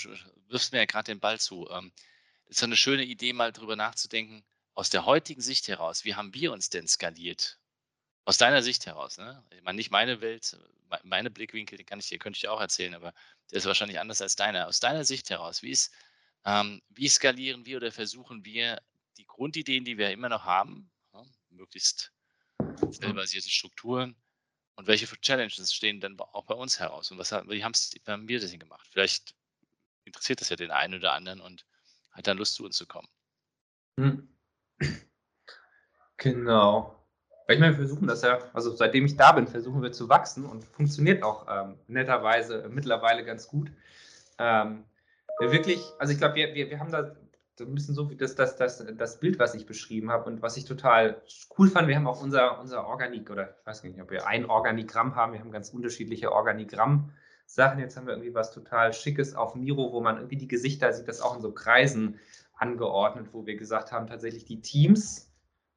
wirfst 0.48 0.72
mir 0.72 0.81
ja 0.81 0.87
gerade 0.87 1.12
den 1.12 1.20
Ball 1.20 1.38
zu. 1.38 1.68
Ähm, 1.70 1.92
das 2.46 2.57
ist 2.57 2.62
doch 2.62 2.66
eine 2.66 2.76
schöne 2.76 3.05
Idee, 3.05 3.33
mal 3.33 3.52
drüber 3.52 3.76
nachzudenken, 3.76 4.42
aus 4.74 4.90
der 4.90 5.07
heutigen 5.07 5.40
Sicht 5.40 5.68
heraus, 5.68 6.05
wie 6.05 6.14
haben 6.14 6.35
wir 6.35 6.52
uns 6.52 6.70
denn 6.70 6.88
skaliert? 6.88 7.59
Aus 8.24 8.38
deiner 8.38 8.62
Sicht 8.62 8.87
heraus, 8.87 9.18
ne? 9.18 9.42
Ich 9.50 9.62
meine, 9.62 9.76
nicht 9.76 9.90
meine 9.90 10.20
Welt, 10.20 10.56
meine 11.02 11.30
Blickwinkel, 11.30 11.76
den 11.76 11.87
kann 11.87 11.98
ich 11.98 12.08
dir, 12.08 12.18
könnte 12.18 12.37
ich 12.37 12.42
dir 12.42 12.52
auch 12.52 12.61
erzählen, 12.61 12.94
aber 12.94 13.12
der 13.50 13.58
ist 13.58 13.66
wahrscheinlich 13.66 13.98
anders 13.98 14.22
als 14.22 14.37
deiner. 14.37 14.68
Aus 14.68 14.80
deiner 14.80 15.04
Sicht 15.04 15.30
heraus, 15.30 15.62
wie 15.62 15.70
ist, 15.70 15.92
ähm, 16.44 16.82
wie 16.90 17.08
skalieren 17.08 17.66
wir 17.66 17.78
oder 17.78 17.90
versuchen 17.90 18.44
wir 18.44 18.80
die 19.16 19.26
Grundideen, 19.26 19.85
die 19.85 19.98
wir 19.98 20.11
immer 20.11 20.28
noch 20.28 20.44
haben, 20.44 20.90
ja, 21.12 21.24
möglichst 21.50 22.12
zellbasierte 22.90 23.50
Strukturen 23.50 24.16
und 24.76 24.87
welche 24.87 25.06
Challenges 25.20 25.72
stehen 25.72 26.00
dann 26.00 26.18
auch 26.18 26.44
bei 26.44 26.54
uns 26.54 26.78
heraus 26.78 27.11
und 27.11 27.18
was 27.18 27.32
wie, 27.32 27.64
haben 27.64 28.28
wir 28.28 28.40
das 28.40 28.50
denn 28.50 28.61
gemacht? 28.61 28.87
Vielleicht 28.90 29.35
interessiert 30.04 30.40
das 30.40 30.48
ja 30.48 30.56
den 30.56 30.70
einen 30.70 30.94
oder 30.94 31.12
anderen 31.12 31.40
und 31.40 31.64
hat 32.12 32.26
dann 32.26 32.38
Lust 32.38 32.54
zu 32.54 32.64
uns 32.64 32.76
zu 32.76 32.87
kommen. 32.87 33.08
Hm. 33.98 34.28
Genau. 37.46 37.55
Ich 37.55 37.61
meine, 37.61 37.72
wir 37.78 37.87
versuchen 37.87 38.07
das 38.07 38.22
ja, 38.22 38.38
also 38.52 38.74
seitdem 38.74 39.05
ich 39.05 39.16
da 39.16 39.33
bin, 39.33 39.46
versuchen 39.46 39.83
wir 39.83 39.92
zu 39.92 40.09
wachsen 40.09 40.44
und 40.44 40.64
funktioniert 40.64 41.22
auch 41.22 41.46
ähm, 41.48 41.74
netterweise 41.88 42.68
mittlerweile 42.70 43.24
ganz 43.24 43.48
gut. 43.48 43.70
Ähm, 44.38 44.85
wirklich, 45.40 45.81
also 45.98 46.12
ich 46.12 46.18
glaube, 46.18 46.37
wir, 46.37 46.55
wir, 46.55 46.70
wir 46.70 46.78
haben 46.78 46.92
da 46.92 47.14
ein 47.61 47.74
bisschen 47.74 47.94
so 47.94 48.11
wie 48.11 48.16
das, 48.16 48.35
das, 48.35 48.57
das, 48.57 48.85
das 48.96 49.20
Bild, 49.20 49.38
was 49.38 49.55
ich 49.55 49.66
beschrieben 49.66 50.11
habe 50.11 50.31
und 50.31 50.42
was 50.42 50.57
ich 50.57 50.64
total 50.64 51.22
cool 51.59 51.68
fand. 51.68 51.88
Wir 51.88 51.96
haben 51.96 52.07
auch 52.07 52.23
unser, 52.23 52.60
unser 52.60 52.87
Organik, 52.87 53.31
oder 53.31 53.50
ich 53.60 53.67
weiß 53.67 53.85
nicht, 53.85 54.00
ob 54.00 54.10
wir 54.10 54.27
ein 54.27 54.46
Organigramm 54.46 55.14
haben. 55.14 55.33
Wir 55.33 55.40
haben 55.40 55.52
ganz 55.52 55.71
unterschiedliche 55.71 56.33
Organigramm-Sachen. 56.33 57.79
Jetzt 57.79 57.96
haben 57.96 58.06
wir 58.06 58.14
irgendwie 58.14 58.35
was 58.35 58.52
total 58.52 58.92
Schickes 58.92 59.35
auf 59.35 59.54
Miro, 59.54 59.92
wo 59.92 60.00
man 60.00 60.17
irgendwie 60.17 60.38
die 60.38 60.48
Gesichter 60.48 60.92
sieht, 60.92 61.08
das 61.08 61.21
auch 61.21 61.37
in 61.37 61.42
so 61.42 61.52
Kreisen 61.52 62.19
angeordnet, 62.56 63.29
wo 63.33 63.46
wir 63.46 63.56
gesagt 63.56 63.92
haben, 63.92 64.06
tatsächlich 64.06 64.44
die 64.44 64.60
Teams, 64.60 65.31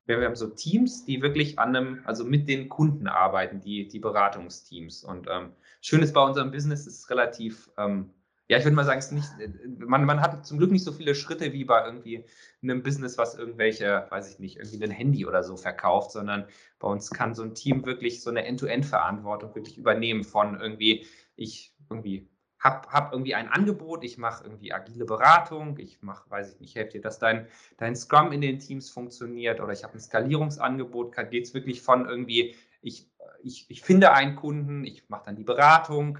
wir 0.06 0.24
haben 0.24 0.36
so 0.36 0.48
Teams, 0.48 1.06
die 1.06 1.22
wirklich 1.22 1.58
an 1.60 1.76
einem, 1.76 2.02
also 2.06 2.24
mit 2.24 2.48
den 2.48 2.70
Kunden 2.70 3.08
arbeiten, 3.08 3.60
die, 3.60 3.88
die 3.88 4.00
Beratungsteams. 4.00 5.04
Und 5.04 5.28
ähm, 5.30 5.52
schön 5.82 6.02
ist 6.02 6.14
bei 6.14 6.24
unserem 6.24 6.52
Business, 6.52 6.86
ist 6.88 7.10
relativ 7.10 7.70
ähm, 7.78 8.12
ja, 8.48 8.60
ich 8.60 8.64
würde 8.64 8.76
mal 8.76 8.86
sagen, 8.86 9.00
es 9.00 9.12
nicht, 9.12 9.28
äh, 9.40 9.50
man, 9.80 10.06
man 10.06 10.22
hat 10.22 10.46
zum 10.46 10.58
Glück 10.58 10.72
nicht 10.72 10.84
so 10.84 10.92
viele 10.92 11.16
Schritte 11.16 11.52
wie 11.54 11.66
bei 11.66 11.84
irgendwie 11.84 12.26
einem 12.62 12.84
Business, 12.84 13.18
was 13.18 13.36
irgendwelche, 13.36 14.06
weiß 14.10 14.32
ich 14.32 14.40
nicht, 14.40 14.58
irgendwie 14.58 14.84
ein 14.84 14.92
Handy 14.92 15.26
oder 15.26 15.44
so 15.44 15.58
verkauft, 15.58 16.12
sondern 16.12 16.46
bei 16.80 16.88
uns 16.88 17.10
kann 17.10 17.34
so 17.34 17.44
ein 17.44 17.56
Team 17.56 17.86
wirklich 17.86 18.22
so 18.22 18.30
eine 18.30 18.46
End-to-End-Verantwortung 18.46 19.56
wirklich 19.56 19.78
übernehmen 19.78 20.24
von 20.24 20.60
irgendwie, 20.60 21.06
ich 21.36 21.74
irgendwie 21.90 22.30
habe 22.66 22.90
hab 22.90 23.14
irgendwie 23.14 23.36
ein 23.36 23.48
Angebot, 23.48 24.04
ich 24.04 24.18
mache 24.18 24.44
irgendwie 24.44 24.74
agile 24.74 25.06
Beratung, 25.06 25.78
ich 25.78 26.02
mache, 26.02 26.30
weiß 26.30 26.56
ich 26.56 26.60
nicht, 26.60 26.76
helfe 26.76 26.94
dir, 26.94 27.02
dass 27.02 27.20
dein, 27.20 27.48
dein 27.78 27.96
Scrum 27.96 28.32
in 28.32 28.42
den 28.42 28.60
Teams 28.60 28.90
funktioniert 28.90 29.62
oder 29.62 29.72
ich 29.72 29.84
habe 29.84 29.94
ein 29.94 30.00
Skalierungsangebot, 30.00 31.16
geht 31.30 31.46
es 31.46 31.54
wirklich 31.54 31.84
von 31.84 32.08
irgendwie, 32.08 32.56
ich, 32.82 33.08
ich, 33.44 33.70
ich 33.70 33.82
finde 33.84 34.12
einen 34.14 34.36
Kunden, 34.36 34.84
ich 34.84 35.08
mache 35.10 35.26
dann 35.26 35.36
die 35.36 35.44
Beratung, 35.44 36.18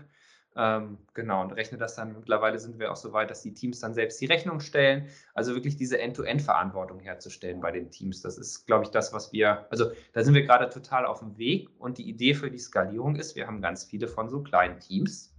ähm, 0.56 1.00
genau, 1.16 1.42
und 1.42 1.52
rechne 1.52 1.80
das 1.80 1.96
dann, 1.96 2.14
mittlerweile 2.14 2.60
sind 2.60 2.80
wir 2.80 2.92
auch 2.92 2.96
so 2.96 3.12
weit, 3.12 3.32
dass 3.32 3.42
die 3.42 3.54
Teams 3.54 3.80
dann 3.80 3.96
selbst 3.96 4.22
die 4.22 4.28
Rechnung 4.28 4.62
stellen. 4.62 5.10
Also 5.34 5.54
wirklich 5.54 5.76
diese 5.76 6.00
End-to-End-Verantwortung 6.00 7.00
herzustellen 7.00 7.60
bei 7.60 7.72
den 7.72 7.92
Teams. 7.92 8.22
Das 8.22 8.38
ist, 8.38 8.66
glaube 8.66 8.86
ich, 8.86 8.92
das, 8.92 9.12
was 9.12 9.34
wir, 9.34 9.66
also 9.70 9.92
da 10.14 10.24
sind 10.24 10.34
wir 10.34 10.44
gerade 10.44 10.70
total 10.70 11.06
auf 11.06 11.20
dem 11.20 11.38
Weg. 11.38 11.70
Und 11.78 11.98
die 11.98 12.08
Idee 12.08 12.36
für 12.36 12.50
die 12.50 12.58
Skalierung 12.58 13.18
ist, 13.18 13.36
wir 13.36 13.48
haben 13.48 13.62
ganz 13.62 13.84
viele 13.84 14.08
von 14.08 14.30
so 14.30 14.44
kleinen 14.44 14.80
Teams, 14.80 15.35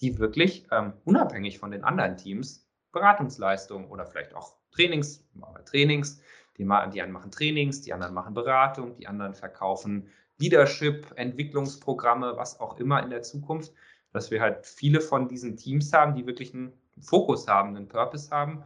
die 0.00 0.18
wirklich 0.18 0.66
ähm, 0.70 0.94
unabhängig 1.04 1.58
von 1.58 1.70
den 1.70 1.84
anderen 1.84 2.16
Teams 2.16 2.66
Beratungsleistungen 2.92 3.88
oder 3.88 4.06
vielleicht 4.06 4.34
auch 4.34 4.54
Trainings, 4.72 5.24
Trainings, 5.64 6.20
die, 6.58 6.68
die 6.92 7.02
einen 7.02 7.12
machen 7.12 7.30
Trainings, 7.30 7.82
die 7.82 7.92
anderen 7.92 8.14
machen 8.14 8.34
Beratung, 8.34 8.96
die 8.96 9.06
anderen 9.06 9.34
verkaufen 9.34 10.08
Leadership, 10.38 11.06
Entwicklungsprogramme, 11.16 12.36
was 12.36 12.58
auch 12.60 12.78
immer 12.78 13.02
in 13.02 13.10
der 13.10 13.22
Zukunft 13.22 13.72
dass 14.12 14.30
wir 14.30 14.40
halt 14.40 14.66
viele 14.66 15.00
von 15.00 15.28
diesen 15.28 15.56
Teams 15.56 15.92
haben, 15.92 16.14
die 16.14 16.26
wirklich 16.26 16.54
einen 16.54 16.72
Fokus 17.00 17.48
haben, 17.48 17.76
einen 17.76 17.88
Purpose 17.88 18.30
haben 18.30 18.64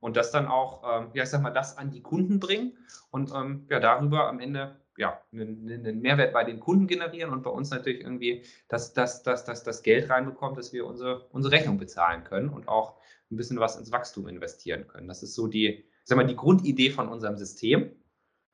und 0.00 0.16
das 0.16 0.30
dann 0.30 0.46
auch, 0.46 0.82
ähm, 0.84 1.10
ja, 1.14 1.24
ich 1.24 1.28
sag 1.28 1.42
mal, 1.42 1.50
das 1.50 1.76
an 1.78 1.90
die 1.90 2.02
Kunden 2.02 2.40
bringen 2.40 2.76
und 3.10 3.32
ähm, 3.34 3.66
ja, 3.68 3.80
darüber 3.80 4.28
am 4.28 4.40
Ende 4.40 4.76
ja, 4.96 5.20
einen, 5.32 6.00
Mehrwert 6.00 6.32
bei 6.32 6.44
den 6.44 6.60
Kunden 6.60 6.86
generieren 6.86 7.32
und 7.32 7.42
bei 7.42 7.50
uns 7.50 7.70
natürlich 7.70 8.00
irgendwie, 8.00 8.44
dass, 8.68 8.92
dass, 8.92 9.22
dass, 9.22 9.44
dass 9.44 9.62
das 9.62 9.82
Geld 9.82 10.10
reinbekommt, 10.10 10.56
dass 10.56 10.72
wir 10.72 10.86
unsere, 10.86 11.26
unsere 11.28 11.54
Rechnung 11.54 11.78
bezahlen 11.78 12.24
können 12.24 12.48
und 12.48 12.68
auch 12.68 13.00
ein 13.30 13.36
bisschen 13.36 13.58
was 13.58 13.76
ins 13.76 13.92
Wachstum 13.92 14.28
investieren 14.28 14.86
können. 14.86 15.08
Das 15.08 15.22
ist 15.22 15.34
so 15.34 15.46
die, 15.46 15.84
sag 16.04 16.16
mal, 16.16 16.26
die 16.26 16.36
Grundidee 16.36 16.90
von 16.90 17.08
unserem 17.08 17.36
System. 17.36 17.90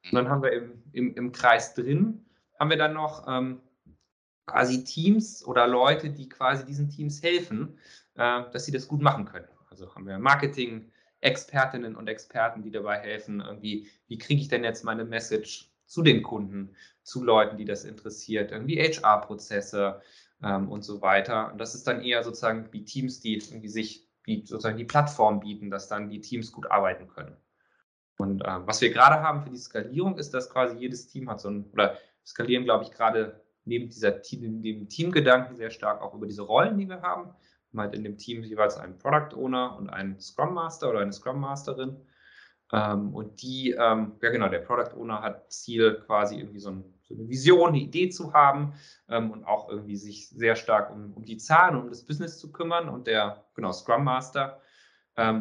Und 0.05 0.15
dann 0.15 0.29
haben 0.29 0.43
wir 0.43 0.53
im, 0.53 0.83
im, 0.93 1.15
im 1.15 1.33
Kreis 1.33 1.75
drin, 1.75 2.27
haben 2.59 2.71
wir 2.71 2.79
dann 2.79 2.95
noch 2.95 3.27
ähm, 3.29 3.61
quasi 4.47 4.85
Teams 4.85 5.45
oder 5.47 5.67
Leute, 5.67 6.11
die 6.11 6.29
quasi 6.29 6.65
diesen 6.65 6.89
Teams 6.89 7.23
helfen, 7.23 7.79
äh, 8.15 8.43
dass 8.53 8.65
sie 8.65 8.73
das 8.73 8.89
gut 8.89 9.01
machen 9.01 9.27
können. 9.27 9.49
Also 9.71 9.95
haben 9.95 10.07
wir 10.07 10.19
Marketing, 10.19 10.91
Expertinnen 11.21 11.95
und 11.95 12.09
Experten, 12.09 12.63
die 12.63 12.71
dabei 12.71 12.99
helfen, 12.99 13.41
irgendwie, 13.41 13.89
wie 14.09 14.19
kriege 14.19 14.41
ich 14.41 14.49
denn 14.49 14.65
jetzt 14.65 14.85
meine 14.85 15.05
Message 15.05 15.72
zu 15.93 16.03
den 16.03 16.23
Kunden, 16.23 16.75
zu 17.03 17.23
Leuten, 17.23 17.59
die 17.59 17.67
das 17.67 17.85
interessiert, 17.85 18.51
irgendwie 18.51 18.81
HR-Prozesse 18.81 20.01
ähm, 20.43 20.71
und 20.71 20.83
so 20.83 21.03
weiter. 21.03 21.53
Und 21.53 21.59
das 21.59 21.75
ist 21.75 21.87
dann 21.87 22.01
eher 22.01 22.23
sozusagen 22.23 22.73
wie 22.73 22.85
Teams, 22.85 23.21
die 23.21 23.35
irgendwie 23.35 23.69
sich 23.69 24.09
wie 24.25 24.47
sozusagen 24.47 24.79
die 24.79 24.85
Plattform 24.85 25.41
bieten, 25.41 25.71
dass 25.71 25.89
dann 25.89 26.09
die 26.09 26.21
Teams 26.21 26.51
gut 26.51 26.71
arbeiten 26.71 27.09
können. 27.09 27.37
Und 28.17 28.43
äh, 28.43 28.67
was 28.67 28.81
wir 28.81 28.91
gerade 28.91 29.21
haben 29.23 29.43
für 29.43 29.51
die 29.51 29.59
Skalierung 29.59 30.17
ist, 30.17 30.33
dass 30.33 30.49
quasi 30.49 30.77
jedes 30.79 31.09
Team 31.09 31.29
hat 31.29 31.41
so 31.41 31.51
ein, 31.51 31.71
oder 31.73 31.99
skalieren, 32.25 32.65
glaube 32.65 32.85
ich, 32.85 32.91
gerade 32.91 33.43
neben 33.65 33.91
dieser 33.91 34.13
dem 34.13 34.89
Teamgedanken 34.89 35.57
sehr 35.57 35.71
stark 35.71 36.01
auch 36.01 36.15
über 36.15 36.27
diese 36.27 36.43
Rollen, 36.43 36.79
die 36.79 36.89
wir 36.89 37.03
haben. 37.03 37.25
Wir 37.71 37.81
haben 37.81 37.81
halt 37.81 37.95
in 37.95 38.05
dem 38.05 38.17
Team 38.17 38.43
jeweils 38.45 38.79
einen 38.79 38.97
Product 38.97 39.37
Owner 39.37 39.77
und 39.77 39.91
einen 39.91 40.19
Scrum 40.21 40.55
Master 40.55 40.89
oder 40.89 41.01
eine 41.01 41.13
Scrum 41.13 41.39
Masterin. 41.41 41.97
Ähm, 42.73 43.15
und 43.15 43.43
die, 43.43 43.73
ähm, 43.73 44.13
ja 44.23 44.31
genau, 44.31 44.49
der 44.49 44.61
Product 44.61 44.97
Owner 44.97 45.21
hat 45.21 45.53
Ziel, 45.53 46.03
quasi 46.07 46.39
irgendwie 46.39 46.59
so, 46.59 46.71
ein, 46.71 46.85
so 47.03 47.15
eine 47.15 47.29
Vision, 47.29 47.69
eine 47.69 47.81
Idee 47.81 48.09
zu 48.09 48.33
haben 48.33 48.73
ähm, 49.09 49.31
und 49.31 49.45
auch 49.45 49.69
irgendwie 49.69 49.97
sich 49.97 50.31
sehr 50.31 50.57
stark 50.57 50.91
um, 50.91 51.13
um 51.13 51.25
die 51.25 51.37
Zahlen 51.37 51.77
um 51.77 51.89
das 51.89 52.05
Business 52.05 52.39
zu 52.39 52.51
kümmern. 52.51 52.89
Und 52.89 53.07
der, 53.07 53.45
genau, 53.55 53.73
Scrum 53.73 54.05
Master 54.05 54.61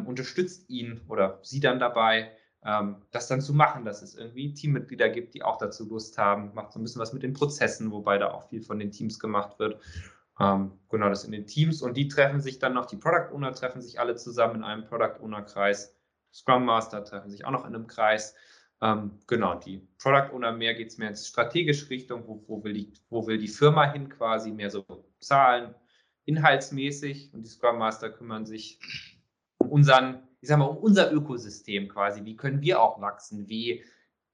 unterstützt 0.04 0.68
ihn 0.68 1.00
oder 1.08 1.38
sie 1.40 1.58
dann 1.58 1.78
dabei, 1.78 2.32
das 2.60 3.28
dann 3.28 3.40
zu 3.40 3.54
machen, 3.54 3.86
dass 3.86 4.02
es 4.02 4.14
irgendwie 4.14 4.52
Teammitglieder 4.52 5.08
gibt, 5.08 5.32
die 5.32 5.42
auch 5.42 5.56
dazu 5.56 5.88
Lust 5.88 6.18
haben, 6.18 6.52
macht 6.52 6.72
so 6.72 6.78
ein 6.78 6.82
bisschen 6.82 7.00
was 7.00 7.14
mit 7.14 7.22
den 7.22 7.32
Prozessen, 7.32 7.90
wobei 7.90 8.18
da 8.18 8.32
auch 8.32 8.50
viel 8.50 8.60
von 8.60 8.78
den 8.78 8.90
Teams 8.90 9.18
gemacht 9.18 9.58
wird. 9.58 9.80
Genau, 10.38 11.08
das 11.08 11.24
in 11.24 11.32
den 11.32 11.46
Teams 11.46 11.80
und 11.80 11.96
die 11.96 12.06
treffen 12.06 12.42
sich 12.42 12.58
dann 12.58 12.74
noch, 12.74 12.84
die 12.84 12.98
Product 12.98 13.32
Owner 13.32 13.54
treffen 13.54 13.80
sich 13.80 13.98
alle 13.98 14.14
zusammen 14.16 14.56
in 14.56 14.62
einem 14.62 14.84
Product 14.84 15.22
Owner 15.22 15.40
Kreis. 15.40 15.96
Scrum 16.32 16.64
Master 16.64 17.04
treffen 17.04 17.30
sich 17.30 17.44
auch 17.44 17.50
noch 17.50 17.66
in 17.66 17.74
einem 17.74 17.86
Kreis. 17.86 18.34
Ähm, 18.80 19.18
genau, 19.26 19.54
die 19.54 19.86
Product 19.98 20.34
Owner 20.34 20.52
mehr 20.52 20.74
geht 20.74 20.88
es 20.88 20.98
mehr 20.98 21.10
in 21.10 21.16
strategische 21.16 21.90
Richtung, 21.90 22.26
wo, 22.26 22.42
wo, 22.46 22.64
will 22.64 22.72
die, 22.72 22.92
wo 23.10 23.26
will 23.26 23.38
die 23.38 23.48
Firma 23.48 23.92
hin 23.92 24.08
quasi, 24.08 24.50
mehr 24.50 24.70
so 24.70 24.84
Zahlen, 25.20 25.74
inhaltsmäßig 26.24 27.32
und 27.32 27.42
die 27.42 27.50
Scrum 27.50 27.78
Master 27.78 28.10
kümmern 28.10 28.46
sich 28.46 28.80
um 29.58 29.70
unseren 29.70 30.22
ich 30.42 30.48
sag 30.48 30.58
mal, 30.58 30.66
um 30.66 30.76
unser 30.78 31.12
Ökosystem 31.12 31.88
quasi. 31.88 32.24
Wie 32.24 32.36
können 32.36 32.60
wir 32.60 32.82
auch 32.82 33.00
wachsen? 33.00 33.48
Wie, 33.48 33.84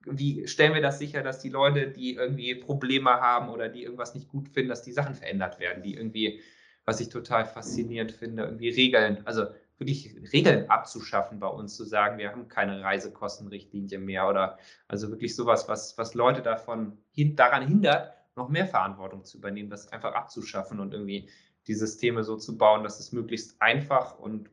wie 0.06 0.48
stellen 0.48 0.74
wir 0.74 0.80
das 0.80 0.98
sicher, 0.98 1.22
dass 1.22 1.38
die 1.38 1.50
Leute, 1.50 1.88
die 1.88 2.14
irgendwie 2.14 2.54
Probleme 2.54 3.10
haben 3.10 3.50
oder 3.50 3.68
die 3.68 3.84
irgendwas 3.84 4.14
nicht 4.14 4.28
gut 4.28 4.48
finden, 4.48 4.70
dass 4.70 4.82
die 4.82 4.92
Sachen 4.92 5.14
verändert 5.14 5.60
werden, 5.60 5.82
die 5.82 5.94
irgendwie, 5.94 6.40
was 6.86 7.00
ich 7.00 7.10
total 7.10 7.44
faszinierend 7.44 8.12
finde, 8.12 8.44
irgendwie 8.44 8.70
Regeln, 8.70 9.20
also 9.26 9.48
wirklich 9.78 10.14
Regeln 10.32 10.68
abzuschaffen 10.68 11.38
bei 11.38 11.46
uns, 11.46 11.76
zu 11.76 11.84
sagen, 11.84 12.18
wir 12.18 12.30
haben 12.30 12.48
keine 12.48 12.82
Reisekostenrichtlinie 12.82 13.98
mehr 13.98 14.28
oder 14.28 14.58
also 14.88 15.10
wirklich 15.10 15.36
sowas, 15.36 15.68
was, 15.68 15.96
was 15.96 16.14
Leute 16.14 16.42
davon 16.42 16.98
hin, 17.12 17.36
daran 17.36 17.66
hindert, 17.66 18.12
noch 18.34 18.48
mehr 18.48 18.66
Verantwortung 18.66 19.24
zu 19.24 19.38
übernehmen, 19.38 19.70
das 19.70 19.88
einfach 19.88 20.14
abzuschaffen 20.14 20.80
und 20.80 20.92
irgendwie 20.92 21.30
die 21.66 21.74
Systeme 21.74 22.24
so 22.24 22.36
zu 22.36 22.56
bauen, 22.56 22.82
dass 22.82 22.98
es 22.98 23.12
möglichst 23.12 23.60
einfach 23.60 24.18
und 24.18 24.50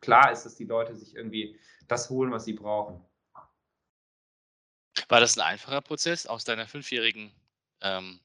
klar 0.00 0.30
ist, 0.30 0.44
dass 0.44 0.56
die 0.56 0.64
Leute 0.64 0.94
sich 0.94 1.16
irgendwie 1.16 1.58
das 1.88 2.10
holen, 2.10 2.30
was 2.30 2.44
sie 2.44 2.52
brauchen. 2.52 3.04
War 5.08 5.20
das 5.20 5.36
ein 5.36 5.42
einfacher 5.42 5.80
Prozess 5.80 6.26
aus 6.26 6.44
deiner 6.44 6.66
fünfjährigen 6.66 7.32
ähm, 7.80 8.20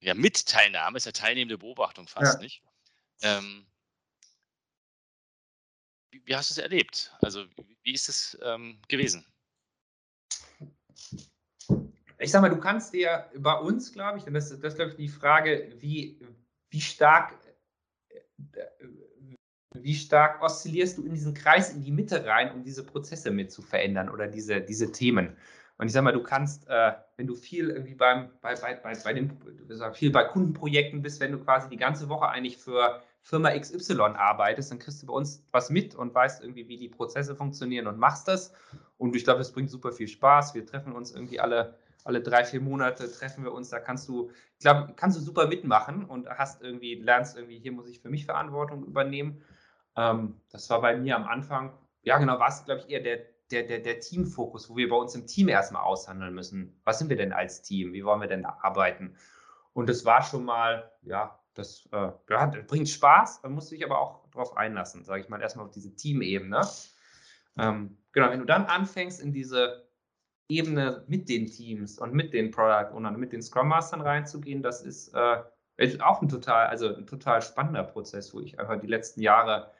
ja, 0.00 0.14
Mitteilnahme, 0.14 0.96
ist 0.96 1.06
ja 1.06 1.12
teilnehmende 1.12 1.58
Beobachtung 1.58 2.06
fast 2.06 2.34
ja. 2.34 2.40
nicht. 2.40 2.62
Ähm, 3.22 3.66
wie, 6.24 6.34
hast 6.34 6.50
du 6.50 6.54
es 6.54 6.58
erlebt? 6.58 7.12
Also 7.22 7.44
wie 7.82 7.92
ist 7.92 8.08
es 8.08 8.38
ähm, 8.42 8.80
gewesen? 8.88 9.24
Ich 12.18 12.30
sag 12.30 12.40
mal, 12.40 12.50
du 12.50 12.58
kannst 12.58 12.92
dir 12.92 13.30
bei 13.36 13.54
uns, 13.54 13.92
glaube 13.92 14.18
ich, 14.18 14.26
und 14.26 14.34
das, 14.34 14.50
ist, 14.50 14.60
glaube 14.60 14.90
ich, 14.90 14.96
die 14.96 15.08
Frage, 15.08 15.72
wie, 15.78 16.20
wie 16.70 16.80
stark 16.80 17.34
äh, 18.52 18.64
wie 19.74 19.94
stark 19.94 20.42
oszillierst 20.42 20.98
du 20.98 21.04
in 21.04 21.12
diesen 21.12 21.34
Kreis 21.34 21.72
in 21.72 21.82
die 21.82 21.92
Mitte 21.92 22.24
rein, 22.24 22.52
um 22.52 22.62
diese 22.62 22.84
Prozesse 22.84 23.30
mit 23.30 23.52
zu 23.52 23.62
verändern 23.62 24.08
oder 24.08 24.26
diese, 24.26 24.60
diese 24.60 24.90
Themen? 24.92 25.36
Und 25.76 25.86
ich 25.86 25.92
sag 25.92 26.02
mal, 26.02 26.12
du 26.12 26.22
kannst, 26.22 26.66
äh, 26.68 26.92
wenn 27.16 27.26
du 27.26 27.36
viel 27.36 27.70
irgendwie 27.70 27.94
beim, 27.94 28.30
bei, 28.40 28.54
bei, 28.56 28.74
bei, 28.74 28.94
bei 28.96 29.12
den, 29.12 29.38
viel 29.94 30.10
bei 30.10 30.24
Kundenprojekten 30.24 31.02
bist, 31.02 31.20
wenn 31.20 31.32
du 31.32 31.38
quasi 31.38 31.68
die 31.68 31.76
ganze 31.76 32.08
Woche 32.08 32.28
eigentlich 32.28 32.56
für 32.56 33.00
Firma 33.28 33.50
XY 33.50 34.14
arbeitest, 34.16 34.70
dann 34.70 34.78
kriegst 34.78 35.02
du 35.02 35.06
bei 35.06 35.12
uns 35.12 35.44
was 35.52 35.68
mit 35.68 35.94
und 35.94 36.14
weißt 36.14 36.42
irgendwie, 36.42 36.66
wie 36.66 36.78
die 36.78 36.88
Prozesse 36.88 37.36
funktionieren 37.36 37.86
und 37.86 37.98
machst 37.98 38.26
das. 38.26 38.54
Und 38.96 39.14
ich 39.14 39.24
glaube, 39.24 39.42
es 39.42 39.52
bringt 39.52 39.68
super 39.68 39.92
viel 39.92 40.08
Spaß. 40.08 40.54
Wir 40.54 40.64
treffen 40.64 40.94
uns 40.94 41.12
irgendwie 41.12 41.38
alle, 41.38 41.76
alle 42.04 42.22
drei, 42.22 42.42
vier 42.46 42.62
Monate, 42.62 43.12
treffen 43.12 43.44
wir 43.44 43.52
uns. 43.52 43.68
Da 43.68 43.80
kannst 43.80 44.08
du, 44.08 44.30
ich 44.54 44.60
glaube, 44.60 44.94
kannst 44.96 45.18
du 45.18 45.20
super 45.20 45.46
mitmachen 45.46 46.06
und 46.06 46.26
hast 46.30 46.62
irgendwie, 46.62 46.94
lernst 46.94 47.36
irgendwie, 47.36 47.58
hier 47.58 47.72
muss 47.72 47.86
ich 47.86 48.00
für 48.00 48.08
mich 48.08 48.24
Verantwortung 48.24 48.86
übernehmen. 48.86 49.42
Ähm, 49.94 50.40
das 50.48 50.70
war 50.70 50.80
bei 50.80 50.96
mir 50.96 51.14
am 51.14 51.24
Anfang, 51.24 51.76
ja 52.00 52.16
genau, 52.16 52.38
war 52.38 52.48
es, 52.48 52.64
glaube 52.64 52.80
ich, 52.80 52.88
eher 52.88 53.00
der, 53.00 53.18
der, 53.50 53.64
der, 53.64 53.80
der 53.80 54.00
Teamfokus, 54.00 54.70
wo 54.70 54.76
wir 54.76 54.88
bei 54.88 54.96
uns 54.96 55.14
im 55.14 55.26
Team 55.26 55.48
erstmal 55.48 55.82
aushandeln 55.82 56.34
müssen. 56.34 56.80
Was 56.84 56.98
sind 56.98 57.10
wir 57.10 57.16
denn 57.18 57.34
als 57.34 57.60
Team? 57.60 57.92
Wie 57.92 58.06
wollen 58.06 58.22
wir 58.22 58.28
denn 58.28 58.46
arbeiten? 58.46 59.16
Und 59.74 59.90
das 59.90 60.06
war 60.06 60.22
schon 60.22 60.46
mal, 60.46 60.90
ja, 61.02 61.37
das, 61.58 61.88
äh, 61.92 62.10
ja, 62.30 62.46
bringt 62.66 62.88
Spaß, 62.88 63.42
man 63.42 63.52
muss 63.52 63.68
sich 63.68 63.84
aber 63.84 64.00
auch 64.00 64.28
darauf 64.30 64.56
einlassen, 64.56 65.04
sage 65.04 65.22
ich 65.22 65.28
mal, 65.28 65.40
erstmal 65.40 65.66
auf 65.66 65.72
diese 65.72 65.94
Teamebene. 65.94 66.60
Ähm, 67.58 67.98
genau, 68.12 68.30
wenn 68.30 68.40
du 68.40 68.46
dann 68.46 68.66
anfängst, 68.66 69.20
in 69.20 69.32
diese 69.32 69.88
Ebene 70.48 71.04
mit 71.08 71.28
den 71.28 71.46
Teams 71.46 71.98
und 71.98 72.14
mit 72.14 72.32
den 72.32 72.50
Product 72.50 72.94
Ownern, 72.94 73.18
mit 73.18 73.32
den 73.32 73.42
Scrum 73.42 73.68
Mastern 73.68 74.00
reinzugehen, 74.00 74.62
das 74.62 74.82
ist, 74.82 75.08
äh, 75.08 75.42
ist 75.76 76.00
auch 76.00 76.22
ein 76.22 76.28
total, 76.28 76.68
also 76.68 76.94
ein 76.94 77.06
total 77.06 77.42
spannender 77.42 77.84
Prozess, 77.84 78.32
wo 78.32 78.40
ich 78.40 78.58
einfach 78.58 78.80
die 78.80 78.86
letzten 78.86 79.20
Jahre 79.20 79.70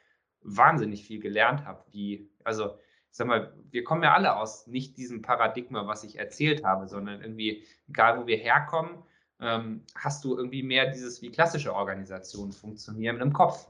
wahnsinnig 0.41 1.03
viel 1.03 1.19
gelernt 1.19 1.65
habe, 1.65 1.83
wie, 1.91 2.29
also 2.43 2.77
ich 3.11 3.17
sag 3.17 3.27
mal, 3.27 3.53
wir 3.71 3.83
kommen 3.83 4.03
ja 4.03 4.13
alle 4.13 4.35
aus 4.35 4.67
nicht 4.67 4.97
diesem 4.97 5.21
Paradigma, 5.21 5.87
was 5.87 6.03
ich 6.03 6.19
erzählt 6.19 6.63
habe, 6.63 6.87
sondern 6.87 7.21
irgendwie, 7.21 7.65
egal 7.87 8.19
wo 8.19 8.27
wir 8.27 8.37
herkommen, 8.37 9.03
ähm, 9.41 9.85
hast 9.95 10.23
du 10.23 10.37
irgendwie 10.37 10.63
mehr 10.63 10.91
dieses, 10.91 11.21
wie 11.21 11.31
klassische 11.31 11.73
Organisationen 11.73 12.51
funktionieren 12.51 13.21
im 13.21 13.33
Kopf. 13.33 13.67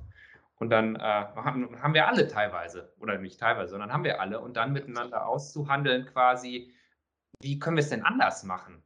Und 0.58 0.70
dann 0.72 0.96
äh, 0.96 1.00
haben, 1.00 1.82
haben 1.82 1.94
wir 1.94 2.08
alle 2.08 2.28
teilweise, 2.28 2.92
oder 3.00 3.18
nicht 3.18 3.40
teilweise, 3.40 3.72
sondern 3.72 3.94
haben 3.94 4.04
wir 4.04 4.20
alle. 4.20 4.42
Und 4.42 4.58
dann 4.58 4.74
miteinander 4.74 5.26
auszuhandeln 5.26 6.06
quasi, 6.06 6.74
wie 7.42 7.60
können 7.60 7.78
wir 7.78 7.84
es 7.84 7.90
denn 7.90 8.04
anders 8.04 8.44
machen? 8.44 8.84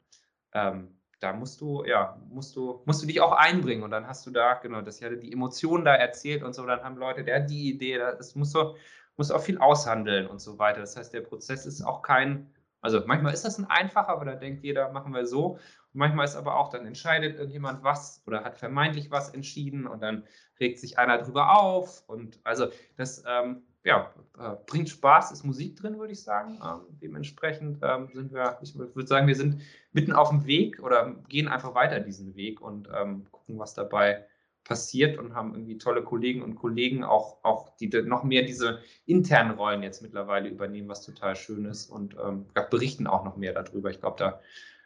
Ähm, 0.54 1.00
da 1.20 1.34
musst 1.34 1.62
du, 1.62 1.84
ja, 1.86 2.20
musst 2.30 2.56
du, 2.56 2.84
musst 2.86 3.02
du 3.02 3.08
dich 3.08 3.22
auch 3.22 3.32
einbringen 3.32 3.84
und 3.84 3.92
dann 3.92 4.08
hast 4.08 4.26
du 4.26 4.32
da, 4.32 4.56
genau, 4.56 4.82
das 4.82 5.02
hatte 5.02 5.18
die 5.18 5.32
Emotionen 5.32 5.86
da 5.86 5.96
erzählt 5.96 6.44
und 6.44 6.54
so, 6.54 6.66
dann 6.66 6.84
haben 6.84 6.98
Leute, 6.98 7.24
der 7.24 7.42
hat 7.42 7.50
die 7.50 7.70
Idee, 7.70 7.98
das 7.98 8.36
musst 8.36 8.54
du, 8.54 8.76
musst 9.16 9.32
auch 9.32 9.42
viel 9.42 9.58
aushandeln 9.58 10.28
und 10.28 10.40
so 10.40 10.60
weiter. 10.60 10.82
Das 10.82 10.98
heißt, 10.98 11.14
der 11.14 11.22
Prozess 11.22 11.66
ist 11.66 11.82
auch 11.82 12.02
kein, 12.02 12.54
also 12.84 13.02
manchmal 13.06 13.34
ist 13.34 13.46
das 13.46 13.58
ein 13.58 13.66
einfacher, 13.66 14.10
aber 14.10 14.26
da 14.26 14.36
denkt 14.36 14.64
jeder, 14.64 14.92
machen 14.92 15.14
wir 15.14 15.26
so. 15.26 15.54
Und 15.54 15.60
manchmal 15.94 16.26
ist 16.26 16.36
aber 16.36 16.58
auch, 16.58 16.70
dann 16.70 16.86
entscheidet 16.86 17.38
irgendjemand 17.38 17.82
was 17.84 18.22
oder 18.28 18.44
hat 18.44 18.58
vermeintlich 18.58 19.10
was 19.10 19.34
entschieden 19.34 19.88
und 19.88 20.02
dann 20.04 20.26
regt 20.60 20.80
sich 20.80 21.00
einer 21.00 21.18
drüber 21.18 21.58
auf. 21.58 22.04
Und 22.08 22.40
also 22.44 22.68
das 22.98 23.24
ähm, 23.26 23.64
ja, 23.86 24.14
äh, 24.38 24.56
bringt 24.66 24.90
Spaß, 24.90 25.32
ist 25.32 25.46
Musik 25.46 25.78
drin, 25.78 25.98
würde 25.98 26.12
ich 26.12 26.24
sagen. 26.24 26.60
Ähm, 26.62 26.82
dementsprechend 27.02 27.80
ähm, 27.82 28.10
sind 28.14 28.34
wir, 28.34 28.58
ich 28.62 28.78
würde 28.78 29.08
sagen, 29.08 29.28
wir 29.28 29.36
sind 29.36 29.62
mitten 29.94 30.12
auf 30.12 30.30
dem 30.30 30.46
Weg 30.46 30.84
oder 30.84 31.16
gehen 31.30 31.48
einfach 31.48 31.76
weiter 31.76 32.02
diesen 32.02 32.36
Weg 32.36 32.60
und 32.60 32.90
ähm, 32.94 33.26
gucken, 33.32 33.60
was 33.60 33.74
dabei 33.74 34.26
passiert 34.64 35.18
und 35.18 35.36
haben 35.36 35.54
irgendwie 35.54 35.78
tolle 35.78 36.04
Kollegen 36.04 36.42
und 36.42 36.56
Kollegen 36.56 37.04
auch, 37.04 37.44
auch 37.44 37.76
die 37.78 37.88
noch 37.88 38.24
mehr 38.24 38.44
diese 38.44 38.82
internen 39.06 39.52
Rollen 39.52 39.84
jetzt 39.84 40.02
mittlerweile 40.02 40.50
übernehmen, 40.50 40.88
was 40.88 41.06
total 41.06 41.36
schön 41.36 41.66
ist 41.66 41.90
und 41.90 42.16
ähm, 42.16 42.48
berichten 42.70 43.08
auch 43.08 43.24
noch 43.24 43.36
mehr 43.36 43.54
darüber. 43.54 43.90
Ich 43.90 44.00
glaube, 44.00 44.18
da 44.18 44.42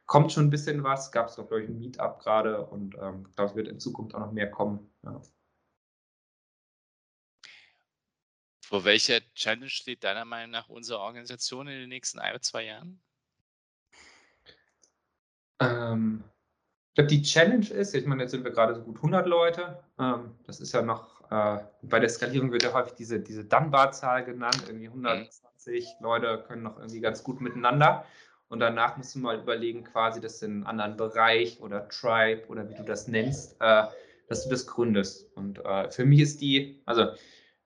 kommt 0.05 0.31
schon 0.31 0.45
ein 0.45 0.49
bisschen 0.49 0.83
was. 0.83 1.11
Gab 1.11 1.27
es 1.27 1.35
doch, 1.35 1.47
glaube 1.47 1.63
ich, 1.63 1.69
ein 1.69 1.77
Meetup 1.77 2.19
gerade 2.19 2.65
und 2.65 2.95
ähm, 2.99 3.25
ich 3.29 3.35
glaube, 3.35 3.51
es 3.51 3.55
wird 3.55 3.67
in 3.67 3.79
Zukunft 3.79 4.15
auch 4.15 4.19
noch 4.19 4.31
mehr 4.31 4.49
kommen. 4.49 4.89
Ja. 5.03 5.21
Vor 8.61 8.83
welcher 8.83 9.21
Challenge 9.33 9.69
steht 9.69 10.03
deiner 10.03 10.25
Meinung 10.25 10.51
nach 10.51 10.67
unsere 10.67 10.99
Organisation 10.99 11.67
in 11.67 11.79
den 11.79 11.89
nächsten 11.89 12.19
ein 12.19 12.31
oder 12.31 12.41
zwei 12.41 12.65
Jahren? 12.65 13.01
Ähm, 15.59 16.23
glaube, 16.97 17.09
die 17.09 17.21
Challenge 17.21 17.69
ist, 17.69 17.93
ich 17.93 18.05
meine, 18.07 18.23
jetzt 18.23 18.31
sind 18.31 18.43
wir 18.43 18.51
gerade 18.51 18.73
so 18.73 18.81
gut 18.81 18.97
100 18.97 19.27
Leute. 19.27 19.79
Ähm, 19.99 20.31
das 20.47 20.59
ist 20.59 20.73
ja 20.73 20.81
noch, 20.81 21.21
äh, 21.29 21.59
bei 21.83 21.99
der 21.99 22.09
Skalierung 22.09 22.51
wird 22.51 22.63
ja 22.63 22.73
häufig 22.73 22.93
diese, 22.93 23.19
diese 23.19 23.45
Dunbar-Zahl 23.45 24.25
genannt. 24.25 24.63
Irgendwie 24.67 24.87
120 24.87 25.85
mhm. 25.85 26.03
Leute 26.03 26.43
können 26.47 26.63
noch 26.63 26.77
irgendwie 26.77 26.99
ganz 26.99 27.23
gut 27.23 27.39
miteinander. 27.39 28.03
Und 28.49 28.61
danach 28.61 28.97
musst 28.97 29.13
du 29.13 29.19
mal 29.19 29.39
überlegen, 29.39 29.83
quasi, 29.83 30.19
dass 30.19 30.41
in 30.41 30.51
einem 30.51 30.67
anderen 30.67 30.97
Bereich 30.97 31.61
oder 31.61 31.87
Tribe 31.87 32.47
oder 32.47 32.67
wie 32.67 32.73
du 32.73 32.83
das 32.83 33.07
nennst, 33.07 33.57
äh, 33.59 33.83
dass 34.27 34.45
du 34.45 34.49
das 34.49 34.65
gründest. 34.65 35.31
Und 35.35 35.63
äh, 35.63 35.91
für 35.91 36.05
mich 36.05 36.21
ist 36.21 36.41
die, 36.41 36.81
also 36.85 37.11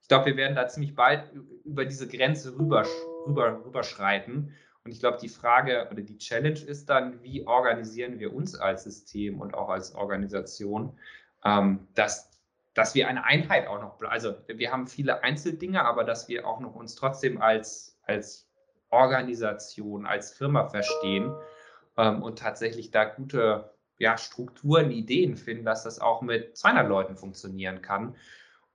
ich 0.01 0.07
glaube, 0.09 0.25
wir 0.25 0.35
werden 0.35 0.57
da 0.57 0.67
ziemlich 0.67 0.93
bald 0.93 1.31
über 1.63 1.85
diese 1.85 2.07
Grenze 2.07 2.57
rüber, 2.57 2.85
rüber, 3.25 3.63
rüberschreiten. 3.63 4.53
Und 4.83 4.91
ich 4.91 4.99
glaube, 4.99 5.19
die 5.21 5.29
Frage 5.29 5.87
oder 5.91 6.01
die 6.01 6.17
Challenge 6.17 6.59
ist 6.59 6.89
dann, 6.89 7.21
wie 7.21 7.45
organisieren 7.45 8.19
wir 8.19 8.33
uns 8.33 8.55
als 8.55 8.83
System 8.83 9.39
und 9.39 9.53
auch 9.53 9.69
als 9.69 9.93
Organisation, 9.93 10.97
ähm, 11.45 11.87
dass, 11.93 12.31
dass 12.73 12.95
wir 12.95 13.07
eine 13.07 13.23
Einheit 13.23 13.67
auch 13.67 13.79
noch, 13.79 14.01
also 14.01 14.35
wir 14.47 14.71
haben 14.71 14.87
viele 14.87 15.23
Einzeldinge, 15.23 15.83
aber 15.85 16.03
dass 16.03 16.27
wir 16.27 16.47
auch 16.47 16.59
noch 16.59 16.73
uns 16.73 16.95
trotzdem 16.95 17.41
als, 17.41 17.99
als 18.03 18.49
Organisation, 18.89 20.05
als 20.05 20.33
Firma 20.33 20.67
verstehen 20.67 21.31
ähm, 21.97 22.23
und 22.23 22.39
tatsächlich 22.39 22.89
da 22.89 23.05
gute 23.05 23.75
ja, 23.99 24.17
Strukturen, 24.17 24.89
Ideen 24.89 25.37
finden, 25.37 25.63
dass 25.63 25.83
das 25.83 25.99
auch 25.99 26.23
mit 26.23 26.57
200 26.57 26.87
Leuten 26.87 27.15
funktionieren 27.15 27.83
kann 27.83 28.15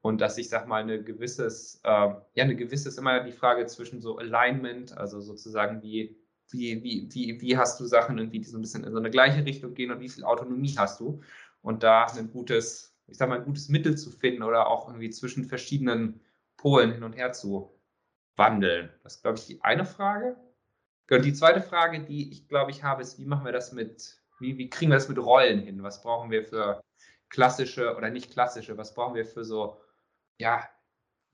und 0.06 0.20
dass 0.20 0.38
ich 0.38 0.48
sag 0.48 0.68
mal 0.68 0.82
eine 0.82 1.02
gewisses, 1.02 1.80
äh, 1.82 1.88
ja, 1.88 2.20
eine 2.36 2.54
gewisses 2.54 2.96
immer 2.96 3.24
die 3.24 3.32
Frage 3.32 3.66
zwischen 3.66 4.00
so 4.00 4.18
Alignment, 4.18 4.96
also 4.96 5.20
sozusagen 5.20 5.82
wie, 5.82 6.16
wie, 6.50 6.80
wie, 6.84 7.08
wie, 7.12 7.40
wie 7.40 7.56
hast 7.56 7.80
du 7.80 7.86
Sachen 7.86 8.16
irgendwie, 8.16 8.38
die 8.38 8.44
so 8.44 8.56
ein 8.56 8.60
bisschen 8.60 8.84
in 8.84 8.92
so 8.92 8.98
eine 8.98 9.10
gleiche 9.10 9.44
Richtung 9.44 9.74
gehen 9.74 9.90
und 9.90 9.98
wie 9.98 10.08
viel 10.08 10.22
Autonomie 10.22 10.76
hast 10.78 11.00
du? 11.00 11.22
Und 11.60 11.82
da 11.82 12.06
ein 12.06 12.30
gutes, 12.30 12.96
ich 13.08 13.18
sag 13.18 13.28
mal, 13.28 13.40
ein 13.40 13.44
gutes 13.44 13.68
Mittel 13.68 13.98
zu 13.98 14.12
finden 14.12 14.44
oder 14.44 14.68
auch 14.68 14.86
irgendwie 14.86 15.10
zwischen 15.10 15.44
verschiedenen 15.44 16.20
Polen 16.56 16.92
hin 16.92 17.02
und 17.02 17.16
her 17.16 17.32
zu 17.32 17.76
wandeln. 18.36 18.90
Das 19.02 19.16
ist, 19.16 19.22
glaube 19.22 19.38
ich, 19.38 19.46
die 19.46 19.60
eine 19.62 19.84
Frage. 19.84 20.36
Und 21.10 21.24
die 21.24 21.32
zweite 21.32 21.62
Frage, 21.62 22.04
die 22.04 22.30
ich, 22.30 22.46
glaube 22.46 22.70
ich, 22.70 22.84
habe, 22.84 23.02
ist, 23.02 23.18
wie 23.18 23.26
machen 23.26 23.44
wir 23.44 23.52
das 23.52 23.72
mit, 23.72 24.22
wie, 24.38 24.56
wie 24.56 24.70
kriegen 24.70 24.92
wir 24.92 24.96
das 24.98 25.08
mit 25.08 25.18
Rollen 25.18 25.58
hin? 25.58 25.82
Was 25.82 26.00
brauchen 26.00 26.30
wir 26.30 26.44
für 26.44 26.80
klassische 27.28 27.96
oder 27.96 28.10
nicht 28.10 28.30
klassische, 28.30 28.78
was 28.78 28.94
brauchen 28.94 29.16
wir 29.16 29.26
für 29.26 29.44
so 29.44 29.80
ja, 30.38 30.68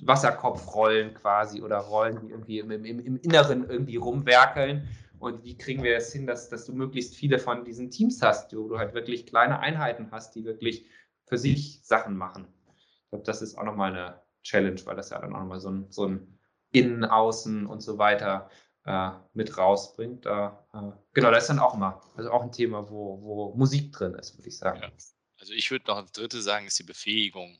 Wasserkopfrollen 0.03 1.15
quasi 1.15 1.63
oder 1.63 1.79
Rollen, 1.79 2.21
die 2.21 2.31
irgendwie 2.31 2.59
im, 2.59 2.71
im, 2.71 2.85
im 2.85 3.17
Inneren 3.19 3.69
irgendwie 3.69 3.97
rumwerkeln. 3.97 4.89
Und 5.19 5.45
wie 5.45 5.57
kriegen 5.57 5.83
wir 5.85 5.97
es 5.97 6.13
hin, 6.13 6.27
dass, 6.27 6.49
dass 6.49 6.65
du 6.67 6.73
möglichst 6.73 7.15
viele 7.15 7.39
von 7.39 7.65
diesen 7.65 7.91
Teams 7.91 8.21
hast, 8.23 8.55
wo 8.57 8.69
du 8.69 8.79
halt 8.79 8.95
wirklich 8.95 9.27
kleine 9.27 9.61
Einheiten 9.61 10.11
hast, 10.11 10.35
die 10.35 10.45
wirklich 10.45 10.87
für 11.27 11.39
sich 11.39 11.81
Sachen 11.85 12.17
machen. 12.17 12.49
Ich 12.77 13.11
glaube, 13.11 13.25
das 13.25 13.41
ist 13.41 13.57
auch 13.57 13.63
nochmal 13.63 13.93
eine 13.93 14.23
Challenge, 14.43 14.81
weil 14.85 14.97
das 14.97 15.11
ja 15.11 15.21
dann 15.21 15.35
auch 15.35 15.41
nochmal 15.41 15.61
so 15.61 15.71
ein, 15.71 15.87
so 15.91 16.09
ein 16.09 16.39
Innen, 16.73 17.05
Außen 17.05 17.67
und 17.67 17.81
so 17.81 17.99
weiter 17.99 18.51
äh, 18.85 19.11
mit 19.33 19.57
rausbringt. 19.57 20.27
Da, 20.27 20.67
äh, 20.75 20.99
genau, 21.13 21.31
das 21.31 21.45
ist 21.45 21.51
dann 21.51 21.61
auch 21.61 21.75
immer, 21.75 22.01
also 22.17 22.31
auch 22.33 22.43
ein 22.43 22.51
Thema, 22.51 22.91
wo, 22.91 23.23
wo 23.23 23.55
Musik 23.55 23.93
drin 23.93 24.15
ist, 24.15 24.37
würde 24.37 24.49
ich 24.49 24.59
sagen. 24.59 24.81
Ja. 24.83 24.91
Also 25.39 25.53
ich 25.53 25.71
würde 25.71 25.87
noch 25.87 26.01
das 26.01 26.13
dritte 26.13 26.43
sagen, 26.43 26.67
ist 26.67 26.79
die 26.79 26.85
Befähigung 26.85 27.59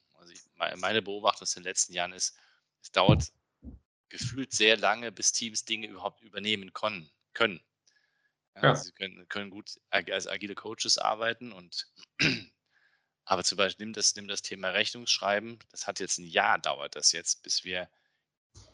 meine 0.77 1.03
Beobachtung 1.03 1.43
aus 1.43 1.55
den 1.55 1.63
letzten 1.63 1.93
Jahren 1.93 2.13
ist, 2.13 2.37
es 2.83 2.91
dauert 2.93 3.33
gefühlt 4.09 4.53
sehr 4.53 4.77
lange, 4.77 5.11
bis 5.11 5.33
Teams 5.33 5.65
Dinge 5.65 5.87
überhaupt 5.87 6.21
übernehmen 6.21 6.73
können. 6.73 7.11
können. 7.33 7.63
Ja, 8.55 8.63
ja. 8.65 8.75
Sie 8.75 8.93
können, 8.93 9.27
können, 9.29 9.51
gut 9.51 9.81
als 9.91 10.27
agile 10.27 10.55
Coaches 10.55 10.99
arbeiten 10.99 11.53
und 11.53 11.89
aber 13.25 13.45
zum 13.45 13.57
Beispiel 13.57 13.87
nimm 13.87 13.95
das, 13.95 14.15
nimm 14.15 14.29
das 14.29 14.43
Thema 14.43 14.69
Rechnungsschreiben, 14.69 15.59
das 15.71 15.87
hat 15.87 16.01
jetzt 16.01 16.19
ein 16.19 16.27
Jahr 16.27 16.59
dauert 16.59 16.95
das 16.95 17.13
jetzt, 17.13 17.43
bis 17.43 17.65
wir 17.65 17.89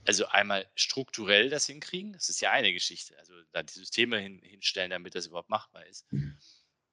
also 0.05 0.26
einmal 0.26 0.68
strukturell 0.74 1.51
das 1.51 1.66
hinkriegen, 1.66 2.12
das 2.12 2.28
ist 2.28 2.41
ja 2.41 2.51
eine 2.51 2.72
Geschichte, 2.72 3.16
also 3.18 3.34
da 3.53 3.62
die 3.62 3.72
Systeme 3.72 4.18
hin, 4.18 4.41
hinstellen, 4.43 4.91
damit 4.91 5.14
das 5.14 5.26
überhaupt 5.26 5.51
machbar 5.51 5.86
ist. 5.86 6.11
Mhm. 6.12 6.36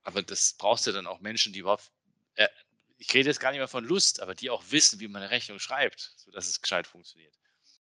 Aber 0.04 0.22
das 0.22 0.54
brauchst 0.54 0.86
du 0.86 0.92
dann 0.92 1.08
auch 1.08 1.20
Menschen, 1.20 1.54
die 1.54 1.60
überhaupt 1.60 1.92
äh, 2.36 2.48
ich 2.98 3.14
rede 3.14 3.30
jetzt 3.30 3.40
gar 3.40 3.52
nicht 3.52 3.60
mehr 3.60 3.68
von 3.68 3.84
Lust, 3.84 4.22
aber 4.22 4.36
die 4.36 4.50
auch 4.50 4.64
wissen, 4.70 5.00
wie 5.00 5.08
man 5.08 5.22
eine 5.22 5.32
Rechnung 5.32 5.60
schreibt, 5.60 6.14
sodass 6.18 6.48
es 6.48 6.62
gescheit 6.62 6.88
funktioniert. 6.88 7.38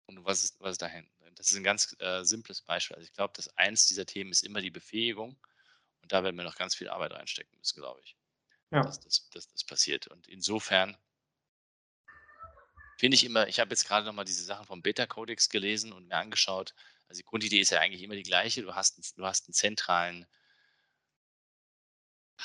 Und 0.06 0.26
was 0.26 0.44
ist, 0.44 0.60
was 0.60 0.74
ist 0.74 0.82
dahin? 0.82 1.10
Das 1.36 1.52
ist 1.52 1.58
ein 1.58 1.64
ganz 1.64 1.96
äh, 2.00 2.24
simples 2.24 2.62
Beispiel. 2.62 2.96
Also 2.96 3.06
ich 3.06 3.14
glaube, 3.14 3.34
dass 3.36 3.48
eins 3.58 3.88
dieser 3.88 4.06
Themen 4.06 4.32
ist 4.32 4.44
immer 4.44 4.62
die 4.62 4.72
Befähigung. 4.72 5.38
Und 6.02 6.12
da 6.12 6.24
werden 6.24 6.36
wir 6.36 6.44
noch 6.44 6.56
ganz 6.56 6.76
viel 6.76 6.90
Arbeit 6.90 7.14
reinstecken 7.14 7.58
müssen, 7.58 7.80
glaube 7.80 8.02
ich. 8.04 8.18
Ja. 8.72 8.82
Dass, 8.82 9.00
dass, 9.00 9.30
dass 9.30 9.48
das 9.48 9.64
passiert. 9.64 10.08
Und 10.08 10.28
insofern 10.28 10.98
finde 12.98 13.16
ich 13.16 13.24
immer, 13.24 13.48
ich 13.48 13.60
habe 13.60 13.70
jetzt 13.70 13.88
gerade 13.88 14.06
nochmal 14.06 14.26
diese 14.26 14.44
Sachen 14.44 14.66
vom 14.66 14.82
Beta-Codex 14.82 15.50
gelesen 15.50 15.94
und 15.94 16.08
mir 16.08 16.18
angeschaut. 16.18 16.74
Also 17.08 17.20
die 17.20 17.26
Grundidee 17.26 17.60
ist 17.60 17.72
ja 17.72 17.80
eigentlich 17.80 18.02
immer 18.02 18.16
die 18.16 18.24
gleiche. 18.24 18.62
Du 18.62 18.76
hast, 18.76 19.18
du 19.18 19.26
hast 19.26 19.48
einen 19.48 19.54
zentralen 19.54 20.28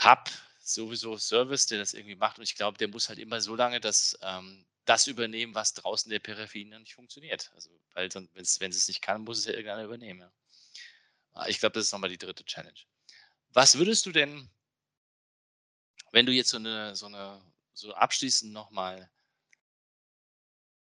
Hub, 0.05 0.31
sowieso 0.65 1.17
Service, 1.19 1.67
der 1.67 1.79
das 1.79 1.95
irgendwie 1.95 2.17
macht. 2.17 2.39
Und 2.39 2.45
ich 2.45 2.55
glaube, 2.55 2.79
der 2.79 2.89
muss 2.89 3.09
halt 3.09 3.19
immer 3.19 3.41
so 3.41 3.55
lange 3.55 3.81
das, 3.81 4.19
ähm, 4.23 4.65
das 4.85 5.07
übernehmen, 5.07 5.55
was 5.55 5.75
draußen 5.75 6.11
der 6.11 6.21
Peripherie 6.21 6.65
noch 6.65 6.79
nicht 6.79 6.95
funktioniert. 6.95 7.51
Also, 7.55 7.71
weil 7.93 8.13
wenn 8.15 8.71
es 8.71 8.89
nicht 8.89 9.03
kann, 9.03 9.23
muss 9.23 9.39
es 9.39 9.45
ja 9.45 9.53
irgendeiner 9.53 9.85
übernehmen. 9.85 10.21
Ja. 10.21 10.33
Ah, 11.33 11.49
ich 11.49 11.59
glaube, 11.59 11.75
das 11.75 11.87
ist 11.87 11.93
nochmal 11.93 12.11
die 12.11 12.19
dritte 12.19 12.45
Challenge. 12.45 12.79
Was 13.53 13.77
würdest 13.79 14.07
du 14.07 14.13
denn, 14.13 14.51
wenn 16.13 16.27
du 16.27 16.33
jetzt 16.33 16.51
so 16.51 16.57
eine, 16.57 16.95
so 16.97 17.07
eine, 17.07 17.43
so 17.73 17.93
abschließend 17.93 18.53
nochmal 18.53 19.11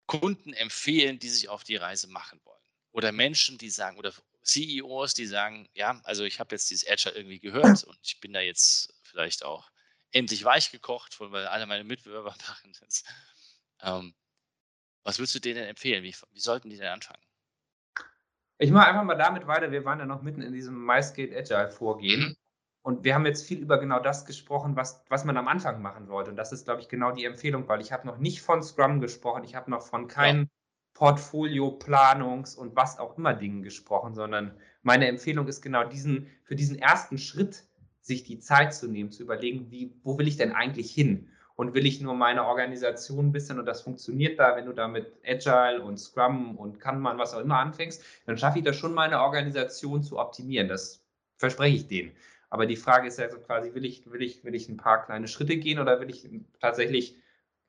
Kunden 0.08 0.54
empfehlen, 0.54 1.20
die 1.20 1.30
sich 1.30 1.50
auf 1.50 1.64
die 1.64 1.76
Reise 1.76 2.08
machen 2.08 2.40
wollen? 2.44 2.60
Oder 2.92 3.12
Menschen, 3.12 3.58
die 3.58 3.70
sagen, 3.70 3.98
oder 3.98 4.14
CEOs, 4.44 5.14
die 5.14 5.28
sagen, 5.28 5.70
ja, 5.74 6.00
also 6.04 6.24
ich 6.24 6.40
habe 6.40 6.56
jetzt 6.56 6.70
dieses 6.70 6.88
Agile 6.88 7.16
irgendwie 7.16 7.40
gehört 7.40 7.84
und 7.84 8.00
ich 8.02 8.20
bin 8.20 8.34
da 8.34 8.40
jetzt 8.40 8.94
vielleicht 9.10 9.44
auch 9.44 9.70
endlich 10.12 10.44
weich 10.44 10.72
gekocht, 10.72 11.20
weil 11.20 11.48
alle 11.48 11.66
meine 11.66 11.84
Mitbewerber 11.84 12.36
machen 12.48 12.74
das. 12.80 13.04
Ähm, 13.82 14.14
was 15.04 15.20
würdest 15.20 15.36
du 15.36 15.40
denen 15.40 15.64
empfehlen? 15.66 16.04
Wie, 16.04 16.16
wie 16.32 16.40
sollten 16.40 16.70
die 16.70 16.78
denn 16.78 16.88
anfangen? 16.88 17.24
Ich 18.58 18.72
mache 18.72 18.88
einfach 18.88 19.04
mal 19.04 19.16
damit 19.16 19.48
weiter. 19.48 19.72
Wir 19.72 19.86
waren 19.86 20.00
ja 20.00 20.06
noch 20.06 20.22
mitten 20.22 20.42
in 20.42 20.52
diesem 20.52 20.86
MySkate 20.86 21.36
Agile 21.36 21.72
Vorgehen. 21.72 22.22
Mhm. 22.22 22.36
Und 22.82 23.04
wir 23.04 23.14
haben 23.14 23.26
jetzt 23.26 23.46
viel 23.46 23.60
über 23.60 23.78
genau 23.78 24.00
das 24.00 24.26
gesprochen, 24.26 24.76
was, 24.76 25.04
was 25.10 25.26
man 25.26 25.38
am 25.38 25.48
Anfang 25.48 25.82
machen 25.82 26.08
wollte. 26.10 26.32
Und 26.32 26.38
das 26.38 26.52
ist, 26.52 26.66
glaube 26.66 26.82
ich, 26.82 26.90
genau 26.90 27.12
die 27.12 27.26
Empfehlung, 27.26 27.68
weil 27.68 27.82
ich 27.82 27.92
habe 27.92 28.08
noch 28.08 28.18
nicht 28.18 28.42
von 28.42 28.64
Scrum 28.64 29.00
gesprochen, 29.00 29.44
ich 29.44 29.56
habe 29.56 29.70
noch 29.70 29.82
von 29.82 30.08
keinem 30.08 30.42
ja. 30.42 30.48
Portfolio, 30.94 31.78
Planungs- 31.78 32.58
und 32.58 32.76
was 32.76 32.98
auch 32.98 33.18
immer 33.18 33.34
Dingen 33.34 33.64
gesprochen, 33.64 34.16
sondern 34.16 34.58
meine 34.82 35.08
Empfehlung 35.08 35.48
ist 35.48 35.62
genau 35.62 35.84
diesen, 35.84 36.28
für 36.44 36.56
diesen 36.56 36.80
ersten 36.80 37.18
Schritt 37.18 37.69
sich 38.10 38.24
die 38.26 38.40
Zeit 38.40 38.74
zu 38.74 38.88
nehmen, 38.88 39.12
zu 39.12 39.24
überlegen, 39.24 39.72
wie, 39.72 39.94
wo 40.04 40.18
will 40.18 40.28
ich 40.28 40.38
denn 40.38 40.52
eigentlich 40.52 40.92
hin? 40.92 41.30
und 41.60 41.74
will 41.74 41.86
ich 41.86 42.00
nur 42.00 42.14
meine 42.14 42.46
Organisation 42.46 43.26
ein 43.26 43.32
bisschen 43.34 43.60
und 43.60 43.66
das 43.66 43.82
funktioniert 43.82 44.40
da, 44.40 44.56
wenn 44.56 44.66
du 44.66 44.72
da 44.72 44.88
mit 44.88 45.12
Agile 45.28 45.84
und 45.84 45.98
Scrum 45.98 46.56
und 46.56 46.80
Kanban, 46.80 47.18
was 47.18 47.34
auch 47.34 47.42
immer 47.42 47.60
anfängst, 47.60 48.02
dann 48.26 48.38
schaffe 48.38 48.60
ich 48.60 48.64
das 48.64 48.78
schon, 48.78 48.94
meine 48.94 49.20
Organisation 49.20 50.02
zu 50.02 50.20
optimieren. 50.20 50.70
Das 50.70 51.04
verspreche 51.36 51.76
ich 51.76 51.88
denen. 51.90 52.14
Aber 52.50 52.66
die 52.66 52.78
Frage 52.78 53.10
ist 53.10 53.20
ja 53.20 53.30
so 53.30 53.40
quasi, 53.40 53.74
will 53.74 53.84
ich, 53.84 54.10
will 54.10 54.22
ich, 54.22 54.42
will 54.46 54.56
ich 54.56 54.70
ein 54.70 54.78
paar 54.78 55.06
kleine 55.06 55.28
Schritte 55.28 55.58
gehen 55.58 55.80
oder 55.80 56.00
will 56.00 56.10
ich 56.10 56.30
tatsächlich 56.62 57.18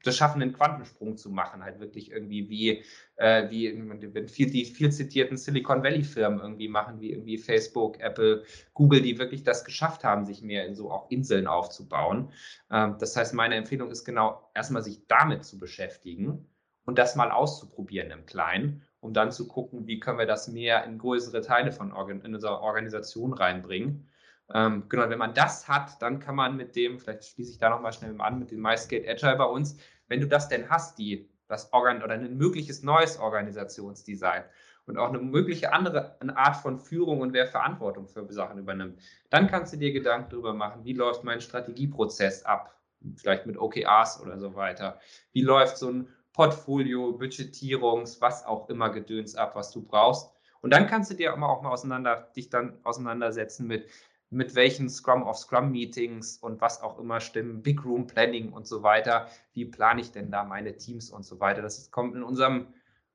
das 0.02 0.16
schaffen, 0.16 0.40
einen 0.40 0.52
Quantensprung 0.52 1.16
zu 1.16 1.30
machen, 1.30 1.62
halt 1.62 1.80
wirklich 1.80 2.10
irgendwie 2.10 2.48
wie, 2.48 2.84
äh, 3.16 3.50
wie 3.50 3.72
wenn 4.14 4.28
viel, 4.28 4.50
die 4.50 4.64
viel 4.64 4.90
zitierten 4.90 5.36
Silicon 5.36 5.82
Valley 5.82 6.04
Firmen 6.04 6.40
irgendwie 6.40 6.68
machen, 6.68 7.00
wie 7.00 7.12
irgendwie 7.12 7.38
Facebook, 7.38 8.00
Apple, 8.00 8.44
Google, 8.74 9.02
die 9.02 9.18
wirklich 9.18 9.42
das 9.42 9.64
geschafft 9.64 10.04
haben, 10.04 10.24
sich 10.24 10.42
mehr 10.42 10.66
in 10.66 10.74
so 10.74 10.90
auch 10.90 11.10
Inseln 11.10 11.46
aufzubauen. 11.46 12.32
Ähm, 12.70 12.96
das 12.98 13.16
heißt, 13.16 13.34
meine 13.34 13.56
Empfehlung 13.56 13.90
ist 13.90 14.04
genau, 14.04 14.50
erstmal 14.54 14.82
sich 14.82 15.06
damit 15.06 15.44
zu 15.44 15.58
beschäftigen 15.58 16.46
und 16.86 16.98
das 16.98 17.16
mal 17.16 17.30
auszuprobieren 17.30 18.10
im 18.10 18.26
Kleinen, 18.26 18.82
um 19.00 19.12
dann 19.12 19.32
zu 19.32 19.48
gucken, 19.48 19.86
wie 19.86 20.00
können 20.00 20.18
wir 20.18 20.26
das 20.26 20.48
mehr 20.48 20.84
in 20.84 20.98
größere 20.98 21.40
Teile 21.40 21.72
von 21.72 21.92
Organ 21.92 22.22
in 22.22 22.34
unserer 22.34 22.60
Organisation 22.60 23.32
reinbringen. 23.32 24.08
Ähm, 24.52 24.84
genau, 24.88 25.08
wenn 25.08 25.18
man 25.18 25.34
das 25.34 25.68
hat, 25.68 26.00
dann 26.02 26.18
kann 26.18 26.34
man 26.34 26.56
mit 26.56 26.74
dem, 26.74 26.98
vielleicht 26.98 27.24
schließe 27.24 27.52
ich 27.52 27.58
da 27.58 27.70
nochmal 27.70 27.92
schnell 27.92 28.14
an, 28.20 28.38
mit 28.38 28.50
dem 28.50 28.60
MySkate 28.60 29.08
Agile 29.08 29.36
bei 29.36 29.44
uns, 29.44 29.76
wenn 30.08 30.20
du 30.20 30.26
das 30.26 30.48
denn 30.48 30.68
hast, 30.68 30.98
die, 30.98 31.30
das 31.46 31.72
Organ 31.72 32.02
oder 32.02 32.14
ein 32.14 32.36
mögliches 32.36 32.82
neues 32.82 33.18
Organisationsdesign 33.18 34.44
und 34.86 34.98
auch 34.98 35.08
eine 35.08 35.18
mögliche 35.18 35.72
andere 35.72 36.16
eine 36.20 36.36
Art 36.36 36.56
von 36.56 36.78
Führung 36.78 37.20
und 37.20 37.32
wer 37.32 37.46
Verantwortung 37.46 38.08
für 38.08 38.30
Sachen 38.32 38.58
übernimmt, 38.58 39.00
dann 39.30 39.46
kannst 39.46 39.72
du 39.72 39.76
dir 39.76 39.92
Gedanken 39.92 40.30
darüber 40.30 40.52
machen, 40.52 40.84
wie 40.84 40.94
läuft 40.94 41.22
mein 41.22 41.40
Strategieprozess 41.40 42.44
ab, 42.44 42.76
vielleicht 43.16 43.46
mit 43.46 43.56
OKRs 43.56 44.20
oder 44.20 44.38
so 44.38 44.54
weiter. 44.54 44.98
Wie 45.32 45.42
läuft 45.42 45.78
so 45.78 45.90
ein 45.90 46.08
Portfolio, 46.32 47.12
Budgetierungs, 47.12 48.20
was 48.20 48.44
auch 48.44 48.68
immer 48.68 48.90
Gedöns 48.90 49.34
ab, 49.34 49.54
was 49.54 49.70
du 49.70 49.82
brauchst. 49.82 50.30
Und 50.60 50.72
dann 50.72 50.86
kannst 50.86 51.10
du 51.10 51.14
dir 51.14 51.32
auch 51.32 51.36
mal 51.36 51.48
auseinander, 51.48 52.30
dich 52.36 52.50
dann 52.50 52.78
auseinandersetzen 52.84 53.66
mit, 53.66 53.88
mit 54.30 54.54
welchen 54.54 54.88
Scrum 54.88 55.24
of 55.24 55.36
Scrum 55.36 55.72
Meetings 55.72 56.38
und 56.38 56.60
was 56.60 56.80
auch 56.80 56.98
immer 56.98 57.20
stimmen, 57.20 57.62
Big 57.62 57.84
Room 57.84 58.06
Planning 58.06 58.52
und 58.52 58.66
so 58.66 58.82
weiter. 58.82 59.28
Wie 59.52 59.64
plane 59.64 60.00
ich 60.00 60.12
denn 60.12 60.30
da 60.30 60.44
meine 60.44 60.76
Teams 60.76 61.10
und 61.10 61.24
so 61.24 61.40
weiter? 61.40 61.62
Das 61.62 61.90
kommt 61.90 62.14
in 62.14 62.22
unserem 62.22 62.68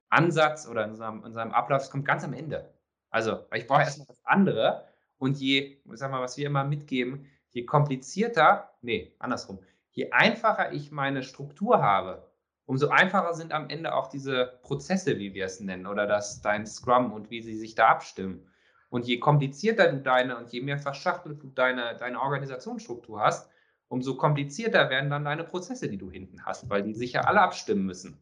Ansatz 0.09 0.67
oder 0.67 0.83
in 0.83 0.91
unserem, 0.91 1.19
in 1.19 1.23
unserem 1.23 1.51
Ablauf, 1.51 1.81
das 1.81 1.89
kommt 1.89 2.05
ganz 2.05 2.23
am 2.23 2.33
Ende. 2.33 2.69
Also, 3.09 3.45
ich 3.53 3.65
brauche 3.65 3.81
erstmal 3.81 4.07
das 4.07 4.25
andere 4.25 4.85
und 5.17 5.37
je, 5.37 5.77
sag 5.93 6.11
mal, 6.11 6.21
was 6.21 6.37
wir 6.37 6.47
immer 6.47 6.65
mitgeben, 6.65 7.25
je 7.49 7.65
komplizierter, 7.65 8.71
nee, 8.81 9.15
andersrum, 9.19 9.59
je 9.91 10.11
einfacher 10.11 10.73
ich 10.73 10.91
meine 10.91 11.23
Struktur 11.23 11.81
habe, 11.81 12.29
umso 12.65 12.89
einfacher 12.89 13.33
sind 13.33 13.53
am 13.53 13.69
Ende 13.69 13.93
auch 13.93 14.07
diese 14.07 14.59
Prozesse, 14.63 15.17
wie 15.17 15.33
wir 15.33 15.45
es 15.45 15.61
nennen, 15.61 15.87
oder 15.87 16.07
das 16.07 16.41
dein 16.41 16.65
Scrum 16.67 17.13
und 17.13 17.29
wie 17.29 17.41
sie 17.41 17.55
sich 17.55 17.75
da 17.75 17.87
abstimmen. 17.87 18.45
Und 18.95 19.05
je 19.05 19.19
komplizierter 19.19 19.91
du 19.91 19.99
deine 19.99 20.37
und 20.37 20.53
je 20.53 20.61
mehr 20.61 20.77
verschachtelt 20.77 21.43
du 21.43 21.49
deine, 21.49 21.97
deine 21.97 22.17
Organisationsstruktur 22.21 23.19
hast, 23.19 23.51
umso 23.89 24.15
komplizierter 24.15 24.89
werden 24.89 25.09
dann 25.09 25.25
deine 25.25 25.43
Prozesse, 25.43 25.89
die 25.89 25.97
du 25.97 26.09
hinten 26.09 26.45
hast, 26.45 26.69
weil 26.69 26.81
die 26.81 26.93
sich 26.93 27.11
ja 27.11 27.25
alle 27.25 27.41
abstimmen 27.41 27.85
müssen. 27.85 28.17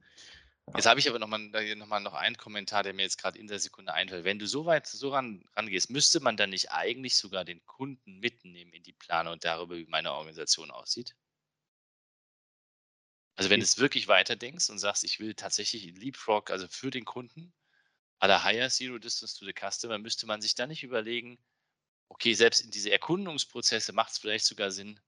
Jetzt 0.74 0.88
habe 0.88 1.00
ich 1.00 1.08
aber 1.08 1.20
nochmal 1.20 1.42
noch 1.76 1.86
mal 1.86 2.00
noch 2.00 2.16
einen 2.16 2.38
Kommentar, 2.38 2.82
der 2.82 2.96
mir 2.96 3.04
jetzt 3.04 3.22
gerade 3.22 3.38
in 3.38 3.46
der 3.46 3.60
Sekunde 3.60 3.94
einfällt. 3.94 4.26
Wenn 4.26 4.40
du 4.40 4.48
so 4.48 4.66
weit 4.66 4.88
so 4.88 5.10
ran, 5.10 5.46
rangehst, 5.56 5.92
müsste 5.92 6.22
man 6.22 6.38
dann 6.38 6.50
nicht 6.50 6.72
eigentlich 6.72 7.18
sogar 7.18 7.46
den 7.46 7.64
Kunden 7.68 8.18
mitnehmen 8.18 8.74
in 8.74 8.82
die 8.82 8.94
Planung 8.94 9.38
darüber, 9.40 9.76
wie 9.76 9.86
meine 9.86 10.12
Organisation 10.12 10.72
aussieht? 10.72 11.16
Also 13.36 13.52
wenn 13.52 13.60
du 13.60 13.64
es 13.64 13.78
wirklich 13.78 14.08
weiterdenkst 14.08 14.72
und 14.72 14.80
sagst, 14.80 15.04
ich 15.04 15.20
will 15.20 15.36
tatsächlich 15.36 15.96
Leapfrog, 16.00 16.50
also 16.50 16.66
für 16.68 16.90
den 16.90 17.06
Kunden, 17.06 17.54
à 18.32 18.44
Higher 18.44 18.70
Zero 18.70 18.98
Distance 18.98 19.38
to 19.38 19.46
the 19.46 19.54
Customer, 19.54 19.98
müsste 19.98 20.26
man 20.26 20.42
sich 20.42 20.56
dann 20.56 20.70
nicht 20.70 20.84
überlegen, 20.84 21.38
okay, 22.10 22.34
selbst 22.34 22.64
in 22.64 22.72
diese 22.72 22.92
Erkundungsprozesse 22.92 23.94
macht 23.94 24.12
es 24.12 24.18
vielleicht 24.18 24.46
sogar 24.46 24.72
Sinn, 24.72 25.00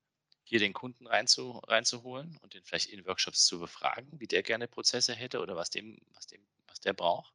hier 0.43 0.59
den 0.59 0.73
Kunden 0.73 1.07
reinzu, 1.07 1.59
reinzuholen 1.67 2.37
und 2.41 2.53
den 2.53 2.63
vielleicht 2.63 2.89
in 2.89 3.05
Workshops 3.05 3.45
zu 3.45 3.59
befragen, 3.59 4.07
wie 4.19 4.27
der 4.27 4.43
gerne 4.43 4.67
Prozesse 4.67 5.13
hätte 5.13 5.39
oder 5.39 5.55
was 5.55 5.69
dem, 5.69 5.97
was 6.13 6.27
dem, 6.27 6.41
was 6.67 6.79
der 6.79 6.93
braucht? 6.93 7.33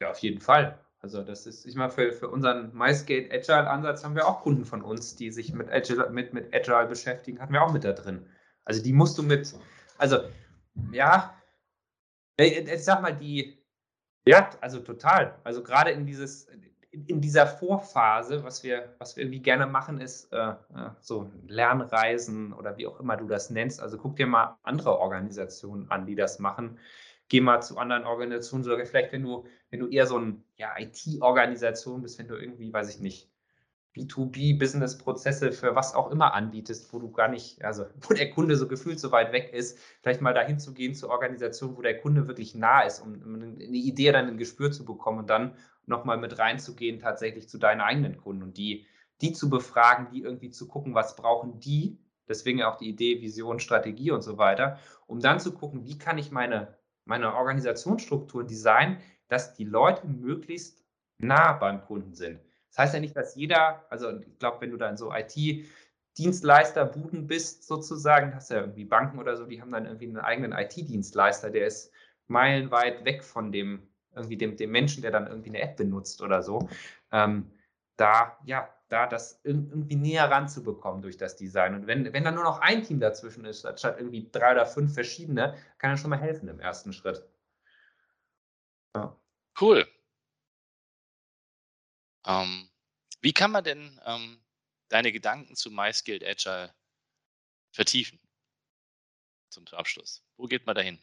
Ja, 0.00 0.10
auf 0.10 0.18
jeden 0.18 0.40
Fall. 0.40 0.82
Also 1.00 1.22
das 1.22 1.46
ist, 1.46 1.66
ich 1.66 1.74
meine, 1.74 1.92
für, 1.92 2.12
für 2.12 2.30
unseren 2.30 2.74
MySkate 2.74 3.30
Agile 3.30 3.68
Ansatz 3.68 4.04
haben 4.04 4.14
wir 4.14 4.26
auch 4.26 4.40
Kunden 4.40 4.64
von 4.64 4.80
uns, 4.80 5.16
die 5.16 5.30
sich 5.30 5.52
mit 5.52 5.68
Agile, 5.68 6.08
mit, 6.08 6.32
mit 6.32 6.54
Agile 6.54 6.86
beschäftigen, 6.86 7.40
hatten 7.40 7.52
wir 7.52 7.62
auch 7.62 7.72
mit 7.72 7.84
da 7.84 7.92
drin. 7.92 8.26
Also 8.64 8.82
die 8.82 8.94
musst 8.94 9.18
du 9.18 9.22
mit, 9.22 9.54
also 9.98 10.30
ja, 10.92 11.38
ich 12.38 12.84
sag 12.84 13.02
mal, 13.02 13.14
die, 13.14 13.63
ja, 14.26 14.50
also 14.60 14.80
total. 14.80 15.38
Also 15.44 15.62
gerade 15.62 15.90
in 15.90 16.06
dieses, 16.06 16.48
in 16.90 17.20
dieser 17.20 17.46
Vorphase, 17.46 18.44
was 18.44 18.62
wir, 18.62 18.94
was 18.98 19.16
wir 19.16 19.24
irgendwie 19.24 19.42
gerne 19.42 19.66
machen, 19.66 20.00
ist 20.00 20.32
äh, 20.32 20.50
äh, 20.50 20.54
so 21.00 21.30
Lernreisen 21.46 22.52
oder 22.52 22.76
wie 22.76 22.86
auch 22.86 23.00
immer 23.00 23.16
du 23.16 23.26
das 23.26 23.50
nennst. 23.50 23.80
Also 23.80 23.98
guck 23.98 24.16
dir 24.16 24.26
mal 24.26 24.56
andere 24.62 24.98
Organisationen 24.98 25.90
an, 25.90 26.06
die 26.06 26.14
das 26.14 26.38
machen. 26.38 26.78
Geh 27.28 27.40
mal 27.40 27.60
zu 27.60 27.78
anderen 27.78 28.04
Organisationen, 28.04 28.64
sogar 28.64 28.84
vielleicht, 28.86 29.12
wenn 29.12 29.22
du, 29.22 29.44
wenn 29.70 29.80
du 29.80 29.88
eher 29.88 30.06
so 30.06 30.18
ein 30.18 30.44
ja, 30.56 30.74
IT-Organisation 30.78 32.02
bist, 32.02 32.18
wenn 32.18 32.28
du 32.28 32.36
irgendwie, 32.36 32.72
weiß 32.72 32.94
ich 32.94 33.00
nicht, 33.00 33.30
B2B-Business-Prozesse 33.94 35.52
für 35.52 35.74
was 35.76 35.94
auch 35.94 36.10
immer 36.10 36.34
anbietest, 36.34 36.92
wo 36.92 36.98
du 36.98 37.10
gar 37.10 37.28
nicht, 37.28 37.64
also 37.64 37.86
wo 38.00 38.14
der 38.14 38.30
Kunde 38.30 38.56
so 38.56 38.68
gefühlt 38.68 38.98
so 38.98 39.12
weit 39.12 39.32
weg 39.32 39.52
ist, 39.52 39.78
vielleicht 40.02 40.20
mal 40.20 40.34
dahin 40.34 40.58
zu 40.58 40.74
gehen 40.74 40.94
zur 40.94 41.10
Organisation, 41.10 41.76
wo 41.76 41.82
der 41.82 42.00
Kunde 42.00 42.26
wirklich 42.26 42.54
nah 42.54 42.82
ist, 42.82 43.00
um, 43.00 43.14
eine 43.14 43.76
Idee 43.76 44.12
dann 44.12 44.28
ein 44.28 44.38
Gespür 44.38 44.72
zu 44.72 44.84
bekommen 44.84 45.20
und 45.20 45.30
dann 45.30 45.54
nochmal 45.86 46.18
mit 46.18 46.38
reinzugehen, 46.38 46.98
tatsächlich 46.98 47.48
zu 47.48 47.58
deinen 47.58 47.80
eigenen 47.80 48.16
Kunden 48.16 48.42
und 48.42 48.56
die, 48.56 48.86
die 49.20 49.32
zu 49.32 49.48
befragen, 49.48 50.08
die 50.12 50.22
irgendwie 50.22 50.50
zu 50.50 50.66
gucken, 50.66 50.94
was 50.94 51.14
brauchen 51.14 51.60
die, 51.60 51.98
deswegen 52.28 52.62
auch 52.62 52.76
die 52.76 52.88
Idee, 52.88 53.20
Vision, 53.20 53.60
Strategie 53.60 54.10
und 54.10 54.22
so 54.22 54.38
weiter, 54.38 54.78
um 55.06 55.20
dann 55.20 55.40
zu 55.40 55.52
gucken, 55.52 55.84
wie 55.84 55.98
kann 55.98 56.18
ich 56.18 56.30
meine, 56.30 56.76
meine 57.04 57.34
Organisationsstruktur 57.34 58.44
designen, 58.44 58.98
dass 59.28 59.54
die 59.54 59.64
Leute 59.64 60.06
möglichst 60.06 60.84
nah 61.18 61.52
beim 61.52 61.82
Kunden 61.82 62.14
sind. 62.14 62.40
Das 62.74 62.86
heißt 62.86 62.94
ja 62.94 63.00
nicht, 63.00 63.16
dass 63.16 63.36
jeder, 63.36 63.84
also 63.88 64.18
ich 64.18 64.38
glaube, 64.40 64.60
wenn 64.60 64.70
du 64.70 64.76
dann 64.76 64.96
so 64.96 65.12
IT-Dienstleister, 65.14 66.84
Buden 66.84 67.28
bist 67.28 67.68
sozusagen, 67.68 68.34
hast 68.34 68.50
ja 68.50 68.60
irgendwie 68.60 68.84
Banken 68.84 69.20
oder 69.20 69.36
so, 69.36 69.46
die 69.46 69.60
haben 69.60 69.70
dann 69.70 69.86
irgendwie 69.86 70.06
einen 70.06 70.18
eigenen 70.18 70.50
IT-Dienstleister, 70.50 71.50
der 71.50 71.68
ist 71.68 71.92
meilenweit 72.26 73.04
weg 73.04 73.22
von 73.22 73.52
dem, 73.52 73.86
irgendwie 74.16 74.36
dem, 74.36 74.56
dem 74.56 74.72
Menschen, 74.72 75.02
der 75.02 75.12
dann 75.12 75.28
irgendwie 75.28 75.50
eine 75.50 75.60
App 75.60 75.76
benutzt 75.76 76.20
oder 76.20 76.42
so. 76.42 76.68
Ähm, 77.12 77.48
da, 77.96 78.36
ja, 78.44 78.68
da 78.88 79.06
das 79.06 79.40
irgendwie 79.44 79.94
näher 79.94 80.28
ranzubekommen 80.28 81.00
durch 81.00 81.16
das 81.16 81.36
Design. 81.36 81.76
Und 81.76 81.86
wenn, 81.86 82.12
wenn 82.12 82.24
da 82.24 82.32
nur 82.32 82.42
noch 82.42 82.60
ein 82.60 82.82
Team 82.82 82.98
dazwischen 82.98 83.44
ist, 83.44 83.60
statt 83.60 83.96
irgendwie 83.98 84.28
drei 84.32 84.50
oder 84.50 84.66
fünf 84.66 84.94
verschiedene, 84.94 85.54
kann 85.78 85.92
das 85.92 86.00
schon 86.00 86.10
mal 86.10 86.18
helfen 86.18 86.48
im 86.48 86.58
ersten 86.58 86.92
Schritt. 86.92 87.24
Ja. 88.96 89.16
Cool. 89.60 89.86
Ähm, 92.26 92.68
wie 93.20 93.32
kann 93.32 93.50
man 93.50 93.64
denn 93.64 94.00
ähm, 94.04 94.38
deine 94.88 95.12
Gedanken 95.12 95.56
zu 95.56 95.70
MySkilled 95.70 96.24
Agile 96.24 96.72
vertiefen? 97.72 98.18
Zum 99.50 99.64
Abschluss. 99.72 100.22
Wo 100.36 100.46
geht 100.46 100.66
man 100.66 100.74
dahin? 100.74 100.98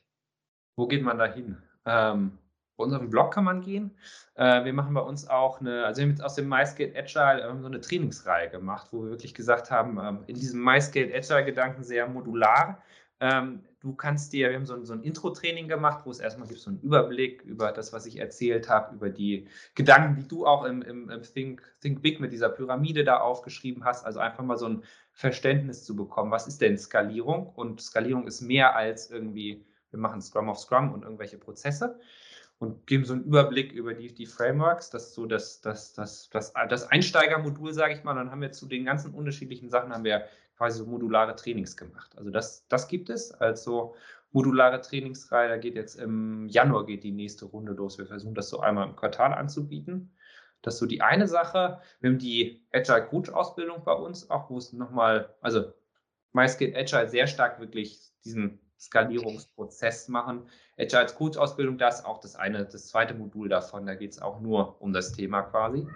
Wo 0.76 0.88
geht 0.88 1.03
man 1.03 1.17
dahin? 1.17 1.61
Ähm, 1.86 2.38
bei 2.78 2.84
unserem 2.84 3.09
Blog 3.09 3.34
kann 3.34 3.43
man 3.43 3.61
gehen. 3.61 3.97
Äh, 4.36 4.65
wir 4.65 4.74
machen 4.74 4.93
bei 4.93 5.01
uns 5.01 5.28
auch 5.28 5.59
eine, 5.59 5.86
also 5.86 5.99
wir 5.99 6.03
haben 6.03 6.11
jetzt 6.11 6.24
aus 6.24 6.36
dem 6.36 6.49
MySkilled 6.49 6.95
Agile 6.95 7.47
ähm, 7.47 7.61
so 7.61 7.67
eine 7.67 7.82
Trainingsreihe 7.82 8.49
gemacht, 8.49 8.88
wo 8.91 9.03
wir 9.03 9.11
wirklich 9.11 9.34
gesagt 9.34 9.69
haben, 9.72 9.99
ähm, 9.99 10.24
in 10.28 10.36
diesem 10.36 10.63
MySkilled 10.63 11.13
Agile 11.13 11.45
Gedanken 11.45 11.84
sehr 11.84 12.07
modular 12.07 12.82
ähm, 13.22 13.61
du 13.82 13.93
kannst 13.93 14.34
dir, 14.34 14.49
wir 14.49 14.55
haben 14.55 14.65
so 14.65 14.74
ein, 14.74 14.86
so 14.86 14.93
ein 14.93 15.03
Intro-Training 15.03 15.67
gemacht, 15.67 16.05
wo 16.05 16.11
es 16.11 16.19
erstmal 16.19 16.47
gibt 16.47 16.59
so 16.59 16.72
einen 16.72 16.82
Überblick 16.82 17.43
über 17.43 17.72
das, 17.72 17.93
was 17.93 18.07
ich 18.07 18.19
erzählt 18.19 18.67
habe, 18.67 18.95
über 18.95 19.09
die 19.09 19.47
Gedanken, 19.76 20.19
die 20.19 20.28
du 20.28 20.45
auch 20.45 20.65
im, 20.65 20.82
im, 20.82 21.09
im 21.09 21.22
Think, 21.22 21.61
Think 21.82 22.01
Big 22.01 22.19
mit 22.19 22.32
dieser 22.32 22.49
Pyramide 22.49 23.03
da 23.03 23.19
aufgeschrieben 23.19 23.86
hast. 23.86 24.05
Also 24.05 24.19
einfach 24.19 24.43
mal 24.43 24.57
so 24.57 24.67
ein 24.67 24.84
Verständnis 25.13 25.86
zu 25.86 25.95
bekommen, 25.95 26.32
was 26.32 26.47
ist 26.47 26.61
denn 26.61 26.80
Skalierung? 26.80 27.49
Und 27.49 27.80
Skalierung 27.80 28.26
ist 28.26 28.41
mehr 28.41 28.76
als 28.76 29.11
irgendwie, 29.11 29.63
wir 29.91 29.99
machen 29.99 30.22
Scrum 30.22 30.49
of 30.49 30.57
Scrum 30.57 30.91
und 30.91 31.03
irgendwelche 31.03 31.38
Prozesse 31.38 31.99
und 32.62 32.86
geben 32.86 33.05
so 33.05 33.14
einen 33.14 33.24
Überblick 33.24 33.72
über 33.72 33.95
die, 33.95 34.14
die 34.14 34.28
Frameworks. 34.28 34.91
Das 34.91 35.07
ist 35.07 35.14
so 35.16 35.26
das, 35.26 35.62
das, 35.62 35.93
das, 35.93 36.30
das, 36.30 36.53
das 36.70 36.88
Einsteigermodul, 36.91 37.74
sage 37.74 37.95
ich 37.95 38.03
mal. 38.03 38.14
Dann 38.14 38.30
haben 38.30 38.41
wir 38.41 38.51
zu 38.51 38.68
den 38.68 38.86
ganzen 38.86 39.16
unterschiedlichen 39.16 39.68
Sachen 39.68 39.91
haben 39.91 40.03
wir 40.03 40.28
quasi 40.57 40.78
so 40.78 40.86
modulare 40.86 41.36
Trainings 41.36 41.76
gemacht. 41.76 42.16
Also 42.16 42.30
das, 42.30 42.68
das 42.68 42.88
gibt 42.88 43.09
es 43.09 43.32
als 43.32 43.64
so 43.64 43.95
modulare 44.32 44.80
Trainingsreihe. 44.80 45.49
Da 45.49 45.57
geht 45.57 45.74
jetzt 45.74 45.95
im 45.95 46.47
Januar 46.49 46.86
geht 46.86 47.03
die 47.03 47.12
nächste 47.12 47.45
Runde 47.45 47.72
los. 47.72 47.97
Wir 47.97 48.05
versuchen 48.05 48.36
das 48.36 48.49
so 48.49 48.59
einmal 48.59 48.88
im 48.88 48.95
Quartal 48.95 49.34
anzubieten. 49.34 50.16
Das 50.62 50.76
ist 50.76 50.82
so 50.82 50.86
die 50.86 51.01
eine 51.01 51.28
Sache. 51.28 51.82
Wir 51.99 52.12
haben 52.12 52.20
die 52.20 52.64
Agile 52.72 53.07
Coach 53.07 53.32
Ausbildung 53.32 53.84
bei 53.84 53.93
uns, 53.93 54.30
auch 54.30 54.51
wo 54.51 54.59
es 54.59 54.72
nochmal, 54.72 55.34
also 55.41 55.74
meist 56.32 56.59
geht 56.59 56.76
Agile 56.76 57.09
sehr 57.09 57.26
stark 57.26 57.59
wirklich 57.59 58.12
diesen 58.24 58.59
Skalierungsprozess 58.82 60.07
machen. 60.07 60.49
Agile 60.77 60.99
als 60.99 61.15
Coach-Ausbildung, 61.15 61.77
das 61.77 61.99
ist 61.99 62.05
auch 62.05 62.19
das 62.19 62.36
eine, 62.36 62.65
das 62.65 62.88
zweite 62.88 63.13
Modul 63.13 63.47
davon, 63.47 63.86
da 63.86 63.95
geht 63.95 64.11
es 64.11 64.21
auch 64.21 64.41
nur 64.41 64.82
um 64.82 64.91
das 64.91 65.11
Thema 65.11 65.43
quasi. 65.43 65.88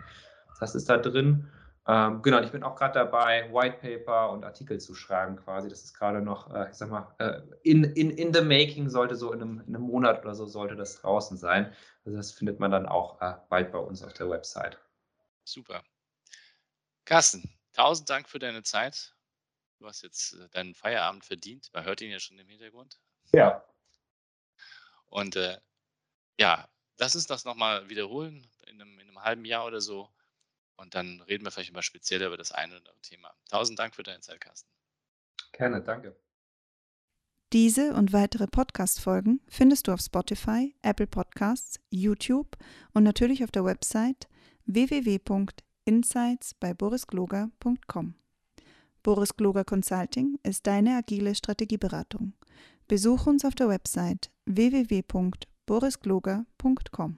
Das 0.59 0.75
ist 0.75 0.87
da 0.87 0.97
drin. 0.97 1.49
Ähm, 1.87 2.21
genau, 2.23 2.39
ich 2.41 2.51
bin 2.51 2.63
auch 2.63 2.75
gerade 2.75 2.93
dabei, 2.93 3.51
White 3.53 3.77
Paper 3.79 4.31
und 4.31 4.43
Artikel 4.43 4.79
zu 4.79 4.95
schreiben 4.95 5.35
quasi. 5.35 5.69
Das 5.69 5.83
ist 5.83 5.93
gerade 5.93 6.21
noch, 6.21 6.53
äh, 6.53 6.69
ich 6.69 6.77
sag 6.77 6.89
mal, 6.89 7.13
äh, 7.19 7.41
in, 7.61 7.83
in, 7.83 8.11
in 8.11 8.33
the 8.33 8.41
making 8.41 8.89
sollte 8.89 9.15
so 9.15 9.31
in 9.33 9.41
einem, 9.41 9.59
in 9.67 9.75
einem, 9.75 9.85
Monat 9.85 10.23
oder 10.23 10.33
so 10.33 10.45
sollte 10.45 10.75
das 10.75 11.01
draußen 11.01 11.37
sein. 11.37 11.73
Also 12.05 12.17
das 12.17 12.31
findet 12.31 12.59
man 12.59 12.71
dann 12.71 12.87
auch 12.87 13.21
äh, 13.21 13.35
bald 13.49 13.71
bei 13.71 13.77
uns 13.77 14.03
auf 14.03 14.13
der 14.13 14.29
Website. 14.29 14.79
Super. 15.43 15.83
Carsten, 17.05 17.55
tausend 17.73 18.09
Dank 18.09 18.29
für 18.29 18.39
deine 18.39 18.63
Zeit. 18.63 19.14
Du 19.79 19.87
hast 19.87 20.01
jetzt 20.01 20.33
äh, 20.33 20.49
deinen 20.49 20.73
Feierabend 20.73 21.25
verdient. 21.25 21.69
Man 21.73 21.85
hört 21.85 22.01
ihn 22.01 22.11
ja 22.11 22.19
schon 22.19 22.39
im 22.39 22.47
Hintergrund. 22.47 22.99
Ja. 23.33 23.63
Und 25.07 25.35
äh, 25.35 25.57
ja, 26.39 26.67
lass 26.97 27.15
uns 27.15 27.27
das 27.27 27.45
nochmal 27.45 27.89
wiederholen 27.89 28.47
in 28.67 28.81
einem, 28.81 28.99
in 28.99 29.07
einem 29.07 29.21
halben 29.21 29.45
Jahr 29.45 29.65
oder 29.65 29.81
so. 29.81 30.09
Und 30.77 30.95
dann 30.95 31.21
reden 31.21 31.45
wir 31.45 31.51
vielleicht 31.51 31.73
mal 31.73 31.81
speziell 31.81 32.21
über 32.21 32.37
das 32.37 32.51
eine 32.51 32.73
oder 32.73 32.79
andere 32.79 33.01
Thema. 33.01 33.33
Tausend 33.49 33.79
Dank 33.79 33.95
für 33.95 34.03
deine 34.03 34.19
Zeit, 34.19 34.41
Carsten. 34.41 34.69
Gerne, 35.53 35.81
danke. 35.81 36.15
Diese 37.53 37.93
und 37.93 38.11
weitere 38.11 38.47
Podcast-Folgen 38.47 39.39
findest 39.47 39.87
du 39.87 39.93
auf 39.93 40.01
Spotify, 40.01 40.75
Apple 40.81 41.07
Podcasts, 41.07 41.79
YouTube 41.89 42.57
und 42.93 43.03
natürlich 43.03 43.43
auf 43.43 43.51
der 43.51 43.63
Website 43.63 44.27
www.insights 44.65 46.55
bei 46.55 46.73
borisgloger.com. 46.73 48.15
Boris 49.05 49.37
Gloger 49.37 49.63
Consulting 49.63 50.39
ist 50.41 50.65
deine 50.65 50.97
agile 50.97 51.35
Strategieberatung. 51.35 52.33
Besuch 52.87 53.27
uns 53.27 53.45
auf 53.45 53.53
der 53.53 53.69
Website 53.69 54.31
www.borisgloger.com. 54.47 57.17